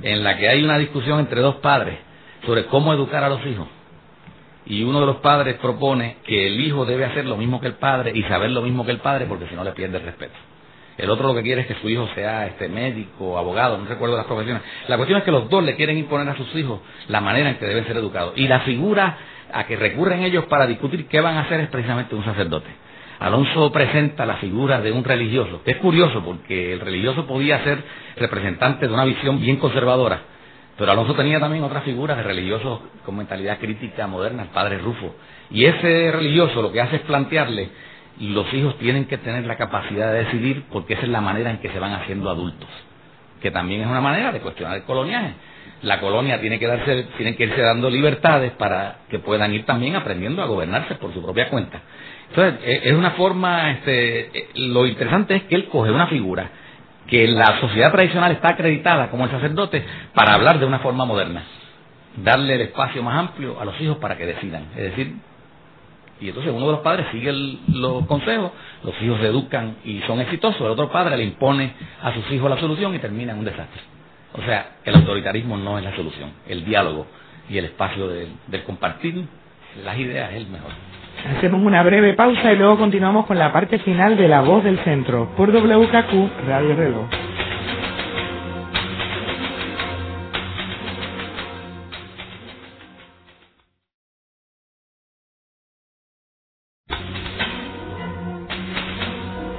en 0.02 0.22
la 0.22 0.36
que 0.36 0.48
hay 0.48 0.62
una 0.62 0.78
discusión 0.78 1.20
entre 1.20 1.40
dos 1.40 1.56
padres 1.56 1.98
sobre 2.44 2.66
cómo 2.66 2.92
educar 2.92 3.24
a 3.24 3.28
los 3.28 3.44
hijos. 3.46 3.66
Y 4.66 4.82
uno 4.82 5.00
de 5.00 5.06
los 5.06 5.16
padres 5.16 5.56
propone 5.56 6.18
que 6.24 6.48
el 6.48 6.60
hijo 6.60 6.84
debe 6.84 7.06
hacer 7.06 7.24
lo 7.24 7.36
mismo 7.36 7.60
que 7.60 7.68
el 7.68 7.74
padre 7.74 8.12
y 8.14 8.22
saber 8.24 8.50
lo 8.50 8.60
mismo 8.60 8.84
que 8.84 8.92
el 8.92 8.98
padre 8.98 9.24
porque 9.26 9.46
si 9.48 9.54
no 9.54 9.64
le 9.64 9.72
pierde 9.72 9.96
el 9.98 10.04
respeto. 10.04 10.34
El 10.98 11.10
otro 11.10 11.28
lo 11.28 11.34
que 11.34 11.42
quiere 11.42 11.62
es 11.62 11.66
que 11.68 11.76
su 11.76 11.88
hijo 11.88 12.08
sea 12.14 12.46
este 12.46 12.68
médico, 12.68 13.38
abogado, 13.38 13.78
no 13.78 13.86
recuerdo 13.86 14.16
las 14.16 14.26
profesiones. 14.26 14.62
La 14.88 14.96
cuestión 14.96 15.20
es 15.20 15.24
que 15.24 15.30
los 15.30 15.48
dos 15.48 15.62
le 15.62 15.76
quieren 15.76 15.96
imponer 15.96 16.28
a 16.28 16.36
sus 16.36 16.54
hijos 16.56 16.80
la 17.06 17.20
manera 17.20 17.48
en 17.48 17.56
que 17.56 17.66
deben 17.66 17.86
ser 17.86 17.96
educados. 17.96 18.34
Y 18.36 18.48
la 18.48 18.60
figura 18.60 19.16
a 19.52 19.64
que 19.64 19.76
recurren 19.76 20.24
ellos 20.24 20.44
para 20.46 20.66
discutir 20.66 21.06
qué 21.06 21.20
van 21.20 21.36
a 21.36 21.42
hacer 21.42 21.60
es 21.60 21.68
precisamente 21.68 22.14
un 22.14 22.24
sacerdote. 22.24 22.87
Alonso 23.20 23.72
presenta 23.72 24.24
la 24.24 24.36
figura 24.36 24.80
de 24.80 24.92
un 24.92 25.02
religioso, 25.02 25.62
que 25.64 25.72
es 25.72 25.76
curioso 25.78 26.22
porque 26.24 26.72
el 26.74 26.80
religioso 26.80 27.26
podía 27.26 27.62
ser 27.64 27.82
representante 28.16 28.86
de 28.86 28.94
una 28.94 29.04
visión 29.04 29.40
bien 29.40 29.56
conservadora, 29.56 30.20
pero 30.76 30.92
Alonso 30.92 31.14
tenía 31.14 31.40
también 31.40 31.64
otras 31.64 31.82
figuras 31.82 32.16
de 32.16 32.22
religiosos 32.22 32.80
con 33.04 33.16
mentalidad 33.16 33.58
crítica 33.58 34.06
moderna, 34.06 34.44
el 34.44 34.50
padre 34.50 34.78
Rufo. 34.78 35.16
Y 35.50 35.64
ese 35.64 36.12
religioso 36.12 36.62
lo 36.62 36.70
que 36.70 36.80
hace 36.80 36.96
es 36.96 37.02
plantearle, 37.02 37.70
los 38.20 38.52
hijos 38.54 38.78
tienen 38.78 39.06
que 39.06 39.18
tener 39.18 39.44
la 39.46 39.56
capacidad 39.56 40.12
de 40.12 40.24
decidir 40.24 40.64
porque 40.70 40.94
esa 40.94 41.02
es 41.02 41.08
la 41.08 41.20
manera 41.20 41.50
en 41.50 41.58
que 41.58 41.70
se 41.70 41.78
van 41.80 41.94
haciendo 41.94 42.30
adultos, 42.30 42.68
que 43.42 43.50
también 43.50 43.80
es 43.80 43.88
una 43.88 44.00
manera 44.00 44.30
de 44.30 44.40
cuestionar 44.40 44.76
el 44.76 44.84
coloniaje. 44.84 45.32
La 45.82 46.00
colonia 46.00 46.40
tiene 46.40 46.58
que 46.58 46.66
darse, 46.66 47.04
tienen 47.16 47.36
que 47.36 47.44
irse 47.44 47.60
dando 47.60 47.90
libertades 47.90 48.52
para 48.52 48.98
que 49.08 49.18
puedan 49.18 49.52
ir 49.54 49.64
también 49.64 49.96
aprendiendo 49.96 50.42
a 50.42 50.46
gobernarse 50.46 50.96
por 50.96 51.12
su 51.12 51.22
propia 51.22 51.48
cuenta. 51.48 51.80
Entonces, 52.30 52.60
e, 52.64 52.88
es 52.90 52.92
una 52.92 53.12
forma, 53.12 53.70
este, 53.72 54.38
e, 54.38 54.48
lo 54.56 54.86
interesante 54.86 55.36
es 55.36 55.42
que 55.44 55.54
él 55.54 55.68
coge 55.68 55.90
una 55.90 56.06
figura 56.06 56.50
que 57.06 57.26
la 57.26 57.58
sociedad 57.60 57.90
tradicional 57.90 58.32
está 58.32 58.50
acreditada 58.50 59.10
como 59.10 59.24
el 59.24 59.30
sacerdote 59.30 59.84
para 60.14 60.34
hablar 60.34 60.58
de 60.60 60.66
una 60.66 60.78
forma 60.80 61.06
moderna, 61.06 61.42
darle 62.16 62.54
el 62.54 62.60
espacio 62.62 63.02
más 63.02 63.18
amplio 63.18 63.58
a 63.60 63.64
los 63.64 63.80
hijos 63.80 63.96
para 63.96 64.16
que 64.16 64.26
decidan. 64.26 64.66
Es 64.76 64.90
decir, 64.90 65.14
y 66.20 66.28
entonces 66.28 66.52
uno 66.52 66.66
de 66.66 66.72
los 66.72 66.80
padres 66.80 67.06
sigue 67.12 67.32
los 67.32 68.06
consejos, 68.06 68.50
los 68.84 68.94
hijos 69.02 69.20
se 69.20 69.26
educan 69.26 69.76
y 69.84 70.00
son 70.02 70.20
exitosos, 70.20 70.60
el 70.60 70.68
otro 70.68 70.90
padre 70.90 71.16
le 71.16 71.24
impone 71.24 71.72
a 72.02 72.12
sus 72.12 72.30
hijos 72.30 72.50
la 72.50 72.58
solución 72.58 72.94
y 72.94 72.98
termina 72.98 73.32
en 73.32 73.38
un 73.38 73.44
desastre. 73.44 73.80
O 74.34 74.42
sea, 74.42 74.76
el 74.84 74.96
autoritarismo 74.96 75.56
no 75.56 75.78
es 75.78 75.84
la 75.84 75.96
solución, 75.96 76.32
el 76.46 76.64
diálogo 76.64 77.06
y 77.48 77.56
el 77.56 77.66
espacio 77.66 78.08
del 78.08 78.64
compartir 78.64 79.24
las 79.84 79.96
ideas 79.96 80.30
es 80.32 80.38
el 80.38 80.48
mejor. 80.48 80.72
Hacemos 81.26 81.60
una 81.62 81.82
breve 81.82 82.14
pausa 82.14 82.52
y 82.52 82.56
luego 82.56 82.78
continuamos 82.78 83.26
con 83.26 83.38
la 83.38 83.52
parte 83.52 83.78
final 83.80 84.16
de 84.16 84.28
La 84.28 84.40
Voz 84.40 84.64
del 84.64 84.78
Centro 84.78 85.28
por 85.36 85.50
WKQ 85.50 86.46
Radio 86.46 86.76
Reloj. 86.76 87.06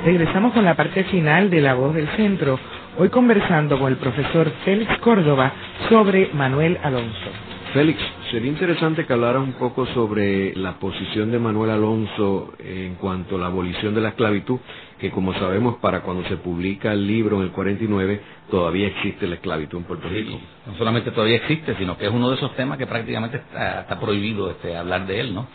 Regresamos 0.06 0.54
con 0.54 0.66
la 0.66 0.76
parte 0.76 1.04
final 1.04 1.50
de 1.50 1.62
La 1.62 1.76
Voz 1.76 1.94
del 1.94 2.08
Centro, 2.16 2.58
hoy 2.98 3.10
conversando 3.10 3.78
con 3.78 3.92
el 3.92 3.98
profesor 3.98 4.50
Félix 4.66 4.98
Córdoba 5.00 5.52
sobre 5.90 6.30
Manuel 6.34 6.80
Alonso. 6.82 7.49
Félix, 7.74 8.02
sería 8.32 8.50
interesante 8.50 9.06
que 9.06 9.14
hablara 9.14 9.40
un 9.40 9.54
poco 9.54 9.86
sobre 9.88 10.56
la 10.56 10.80
posición 10.80 11.32
de 11.32 11.38
Manuel 11.38 11.70
Alonso 11.70 12.54
en 12.58 12.96
cuanto 12.96 13.36
a 13.36 13.40
la 13.40 13.46
abolición 13.46 13.94
de 13.94 14.02
la 14.02 14.10
esclavitud, 14.10 14.60
que 15.00 15.12
como 15.12 15.34
sabemos 15.36 15.76
para 15.76 16.02
cuando 16.02 16.28
se 16.28 16.38
publica 16.38 16.92
el 16.94 17.06
libro 17.06 17.38
en 17.38 17.44
el 17.44 17.52
49 17.52 18.22
todavía 18.50 18.88
existe 18.88 19.28
la 19.28 19.36
esclavitud 19.36 19.78
en 19.78 19.84
Puerto 19.84 20.10
Rico. 20.10 20.40
no 20.66 20.76
solamente 20.78 21.12
todavía 21.12 21.36
existe, 21.38 21.76
sino 21.76 21.96
que 21.96 22.08
es 22.08 22.12
uno 22.12 22.32
de 22.32 22.38
esos 22.38 22.56
temas 22.56 22.80
que 22.80 22.88
prácticamente 22.88 23.38
está, 23.38 24.00
prohibido 24.00 24.50
este, 24.50 24.76
hablar 24.76 25.06
de 25.06 25.20
él, 25.20 25.36
¿no? 25.36 25.48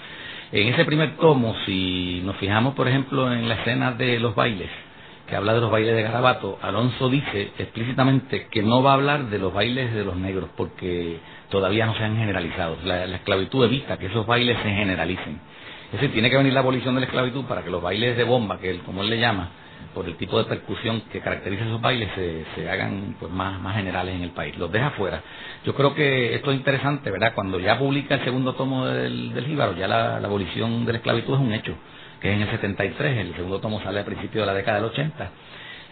En 0.53 0.69
ese 0.69 0.85
primer 0.85 1.17
tomo, 1.17 1.57
si 1.67 2.23
nos 2.25 2.37
fijamos, 2.37 2.75
por 2.75 2.87
ejemplo, 2.87 3.33
en 3.33 3.49
la 3.49 3.57
escena 3.57 3.91
de 3.91 4.21
los 4.21 4.37
bailes, 4.37 4.71
que 5.27 5.35
habla 5.35 5.55
de 5.55 5.61
los 5.61 5.71
bailes 5.71 5.97
de 5.97 6.03
Garabato, 6.03 6.59
Alonso 6.63 7.09
dice 7.09 7.51
explícitamente 7.59 8.47
que 8.51 8.63
no 8.63 8.83
va 8.83 8.93
a 8.93 8.95
hablar 8.95 9.31
de 9.31 9.39
los 9.39 9.53
bailes 9.53 9.93
de 9.95 10.05
los 10.05 10.17
negros, 10.17 10.51
porque 10.57 11.19
todavía 11.55 11.87
no 11.87 11.95
se 11.95 12.03
han 12.03 12.17
generalizado. 12.17 12.79
La, 12.85 13.05
esclavitud 13.05 13.65
evita 13.65 13.97
que 13.97 14.07
esos 14.07 14.27
bailes 14.27 14.59
se 14.61 14.71
generalicen. 14.71 15.39
Es 15.87 16.01
decir, 16.01 16.13
tiene 16.13 16.29
que 16.29 16.37
venir 16.37 16.53
la 16.53 16.59
abolición 16.59 16.97
de 16.97 17.03
la 17.03 17.07
esclavitud 17.07 17.45
para 17.45 17.63
que 17.63 17.71
los 17.71 17.81
bailes 17.81 18.17
de 18.17 18.25
bomba, 18.25 18.59
que 18.59 18.71
él, 18.71 18.81
como 18.85 19.03
él 19.03 19.11
le 19.11 19.21
llama, 19.21 19.51
por 19.95 20.05
el 20.07 20.17
tipo 20.17 20.37
de 20.37 20.47
percusión 20.47 21.03
que 21.13 21.21
caracteriza 21.21 21.65
esos 21.65 21.81
bailes, 21.81 22.11
se, 22.17 22.45
se 22.57 22.69
hagan 22.69 23.15
pues 23.21 23.31
más, 23.31 23.61
más 23.61 23.77
generales 23.77 24.17
en 24.17 24.23
el 24.23 24.31
país. 24.31 24.59
Los 24.59 24.73
deja 24.73 24.91
fuera. 24.91 25.23
Yo 25.65 25.77
creo 25.77 25.95
que 25.95 26.35
esto 26.35 26.51
es 26.51 26.57
interesante, 26.57 27.09
¿verdad? 27.13 27.35
Cuando 27.37 27.61
ya 27.61 27.79
publica 27.79 28.17
el 28.17 28.25
segundo 28.25 28.55
tomo 28.55 28.87
del, 28.87 29.33
del 29.33 29.47
Jíbaro, 29.47 29.77
ya 29.77 29.87
la, 29.87 30.17
abolición 30.17 30.85
de 30.85 30.93
la 30.93 30.99
esclavitud 30.99 31.35
es 31.35 31.41
un 31.41 31.53
hecho, 31.53 31.75
que 32.21 32.31
es 32.31 32.35
en 32.35 32.43
el 32.43 32.51
73, 32.51 33.19
el 33.19 33.37
segundo 33.37 33.61
tomo 33.61 33.81
sale 33.81 34.01
a 34.01 34.05
principios 34.05 34.43
de 34.43 34.47
la 34.47 34.55
década 34.55 34.79
del 34.79 34.87
80 34.87 35.31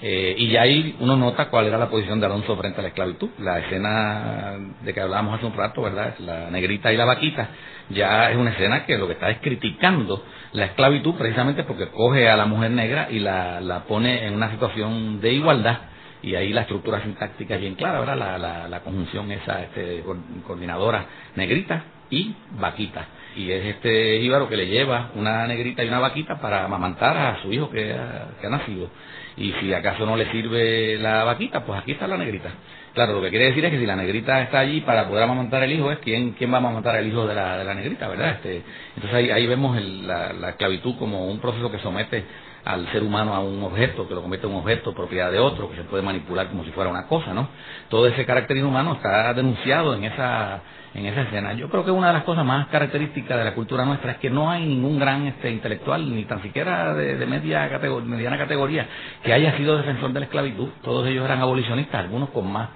Eh, 0.04 0.34
y 0.36 0.56
ahí 0.56 0.96
uno 0.98 1.16
nota 1.16 1.48
cuál 1.48 1.66
era 1.66 1.78
la 1.78 1.88
posición 1.88 2.18
de 2.18 2.26
Alonso 2.26 2.56
frente 2.56 2.80
a 2.80 2.82
la 2.82 2.88
esclavitud. 2.88 3.30
La 3.38 3.60
escena 3.60 4.54
de 4.82 4.92
que 4.92 5.00
hablábamos 5.00 5.36
hace 5.36 5.46
un 5.46 5.54
rato, 5.54 5.82
¿verdad? 5.82 6.14
La 6.18 6.50
negrita 6.50 6.92
y 6.92 6.96
la 6.96 7.04
vaquita, 7.04 7.50
ya 7.88 8.30
es 8.30 8.36
una 8.36 8.50
escena 8.50 8.84
que 8.84 8.98
lo 8.98 9.06
que 9.06 9.12
está 9.12 9.30
es 9.30 9.38
criticando 9.38 10.24
la 10.52 10.66
esclavitud 10.66 11.14
precisamente 11.14 11.64
porque 11.64 11.88
coge 11.88 12.28
a 12.28 12.36
la 12.36 12.46
mujer 12.46 12.72
negra 12.72 13.08
y 13.10 13.20
la, 13.20 13.60
la 13.60 13.84
pone 13.84 14.26
en 14.26 14.34
una 14.34 14.50
situación 14.50 15.20
de 15.20 15.32
igualdad 15.32 15.78
y 16.22 16.34
ahí 16.36 16.52
la 16.52 16.62
estructura 16.62 17.02
sintáctica 17.02 17.54
es 17.54 17.60
bien 17.60 17.74
clara, 17.74 18.00
¿verdad? 18.00 18.16
La, 18.16 18.38
la, 18.38 18.68
la 18.68 18.80
conjunción 18.80 19.30
esa 19.32 19.62
este, 19.62 20.04
coordinadora 20.46 21.06
negrita 21.34 21.84
y 22.10 22.34
vaquita. 22.52 23.06
Y 23.34 23.50
es 23.50 23.64
este 23.64 24.20
jíbaro 24.20 24.48
que 24.48 24.56
le 24.56 24.66
lleva 24.66 25.10
una 25.14 25.46
negrita 25.46 25.82
y 25.82 25.88
una 25.88 25.98
vaquita 25.98 26.38
para 26.40 26.64
amamantar 26.64 27.16
a 27.16 27.42
su 27.42 27.52
hijo 27.52 27.70
que 27.70 27.92
ha, 27.92 28.48
nacido. 28.48 28.90
Y 29.36 29.52
si 29.60 29.72
acaso 29.72 30.04
no 30.04 30.16
le 30.16 30.30
sirve 30.30 30.98
la 30.98 31.24
vaquita, 31.24 31.64
pues 31.64 31.80
aquí 31.80 31.92
está 31.92 32.06
la 32.06 32.16
negrita. 32.16 32.50
Claro, 32.94 33.14
lo 33.14 33.22
que 33.22 33.30
quiere 33.30 33.46
decir 33.46 33.64
es 33.64 33.70
que 33.70 33.78
si 33.78 33.86
la 33.86 33.96
negrita 33.96 34.42
está 34.42 34.58
allí 34.58 34.82
para 34.82 35.08
poder 35.08 35.24
amamantar 35.24 35.62
el 35.62 35.72
hijo, 35.72 35.90
es 35.90 35.98
quién, 36.00 36.32
quién 36.32 36.50
va 36.52 36.56
a 36.56 36.58
amamantar 36.58 36.96
el 36.96 37.08
hijo 37.08 37.26
de 37.26 37.34
la, 37.34 37.56
de 37.56 37.64
la 37.64 37.74
negrita, 37.74 38.06
¿verdad? 38.08 38.32
Este, 38.32 38.62
entonces 38.96 39.14
ahí, 39.14 39.30
ahí 39.30 39.46
vemos 39.46 39.80
la, 39.80 40.34
la 40.34 40.50
esclavitud 40.50 40.96
como 40.98 41.26
un 41.26 41.38
proceso 41.40 41.70
que 41.70 41.78
somete 41.78 42.24
al 42.64 42.90
ser 42.92 43.02
humano 43.02 43.34
a 43.34 43.40
un 43.40 43.62
objeto, 43.62 44.06
que 44.06 44.14
lo 44.14 44.22
convierte 44.22 44.46
en 44.46 44.52
un 44.52 44.60
objeto, 44.60 44.94
propiedad 44.94 45.32
de 45.32 45.38
otro, 45.38 45.68
que 45.70 45.76
se 45.76 45.84
puede 45.84 46.02
manipular 46.02 46.48
como 46.48 46.64
si 46.64 46.70
fuera 46.70 46.90
una 46.90 47.06
cosa, 47.06 47.34
¿no? 47.34 47.48
Todo 47.88 48.06
ese 48.06 48.24
carácter 48.24 48.56
inhumano 48.56 48.94
está 48.94 49.34
denunciado 49.34 49.94
en 49.94 50.04
esa, 50.04 50.60
en 50.94 51.06
esa 51.06 51.22
escena. 51.22 51.54
Yo 51.54 51.68
creo 51.68 51.84
que 51.84 51.90
una 51.90 52.08
de 52.08 52.12
las 52.14 52.24
cosas 52.24 52.44
más 52.44 52.68
características 52.68 53.36
de 53.36 53.44
la 53.44 53.54
cultura 53.54 53.84
nuestra 53.84 54.12
es 54.12 54.18
que 54.18 54.30
no 54.30 54.50
hay 54.50 54.64
ningún 54.64 54.98
gran 54.98 55.26
este, 55.26 55.50
intelectual, 55.50 56.14
ni 56.14 56.24
tan 56.24 56.40
siquiera 56.42 56.94
de, 56.94 57.26
media 57.26 57.68
mediana 58.04 58.38
categoría, 58.38 58.86
que 59.24 59.32
haya 59.32 59.56
sido 59.56 59.76
defensor 59.76 60.12
de 60.12 60.20
la 60.20 60.26
esclavitud. 60.26 60.68
Todos 60.82 61.06
ellos 61.08 61.24
eran 61.24 61.40
abolicionistas, 61.40 62.00
algunos 62.00 62.30
con 62.30 62.50
más 62.50 62.68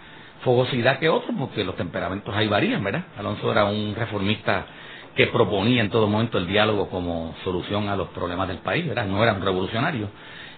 fogosidad 0.43 0.99
que 0.99 1.09
otros, 1.09 1.35
porque 1.39 1.65
los 1.65 1.77
temperamentos 1.77 2.35
ahí 2.35 2.49
varían, 2.49 2.83
¿verdad? 2.83 3.05
Alonso 3.19 3.51
era 3.51 3.65
un 3.65 3.95
reformista 3.97 4.67
que 5.17 5.27
proponía 5.29 5.81
en 5.81 5.91
todo 5.91 6.07
momento 6.07 6.37
el 6.39 6.47
diálogo 6.47 6.89
como 6.91 7.35
solución 7.43 7.89
a 7.89 7.97
los 7.97 8.09
problemas 8.09 8.49
del 8.49 8.59
país, 8.59 8.87
¿verdad? 8.87 9.07
No 9.07 9.23
era 9.23 9.33
un 9.33 9.43
revolucionario. 9.43 10.09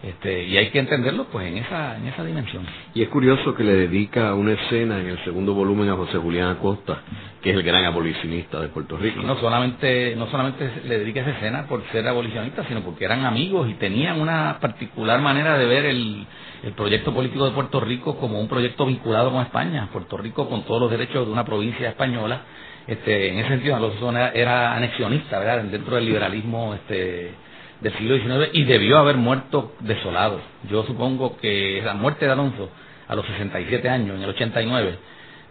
Este, 0.02 0.44
y 0.44 0.56
hay 0.56 0.70
que 0.70 0.78
entenderlo 0.78 1.24
pues 1.24 1.48
en 1.48 1.58
esa, 1.58 1.96
en 1.96 2.06
esa 2.06 2.24
dimensión. 2.24 2.64
Y 2.94 3.02
es 3.02 3.08
curioso 3.08 3.54
que 3.54 3.64
le 3.64 3.74
dedica 3.74 4.34
una 4.34 4.52
escena 4.52 5.00
en 5.00 5.08
el 5.08 5.24
segundo 5.24 5.54
volumen 5.54 5.88
a 5.88 5.96
José 5.96 6.18
Julián 6.18 6.50
Acosta, 6.50 7.02
que 7.42 7.50
es 7.50 7.56
el 7.56 7.62
gran 7.64 7.84
abolicionista 7.84 8.60
de 8.60 8.68
Puerto 8.68 8.96
Rico. 8.96 9.22
no 9.22 9.36
solamente, 9.40 10.14
no 10.16 10.28
solamente 10.28 10.70
le 10.84 10.98
dedica 11.00 11.20
esa 11.22 11.30
escena 11.30 11.66
por 11.66 11.82
ser 11.90 12.06
abolicionista, 12.06 12.64
sino 12.68 12.82
porque 12.82 13.04
eran 13.04 13.24
amigos 13.24 13.68
y 13.68 13.74
tenían 13.74 14.20
una 14.20 14.58
particular 14.60 15.20
manera 15.20 15.58
de 15.58 15.66
ver 15.66 15.84
el, 15.86 16.26
el 16.62 16.72
proyecto 16.72 17.12
político 17.12 17.44
de 17.44 17.50
Puerto 17.52 17.80
Rico 17.80 18.18
como 18.18 18.40
un 18.40 18.48
proyecto 18.48 18.86
vinculado 18.86 19.32
con 19.32 19.42
España. 19.42 19.88
Puerto 19.92 20.16
Rico 20.16 20.48
con 20.48 20.62
todos 20.62 20.80
los 20.80 20.90
derechos 20.90 21.26
de 21.26 21.32
una 21.32 21.44
provincia 21.44 21.88
española 21.88 22.42
este, 22.88 23.28
en 23.28 23.38
ese 23.38 23.48
sentido 23.50 23.76
Alonso 23.76 24.10
era 24.34 24.74
anexionista, 24.74 25.38
¿verdad? 25.38 25.62
Dentro 25.64 25.96
del 25.96 26.06
liberalismo 26.06 26.74
este, 26.74 27.32
del 27.80 27.92
siglo 27.98 28.16
XIX 28.16 28.50
y 28.54 28.64
debió 28.64 28.98
haber 28.98 29.16
muerto 29.16 29.74
desolado. 29.80 30.40
Yo 30.70 30.84
supongo 30.84 31.36
que 31.36 31.82
la 31.84 31.94
muerte 31.94 32.24
de 32.24 32.32
Alonso 32.32 32.70
a 33.06 33.14
los 33.14 33.26
67 33.26 33.88
años, 33.88 34.16
en 34.16 34.22
el 34.22 34.30
89, 34.30 34.98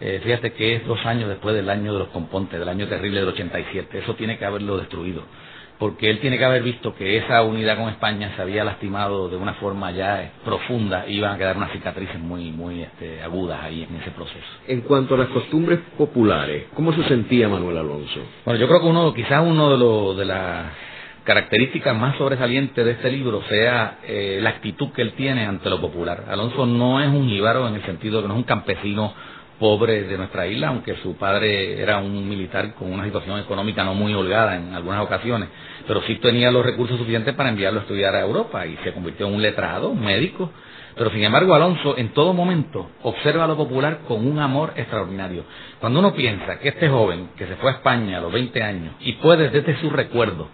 eh, 0.00 0.20
fíjate 0.22 0.52
que 0.52 0.76
es 0.76 0.86
dos 0.86 1.04
años 1.06 1.28
después 1.28 1.54
del 1.54 1.70
año 1.70 1.92
de 1.92 2.00
los 2.00 2.08
compontes, 2.08 2.58
del 2.58 2.68
año 2.68 2.88
terrible 2.88 3.20
del 3.20 3.28
87. 3.30 3.98
Eso 3.98 4.14
tiene 4.14 4.36
que 4.36 4.44
haberlo 4.44 4.76
destruido 4.76 5.22
porque 5.78 6.10
él 6.10 6.18
tiene 6.18 6.38
que 6.38 6.44
haber 6.44 6.62
visto 6.62 6.94
que 6.94 7.16
esa 7.18 7.42
unidad 7.42 7.76
con 7.76 7.88
España 7.88 8.32
se 8.34 8.42
había 8.42 8.64
lastimado 8.64 9.28
de 9.28 9.36
una 9.36 9.54
forma 9.54 9.92
ya 9.92 10.32
profunda 10.44 11.06
y 11.06 11.16
iban 11.18 11.34
a 11.34 11.38
quedar 11.38 11.56
unas 11.56 11.72
cicatrices 11.72 12.18
muy 12.18 12.50
muy 12.50 12.82
este, 12.82 13.22
agudas 13.22 13.62
ahí 13.62 13.86
en 13.88 13.96
ese 13.96 14.10
proceso. 14.10 14.46
En 14.66 14.80
cuanto 14.82 15.14
a 15.14 15.18
las 15.18 15.28
costumbres 15.28 15.78
populares, 15.96 16.66
¿cómo 16.74 16.92
se 16.92 17.04
sentía 17.04 17.48
Manuel 17.48 17.78
Alonso? 17.78 18.20
Bueno, 18.44 18.60
yo 18.60 18.66
creo 18.66 18.80
que 18.80 18.86
uno, 18.86 19.14
quizás 19.14 19.42
uno 19.46 19.70
de, 19.70 19.78
los 19.78 20.16
de 20.16 20.24
las 20.24 20.66
características 21.28 21.94
más 21.94 22.16
sobresalientes 22.16 22.84
de 22.84 22.92
este 22.92 23.10
libro 23.10 23.42
sea 23.48 23.98
eh, 24.02 24.38
la 24.40 24.50
actitud 24.50 24.92
que 24.92 25.02
él 25.02 25.12
tiene 25.12 25.44
ante 25.44 25.68
lo 25.68 25.80
popular. 25.80 26.24
Alonso 26.28 26.64
no 26.66 27.00
es 27.00 27.08
un 27.08 27.28
jíbaro 27.28 27.68
en 27.68 27.74
el 27.74 27.82
sentido 27.84 28.16
de 28.16 28.22
que 28.22 28.28
no 28.28 28.34
es 28.34 28.38
un 28.38 28.44
campesino 28.44 29.12
pobre 29.58 30.04
de 30.04 30.16
nuestra 30.16 30.46
isla, 30.46 30.68
aunque 30.68 30.96
su 30.96 31.16
padre 31.16 31.80
era 31.80 31.98
un 31.98 32.28
militar 32.28 32.74
con 32.74 32.92
una 32.92 33.04
situación 33.04 33.38
económica 33.40 33.84
no 33.84 33.94
muy 33.94 34.14
holgada 34.14 34.56
en 34.56 34.74
algunas 34.74 35.02
ocasiones, 35.02 35.48
pero 35.86 36.02
sí 36.02 36.16
tenía 36.16 36.50
los 36.50 36.64
recursos 36.64 36.98
suficientes 36.98 37.34
para 37.34 37.48
enviarlo 37.48 37.80
a 37.80 37.82
estudiar 37.82 38.14
a 38.14 38.20
Europa 38.20 38.66
y 38.66 38.76
se 38.84 38.92
convirtió 38.92 39.26
en 39.26 39.34
un 39.34 39.42
letrado, 39.42 39.88
un 39.88 40.04
médico. 40.04 40.50
Pero 40.96 41.10
sin 41.10 41.22
embargo, 41.22 41.54
Alonso 41.54 41.96
en 41.96 42.08
todo 42.08 42.32
momento 42.32 42.90
observa 43.02 43.46
lo 43.46 43.56
popular 43.56 44.00
con 44.08 44.26
un 44.26 44.38
amor 44.40 44.72
extraordinario. 44.76 45.44
Cuando 45.78 46.00
uno 46.00 46.12
piensa 46.14 46.58
que 46.58 46.70
este 46.70 46.88
joven 46.88 47.30
que 47.36 47.46
se 47.46 47.56
fue 47.56 47.70
a 47.70 47.74
España 47.74 48.18
a 48.18 48.20
los 48.20 48.32
20 48.32 48.62
años 48.62 48.94
y 49.00 49.12
puede 49.14 49.50
desde 49.50 49.80
su 49.80 49.90
recuerdo 49.90 50.48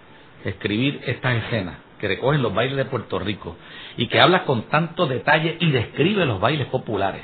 escribir 0.44 1.00
estas 1.06 1.44
escenas 1.44 1.76
que 1.98 2.08
recogen 2.08 2.42
los 2.42 2.54
bailes 2.54 2.76
de 2.76 2.84
Puerto 2.84 3.18
Rico 3.18 3.56
y 3.96 4.08
que 4.08 4.20
habla 4.20 4.44
con 4.44 4.64
tanto 4.64 5.06
detalle 5.06 5.56
y 5.60 5.70
describe 5.70 6.26
los 6.26 6.40
bailes 6.40 6.66
populares, 6.66 7.22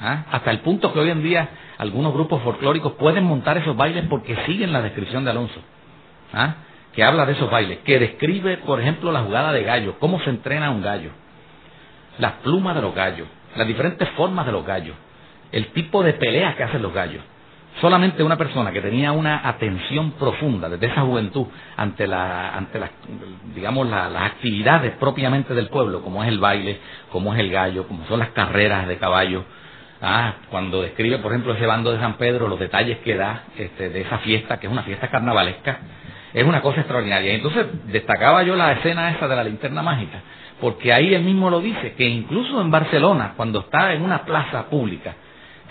¿ah? 0.00 0.24
hasta 0.30 0.50
el 0.50 0.60
punto 0.60 0.92
que 0.92 1.00
hoy 1.00 1.10
en 1.10 1.22
día 1.22 1.48
algunos 1.78 2.12
grupos 2.12 2.42
folclóricos 2.42 2.92
pueden 2.94 3.24
montar 3.24 3.56
esos 3.58 3.76
bailes 3.76 4.04
porque 4.08 4.36
siguen 4.46 4.72
la 4.72 4.82
descripción 4.82 5.24
de 5.24 5.30
Alonso. 5.30 5.60
¿ah? 6.32 6.54
que 6.98 7.04
habla 7.04 7.26
de 7.26 7.32
esos 7.34 7.48
bailes, 7.48 7.78
que 7.84 7.96
describe, 7.98 8.56
por 8.58 8.80
ejemplo, 8.80 9.12
la 9.12 9.20
jugada 9.20 9.52
de 9.52 9.62
gallo, 9.62 10.00
cómo 10.00 10.18
se 10.20 10.30
entrena 10.30 10.70
un 10.70 10.82
gallo, 10.82 11.10
las 12.18 12.32
plumas 12.42 12.74
de 12.74 12.82
los 12.82 12.92
gallos, 12.92 13.28
las 13.54 13.68
diferentes 13.68 14.08
formas 14.16 14.46
de 14.46 14.50
los 14.50 14.66
gallos, 14.66 14.96
el 15.52 15.68
tipo 15.68 16.02
de 16.02 16.14
pelea 16.14 16.56
que 16.56 16.64
hacen 16.64 16.82
los 16.82 16.92
gallos. 16.92 17.22
Solamente 17.80 18.24
una 18.24 18.36
persona 18.36 18.72
que 18.72 18.80
tenía 18.80 19.12
una 19.12 19.48
atención 19.48 20.10
profunda 20.18 20.68
desde 20.68 20.86
esa 20.86 21.02
juventud 21.02 21.46
ante 21.76 22.08
la, 22.08 22.56
ante 22.56 22.80
las, 22.80 22.90
digamos, 23.54 23.86
las 23.86 24.20
actividades 24.20 24.94
propiamente 24.98 25.54
del 25.54 25.68
pueblo, 25.68 26.02
como 26.02 26.24
es 26.24 26.28
el 26.28 26.40
baile, 26.40 26.80
como 27.12 27.32
es 27.32 27.38
el 27.38 27.52
gallo, 27.52 27.86
como 27.86 28.04
son 28.06 28.18
las 28.18 28.30
carreras 28.30 28.88
de 28.88 28.98
caballo, 28.98 29.44
Ah, 30.00 30.34
cuando 30.50 30.82
describe, 30.82 31.18
por 31.18 31.32
ejemplo, 31.32 31.54
ese 31.54 31.66
bando 31.66 31.92
de 31.92 31.98
San 31.98 32.14
Pedro, 32.14 32.46
los 32.46 32.58
detalles 32.58 32.98
que 32.98 33.16
da 33.16 33.44
este, 33.56 33.90
de 33.90 34.02
esa 34.02 34.18
fiesta, 34.18 34.58
que 34.60 34.66
es 34.66 34.72
una 34.72 34.84
fiesta 34.84 35.08
carnavalesca, 35.08 35.78
es 36.32 36.44
una 36.44 36.60
cosa 36.60 36.80
extraordinaria. 36.80 37.34
Entonces 37.34 37.66
destacaba 37.86 38.42
yo 38.44 38.54
la 38.54 38.72
escena 38.72 39.10
esa 39.10 39.26
de 39.26 39.34
la 39.34 39.42
linterna 39.42 39.82
mágica, 39.82 40.20
porque 40.60 40.92
ahí 40.92 41.14
él 41.14 41.24
mismo 41.24 41.50
lo 41.50 41.60
dice, 41.60 41.94
que 41.94 42.04
incluso 42.04 42.60
en 42.60 42.70
Barcelona, 42.70 43.34
cuando 43.36 43.60
está 43.60 43.92
en 43.92 44.02
una 44.02 44.24
plaza 44.24 44.66
pública, 44.66 45.14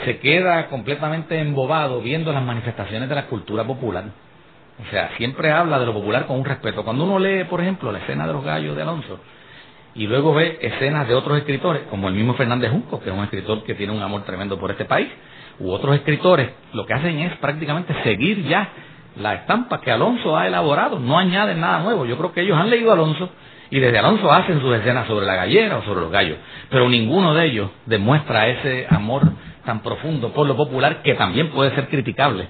se 0.04 0.20
queda 0.20 0.68
completamente 0.68 1.40
embobado 1.40 2.02
viendo 2.02 2.32
las 2.34 2.44
manifestaciones 2.44 3.08
de 3.08 3.16
la 3.16 3.28
cultura 3.28 3.64
popular. 3.64 4.06
O 4.86 4.92
sea, 4.92 5.12
siempre 5.18 5.52
habla 5.52 5.80
de 5.80 5.86
lo 5.86 5.94
popular 5.94 6.28
con 6.28 6.38
un 6.38 6.46
respeto. 6.46 6.84
Cuando 6.84 7.06
uno 7.06 7.18
lee, 7.18 7.46
por 7.46 7.62
ejemplo, 7.62 7.92
la 7.92 8.00
escena 8.00 8.28
de 8.28 8.34
los 8.34 8.44
gallos 8.44 8.76
de 8.76 8.82
Alonso, 8.82 9.20
y 9.98 10.06
luego 10.06 10.34
ve 10.34 10.60
escenas 10.62 11.08
de 11.08 11.16
otros 11.16 11.40
escritores, 11.40 11.84
como 11.90 12.08
el 12.08 12.14
mismo 12.14 12.36
Fernández 12.36 12.72
Junco, 12.72 13.00
que 13.00 13.10
es 13.10 13.16
un 13.16 13.24
escritor 13.24 13.64
que 13.64 13.74
tiene 13.74 13.92
un 13.92 14.02
amor 14.02 14.24
tremendo 14.24 14.58
por 14.60 14.70
este 14.70 14.86
país, 14.86 15.08
u 15.60 15.72
otros 15.72 15.96
escritores, 15.96 16.52
lo 16.74 16.86
que 16.86 16.94
hacen 16.94 17.20
es 17.20 17.36
prácticamente 17.38 17.96
seguir 18.04 18.44
ya 18.48 18.70
la 19.20 19.34
estampa 19.34 19.82
que 19.82 19.92
Alonso 19.92 20.38
ha 20.38 20.46
elaborado, 20.46 21.00
no 21.00 21.18
añaden 21.18 21.60
nada 21.60 21.80
nuevo. 21.80 22.06
Yo 22.06 22.16
creo 22.18 22.32
que 22.32 22.42
ellos 22.42 22.56
han 22.56 22.70
leído 22.70 22.92
Alonso 22.94 23.30
y 23.72 23.80
desde 23.80 23.98
Alonso 23.98 24.32
hacen 24.32 24.62
sus 24.62 24.76
escenas 24.76 25.08
sobre 25.08 25.26
la 25.26 25.36
gallera 25.36 25.78
o 25.78 25.84
sobre 25.84 26.02
los 26.02 26.12
gallos, 26.12 26.38
pero 26.70 26.88
ninguno 26.88 27.34
de 27.34 27.46
ellos 27.46 27.72
demuestra 27.88 28.48
ese 28.48 28.86
amor 28.90 29.24
tan 29.66 29.82
profundo 29.82 30.32
por 30.32 30.48
lo 30.48 30.56
popular 30.56 31.02
que 31.02 31.16
también 31.16 31.50
puede 31.50 31.74
ser 31.74 31.88
criticable, 31.90 32.48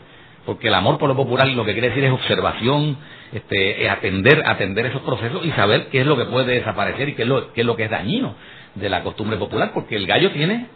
porque 0.47 0.69
el 0.69 0.73
amor 0.75 0.97
por 0.97 1.09
lo 1.09 1.15
popular 1.17 1.45
lo 1.49 1.65
que 1.65 1.73
quiere 1.73 1.89
decir 1.89 2.05
es 2.05 2.11
observación, 2.11 2.95
este, 3.33 3.89
atender, 3.89 4.43
atender 4.45 4.85
esos 4.85 5.01
procesos 5.01 5.45
y 5.45 5.51
saber 5.51 5.87
qué 5.87 5.99
es 5.99 6.07
lo 6.07 6.15
que 6.15 6.23
puede 6.23 6.53
desaparecer 6.53 7.09
y 7.09 7.15
qué 7.15 7.23
es 7.23 7.27
lo, 7.27 7.51
qué 7.51 7.61
es 7.61 7.67
lo 7.67 7.75
que 7.75 7.83
es 7.83 7.91
dañino 7.91 8.33
de 8.73 8.87
la 8.87 9.03
costumbre 9.03 9.35
popular, 9.35 9.71
porque 9.73 9.97
el 9.97 10.07
gallo 10.07 10.31
tiene 10.31 10.67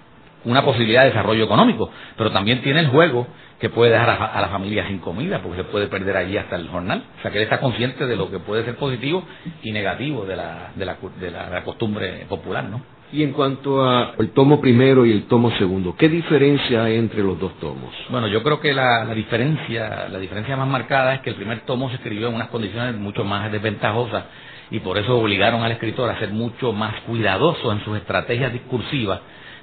una 0.43 0.65
posibilidad 0.65 1.03
de 1.03 1.11
desarrollo 1.11 1.45
económico, 1.45 1.89
pero 2.17 2.31
también 2.31 2.61
tiene 2.61 2.81
el 2.81 2.87
juego 2.89 3.27
que 3.61 3.69
puede 3.69 3.93
dejar 3.93 4.09
a, 4.09 4.41
la 4.41 4.49
familia 4.49 4.85
sin 4.87 4.99
comida, 4.99 5.39
porque 5.41 5.59
se 5.59 5.63
puede 5.63 5.87
perder 5.87 6.17
allí 6.17 6.35
hasta 6.35 6.57
el 6.57 6.67
jornal. 6.67 7.05
O 7.19 7.21
sea, 7.21 7.31
que 7.31 7.37
él 7.37 7.45
está 7.45 7.61
consciente 7.61 8.07
de 8.07 8.17
lo 8.17 8.29
que 8.29 8.39
puede 8.39 8.65
ser 8.65 8.75
positivo 8.75 9.23
y 9.63 9.71
negativo 9.71 10.25
de 10.25 10.35
la, 10.35 10.71
de 10.75 10.85
la, 10.85 10.97
de 11.17 11.31
la, 11.31 11.63
costumbre 11.63 12.25
popular, 12.27 12.65
¿no? 12.65 12.81
Y 13.13 13.23
en 13.23 13.33
cuanto 13.33 13.83
al 13.83 14.29
tomo 14.33 14.61
primero 14.61 15.05
y 15.05 15.11
el 15.11 15.23
tomo 15.23 15.51
segundo, 15.57 15.95
¿qué 15.97 16.07
diferencia 16.07 16.85
hay 16.85 16.95
entre 16.95 17.21
los 17.21 17.37
dos 17.37 17.53
tomos? 17.59 17.93
Bueno, 18.09 18.27
yo 18.27 18.41
creo 18.41 18.61
que 18.61 18.73
la, 18.73 19.03
la, 19.03 19.13
diferencia, 19.13 20.07
la 20.09 20.17
diferencia 20.17 20.55
más 20.55 20.67
marcada 20.67 21.15
es 21.15 21.21
que 21.21 21.31
el 21.31 21.35
primer 21.35 21.61
tomo 21.61 21.89
se 21.89 21.95
escribió 21.95 22.29
en 22.29 22.35
unas 22.35 22.47
condiciones 22.47 22.95
mucho 22.95 23.25
más 23.25 23.51
desventajosas 23.51 24.23
y 24.71 24.79
por 24.79 24.97
eso 24.97 25.17
obligaron 25.17 25.61
al 25.61 25.73
escritor 25.73 26.09
a 26.09 26.19
ser 26.19 26.29
mucho 26.29 26.71
más 26.71 27.01
cuidadoso 27.01 27.73
en 27.73 27.83
sus 27.83 27.97
estrategias 27.97 28.53
discursivas 28.53 29.19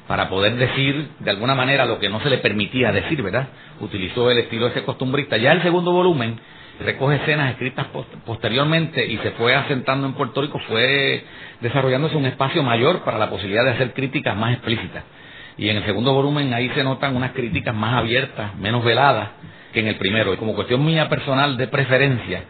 para 0.07 0.29
poder 0.29 0.57
decir 0.57 1.09
de 1.19 1.31
alguna 1.31 1.55
manera 1.55 1.87
lo 1.87 1.99
que 1.99 2.09
no 2.09 2.21
se 2.21 2.31
le 2.31 2.39
permitía 2.39 2.93
decir, 2.93 3.23
¿verdad? 3.23 3.49
Utilizó 3.81 4.31
el 4.31 4.39
estilo 4.39 4.67
ese 4.67 4.85
costumbrista. 4.85 5.39
Ya 5.39 5.53
el 5.53 5.63
segundo 5.63 5.93
volumen 5.93 6.39
recoge 6.81 7.17
escenas 7.17 7.53
escritas 7.53 7.87
posteriormente 8.25 9.05
y 9.05 9.19
se 9.19 9.33
fue 9.33 9.55
asentando 9.55 10.07
en 10.07 10.15
Puerto 10.15 10.41
Rico, 10.41 10.61
fue 10.69 11.25
desarrollándose 11.61 12.17
un 12.17 12.27
espacio 12.27 12.63
mayor 12.63 13.01
para 13.01 13.19
la 13.19 13.29
posibilidad 13.29 13.65
de 13.65 13.71
hacer 13.71 13.93
críticas 13.93 14.37
más 14.37 14.53
explícitas. 14.53 15.05
Y 15.57 15.69
en 15.69 15.79
el 15.79 15.85
segundo 15.85 16.13
volumen 16.13 16.55
ahí 16.55 16.71
se 16.71 16.85
notan 16.85 17.17
unas 17.17 17.33
críticas 17.33 17.75
más 17.75 17.95
abiertas, 17.95 18.55
menos 18.57 18.85
veladas 18.85 19.31
que 19.73 19.81
en 19.81 19.89
el 19.89 19.97
primero. 19.97 20.33
Y 20.33 20.37
como 20.37 20.55
cuestión 20.55 20.85
mía 20.85 21.09
personal 21.09 21.57
de 21.57 21.67
preferencia, 21.67 22.45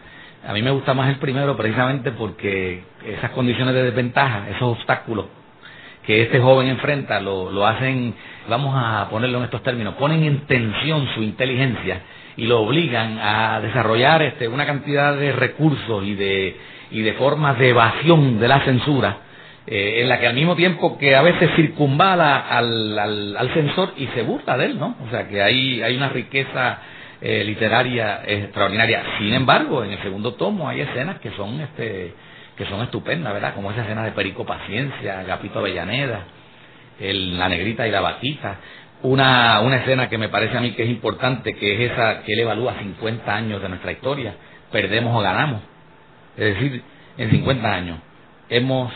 a 0.47 0.53
mí 0.53 0.61
me 0.61 0.69
gusta 0.69 0.93
más 0.93 1.09
el 1.09 1.15
primero 1.15 1.57
precisamente 1.57 2.11
porque 2.11 2.83
esas 3.05 3.31
condiciones 3.31 3.73
de 3.73 3.83
desventaja, 3.83 4.47
esos 4.49 4.77
obstáculos 4.77 5.25
que 6.05 6.23
este 6.23 6.39
joven 6.39 6.67
enfrenta, 6.67 7.19
lo, 7.19 7.51
lo 7.51 7.67
hacen, 7.67 8.15
vamos 8.47 8.73
a 8.75 9.09
ponerlo 9.09 9.39
en 9.39 9.43
estos 9.43 9.61
términos, 9.61 9.95
ponen 9.95 10.23
en 10.23 10.39
tensión 10.47 11.07
su 11.13 11.21
inteligencia 11.21 12.01
y 12.39 12.45
lo 12.45 12.61
obligan 12.61 13.19
a 13.19 13.59
desarrollar 13.59 14.21
este, 14.21 14.47
una 14.47 14.65
cantidad 14.65 15.13
de 15.13 15.33
recursos 15.33 16.05
y 16.05 16.15
de, 16.15 16.55
y 16.89 17.01
de 17.01 17.13
formas 17.13 17.59
de 17.59 17.67
evasión 17.67 18.39
de 18.39 18.47
la 18.47 18.61
censura, 18.61 19.17
eh, 19.67 19.99
en 20.01 20.07
la 20.07 20.21
que 20.21 20.27
al 20.27 20.35
mismo 20.35 20.55
tiempo 20.55 20.97
que 20.97 21.17
a 21.17 21.21
veces 21.21 21.49
circunvala 21.57 22.37
al, 22.39 22.97
al, 22.97 23.35
al, 23.35 23.53
censor 23.53 23.91
y 23.97 24.07
se 24.07 24.23
burla 24.23 24.57
de 24.57 24.67
él, 24.67 24.79
¿no? 24.79 24.95
O 25.05 25.09
sea 25.09 25.27
que 25.27 25.41
hay, 25.43 25.81
hay 25.81 25.97
una 25.97 26.07
riqueza 26.07 26.79
eh, 27.19 27.43
literaria 27.43 28.21
extraordinaria. 28.25 29.03
Sin 29.17 29.33
embargo, 29.33 29.83
en 29.83 29.91
el 29.91 30.01
segundo 30.01 30.35
tomo 30.35 30.69
hay 30.69 30.79
escenas 30.79 31.19
que 31.19 31.31
son 31.31 31.59
este 31.59 32.13
que 32.55 32.65
son 32.67 32.81
estupendas, 32.81 33.33
¿verdad? 33.33 33.53
Como 33.53 33.71
esa 33.71 33.81
escena 33.81 34.05
de 34.05 34.11
Perico 34.11 34.45
Paciencia, 34.45 35.23
Gapito 35.23 35.59
Avellaneda, 35.59 36.23
el, 36.99 37.37
la 37.37 37.49
negrita 37.49 37.87
y 37.87 37.91
la 37.91 38.01
vaquita, 38.01 38.57
una, 39.01 39.61
una 39.61 39.77
escena 39.77 40.09
que 40.09 40.17
me 40.17 40.29
parece 40.29 40.57
a 40.57 40.61
mí 40.61 40.71
que 40.71 40.83
es 40.83 40.89
importante, 40.89 41.55
que 41.55 41.73
es 41.73 41.91
esa 41.91 42.21
que 42.23 42.33
él 42.33 42.39
evalúa 42.39 42.75
50 42.79 43.33
años 43.33 43.61
de 43.61 43.69
nuestra 43.69 43.91
historia, 43.91 44.35
perdemos 44.71 45.15
o 45.15 45.21
ganamos. 45.21 45.61
Es 46.35 46.55
decir, 46.55 46.83
en 47.17 47.31
50 47.31 47.73
años, 47.73 47.99
¿hemos 48.49 48.93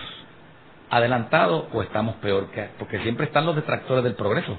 adelantado 0.89 1.68
o 1.74 1.82
estamos 1.82 2.16
peor 2.16 2.51
que...? 2.51 2.70
Porque 2.78 2.99
siempre 2.99 3.26
están 3.26 3.45
los 3.45 3.56
detractores 3.56 4.04
del 4.04 4.16
progreso. 4.16 4.56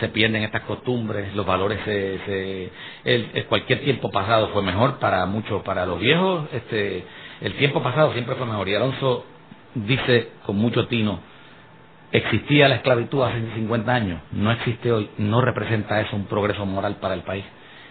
Se 0.00 0.08
pierden 0.08 0.42
estas 0.42 0.62
costumbres, 0.62 1.34
los 1.34 1.46
valores 1.46 1.80
se... 1.84 2.18
se 2.26 2.72
el, 3.04 3.46
cualquier 3.46 3.80
tiempo 3.80 4.10
pasado 4.10 4.48
fue 4.48 4.62
mejor 4.62 4.98
para 4.98 5.24
muchos, 5.26 5.62
para 5.62 5.86
los 5.86 5.98
viejos, 5.98 6.48
este, 6.52 7.04
el 7.40 7.54
tiempo 7.54 7.82
pasado 7.82 8.12
siempre 8.12 8.34
fue 8.34 8.46
mejor. 8.46 8.68
Y 8.68 8.74
Alonso 8.74 9.24
dice 9.74 10.28
con 10.44 10.56
mucho 10.56 10.86
tino, 10.88 11.20
existía 12.14 12.68
la 12.68 12.76
esclavitud 12.76 13.24
hace 13.24 13.40
50 13.56 13.92
años, 13.92 14.20
no 14.30 14.52
existe 14.52 14.92
hoy, 14.92 15.10
no 15.18 15.40
representa 15.40 16.00
eso 16.00 16.14
un 16.14 16.26
progreso 16.26 16.64
moral 16.64 16.96
para 17.00 17.14
el 17.14 17.22
país. 17.22 17.44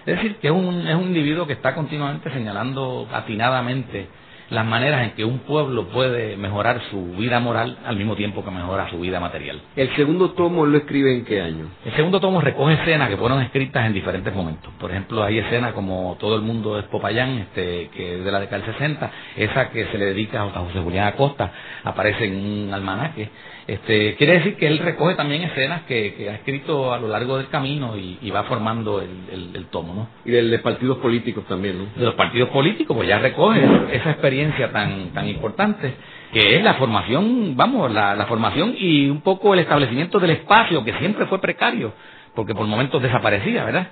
Es 0.06 0.16
decir, 0.16 0.38
que 0.38 0.48
es 0.48 0.54
un, 0.54 0.88
es 0.88 0.96
un 0.96 1.04
individuo 1.04 1.46
que 1.46 1.54
está 1.54 1.76
continuamente 1.76 2.32
señalando 2.32 3.08
atinadamente 3.12 4.08
las 4.50 4.66
maneras 4.66 5.04
en 5.04 5.12
que 5.12 5.26
un 5.26 5.40
pueblo 5.40 5.88
puede 5.90 6.38
mejorar 6.38 6.82
su 6.90 7.14
vida 7.14 7.40
moral 7.40 7.78
al 7.86 7.96
mismo 7.96 8.16
tiempo 8.16 8.44
que 8.44 8.52
mejora 8.52 8.90
su 8.90 9.00
vida 9.00 9.20
material. 9.20 9.62
¿El 9.76 9.96
segundo 9.96 10.32
tomo 10.32 10.66
lo 10.66 10.78
escribe 10.78 11.14
en 11.14 11.26
qué 11.26 11.42
año? 11.42 11.68
El 11.86 11.94
segundo 11.96 12.20
tomo 12.20 12.42
recoge 12.42 12.76
escenas 12.76 13.10
que 13.10 13.18
fueron 13.18 13.42
escritas 13.42 13.86
en 13.86 13.94
diferentes 13.94 14.34
momentos. 14.34 14.72
Por 14.80 14.92
ejemplo, 14.92 15.24
hay 15.24 15.40
escenas 15.40 15.74
como 15.74 16.18
Todo 16.20 16.36
el 16.36 16.42
mundo 16.42 16.78
es 16.78 16.86
Popayán, 16.86 17.40
este, 17.40 17.90
que 17.90 18.20
es 18.20 18.26
de 18.26 18.32
la 18.32 18.40
década 18.40 18.64
del 18.64 18.74
60, 18.74 19.12
esa 19.38 19.70
que 19.70 19.86
se 19.86 19.98
le 19.98 20.06
dedica 20.06 20.42
a 20.44 20.50
José 20.50 20.80
Julián 20.80 21.08
Acosta, 21.08 21.52
aparece 21.84 22.26
en 22.26 22.36
un 22.36 22.74
almanaque. 22.74 23.30
Este, 23.66 24.16
quiere 24.16 24.34
decir 24.34 24.58
que 24.58 24.68
él 24.68 24.80
recoge 24.80 25.16
también 25.16 25.44
escenas 25.44 25.84
que, 25.84 26.28
ha 26.30 26.36
escrito 26.36 26.94
a 26.94 27.00
lo 27.00 27.08
largo 27.08 27.38
del 27.38 27.48
camino 27.48 27.96
y, 27.98 28.30
va 28.30 28.44
formando 28.44 29.02
el, 29.02 29.66
tomo, 29.72 29.94
¿no? 29.94 30.10
Y 30.26 30.32
de, 30.32 30.42
los 30.42 30.62
partidos 30.62 30.98
políticos 30.98 31.46
también, 31.48 31.78
¿no? 31.78 31.86
De 31.96 32.06
los 32.06 32.16
partidos 32.16 32.50
políticos, 32.50 32.96
pues 32.96 33.08
ya 33.08 33.20
recoge 33.20 33.62
esa 33.92 34.12
experiencia 34.12 34.33
tan, 34.72 35.10
tan 35.14 35.28
importante 35.28 35.94
que 36.32 36.56
es 36.58 36.64
la 36.64 36.74
formación, 36.76 37.56
vamos, 37.56 37.92
la, 37.92 38.26
formación 38.28 38.76
y 38.78 39.10
un 39.10 39.22
poco 39.22 39.54
el 39.54 39.60
establecimiento 39.60 40.20
del 40.20 40.32
espacio 40.32 40.84
que 40.84 40.94
siempre 40.94 41.28
fue 41.28 41.40
precario, 41.40 41.94
porque 42.34 42.56
por 42.56 42.66
momentos 42.66 43.02
desaparecía, 43.02 43.64
¿verdad? 43.64 43.88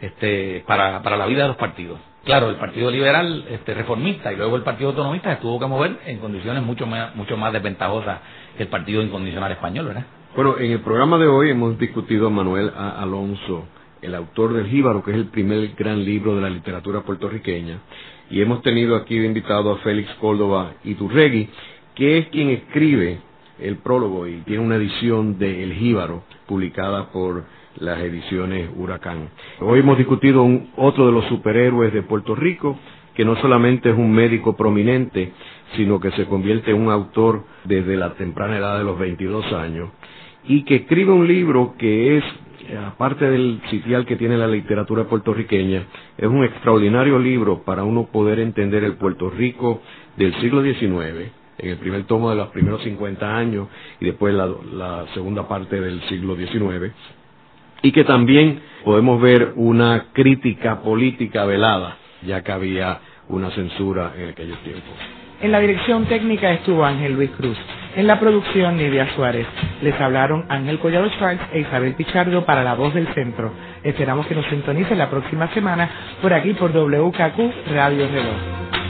Este, 0.00 0.64
para, 0.66 1.02
para 1.02 1.16
la 1.16 1.26
vida 1.26 1.42
de 1.42 1.48
los 1.48 1.56
partidos. 1.56 2.00
Claro, 2.24 2.50
el 2.50 2.56
Partido 2.56 2.90
Liberal 2.90 3.44
este, 3.50 3.74
reformista 3.74 4.32
y 4.32 4.36
luego 4.36 4.56
el 4.56 4.62
Partido 4.62 4.90
Autonomista 4.90 5.34
se 5.34 5.40
tuvo 5.42 5.58
que 5.58 5.66
mover 5.66 5.98
en 6.06 6.18
condiciones 6.18 6.62
mucho 6.62 6.86
más, 6.86 7.14
mucho 7.16 7.36
más 7.36 7.52
desventajosas 7.52 8.20
que 8.56 8.62
el 8.62 8.68
Partido 8.68 9.02
Incondicional 9.02 9.50
Español, 9.50 9.86
¿verdad? 9.86 10.04
Bueno, 10.36 10.56
en 10.58 10.70
el 10.70 10.80
programa 10.80 11.18
de 11.18 11.26
hoy 11.26 11.50
hemos 11.50 11.78
discutido 11.78 12.28
a 12.28 12.30
Manuel. 12.30 12.72
Alonso, 12.74 13.66
el 14.02 14.14
autor 14.14 14.52
del 14.52 14.66
Jíbaro, 14.66 15.02
que 15.02 15.12
es 15.12 15.16
el 15.16 15.26
primer 15.26 15.74
gran 15.76 16.04
libro 16.04 16.34
de 16.34 16.42
la 16.42 16.50
literatura 16.50 17.00
puertorriqueña, 17.00 17.78
y 18.30 18.40
hemos 18.40 18.62
tenido 18.62 18.96
aquí 18.96 19.16
invitado 19.16 19.72
a 19.72 19.78
Félix 19.78 20.12
Córdoba 20.14 20.74
Iturregui, 20.84 21.48
que 21.94 22.18
es 22.18 22.28
quien 22.28 22.50
escribe 22.50 23.20
el 23.60 23.76
prólogo 23.76 24.26
y 24.26 24.40
tiene 24.40 24.64
una 24.64 24.76
edición 24.76 25.38
de 25.38 25.62
El 25.62 25.74
Jíbaro 25.74 26.24
publicada 26.46 27.12
por 27.12 27.44
las 27.78 28.00
ediciones 28.00 28.68
Huracán. 28.76 29.28
Hoy 29.60 29.80
hemos 29.80 29.96
discutido 29.96 30.46
otro 30.76 31.06
de 31.06 31.12
los 31.12 31.24
superhéroes 31.26 31.92
de 31.92 32.02
Puerto 32.02 32.34
Rico, 32.34 32.78
que 33.14 33.24
no 33.24 33.36
solamente 33.36 33.90
es 33.90 33.96
un 33.96 34.12
médico 34.12 34.56
prominente, 34.56 35.32
sino 35.76 36.00
que 36.00 36.10
se 36.12 36.26
convierte 36.26 36.70
en 36.70 36.80
un 36.80 36.90
autor 36.90 37.44
desde 37.64 37.96
la 37.96 38.14
temprana 38.14 38.58
edad 38.58 38.78
de 38.78 38.84
los 38.84 38.98
22 38.98 39.52
años, 39.52 39.90
y 40.44 40.64
que 40.64 40.76
escribe 40.76 41.12
un 41.12 41.26
libro 41.26 41.74
que 41.78 42.18
es, 42.18 42.24
aparte 42.86 43.30
del 43.30 43.60
sitial 43.70 44.06
que 44.06 44.16
tiene 44.16 44.36
la 44.36 44.46
literatura 44.46 45.04
puertorriqueña, 45.04 45.84
es 46.16 46.26
un 46.26 46.44
extraordinario 46.44 47.18
libro 47.18 47.62
para 47.64 47.84
uno 47.84 48.06
poder 48.06 48.38
entender 48.38 48.84
el 48.84 48.94
Puerto 48.94 49.30
Rico 49.30 49.82
del 50.16 50.34
siglo 50.40 50.62
XIX, 50.62 51.30
en 51.58 51.68
el 51.70 51.76
primer 51.78 52.04
tomo 52.04 52.30
de 52.30 52.36
los 52.36 52.48
primeros 52.48 52.82
50 52.82 53.36
años 53.36 53.68
y 54.00 54.06
después 54.06 54.34
la, 54.34 54.46
la 54.46 55.06
segunda 55.14 55.46
parte 55.48 55.80
del 55.80 56.00
siglo 56.08 56.36
XIX, 56.36 56.92
y 57.82 57.92
que 57.92 58.04
también 58.04 58.60
podemos 58.84 59.20
ver 59.20 59.52
una 59.56 60.06
crítica 60.12 60.80
política 60.82 61.44
velada, 61.44 61.96
ya 62.26 62.42
que 62.42 62.52
había 62.52 63.00
una 63.28 63.50
censura 63.50 64.12
en 64.16 64.30
aquellos 64.30 64.58
tiempos. 64.62 64.92
En 65.40 65.50
la 65.50 65.58
dirección 65.58 66.06
técnica 66.06 66.52
estuvo 66.52 66.84
Ángel 66.84 67.14
Luis 67.14 67.30
Cruz. 67.30 67.58
En 67.94 68.06
la 68.06 68.18
producción, 68.18 68.78
Nidia 68.78 69.14
Suárez. 69.14 69.46
Les 69.82 70.00
hablaron 70.00 70.46
Ángel 70.48 70.78
Collado 70.78 71.10
Schwartz 71.10 71.42
e 71.52 71.60
Isabel 71.60 71.94
Pichardo 71.94 72.46
para 72.46 72.64
La 72.64 72.74
Voz 72.74 72.94
del 72.94 73.06
Centro. 73.08 73.52
Esperamos 73.84 74.26
que 74.26 74.34
nos 74.34 74.46
sintonicen 74.46 74.96
la 74.96 75.10
próxima 75.10 75.48
semana 75.52 75.90
por 76.22 76.32
aquí 76.32 76.54
por 76.54 76.70
WKQ 76.70 77.70
Radio 77.70 78.08
Reloj. 78.08 78.81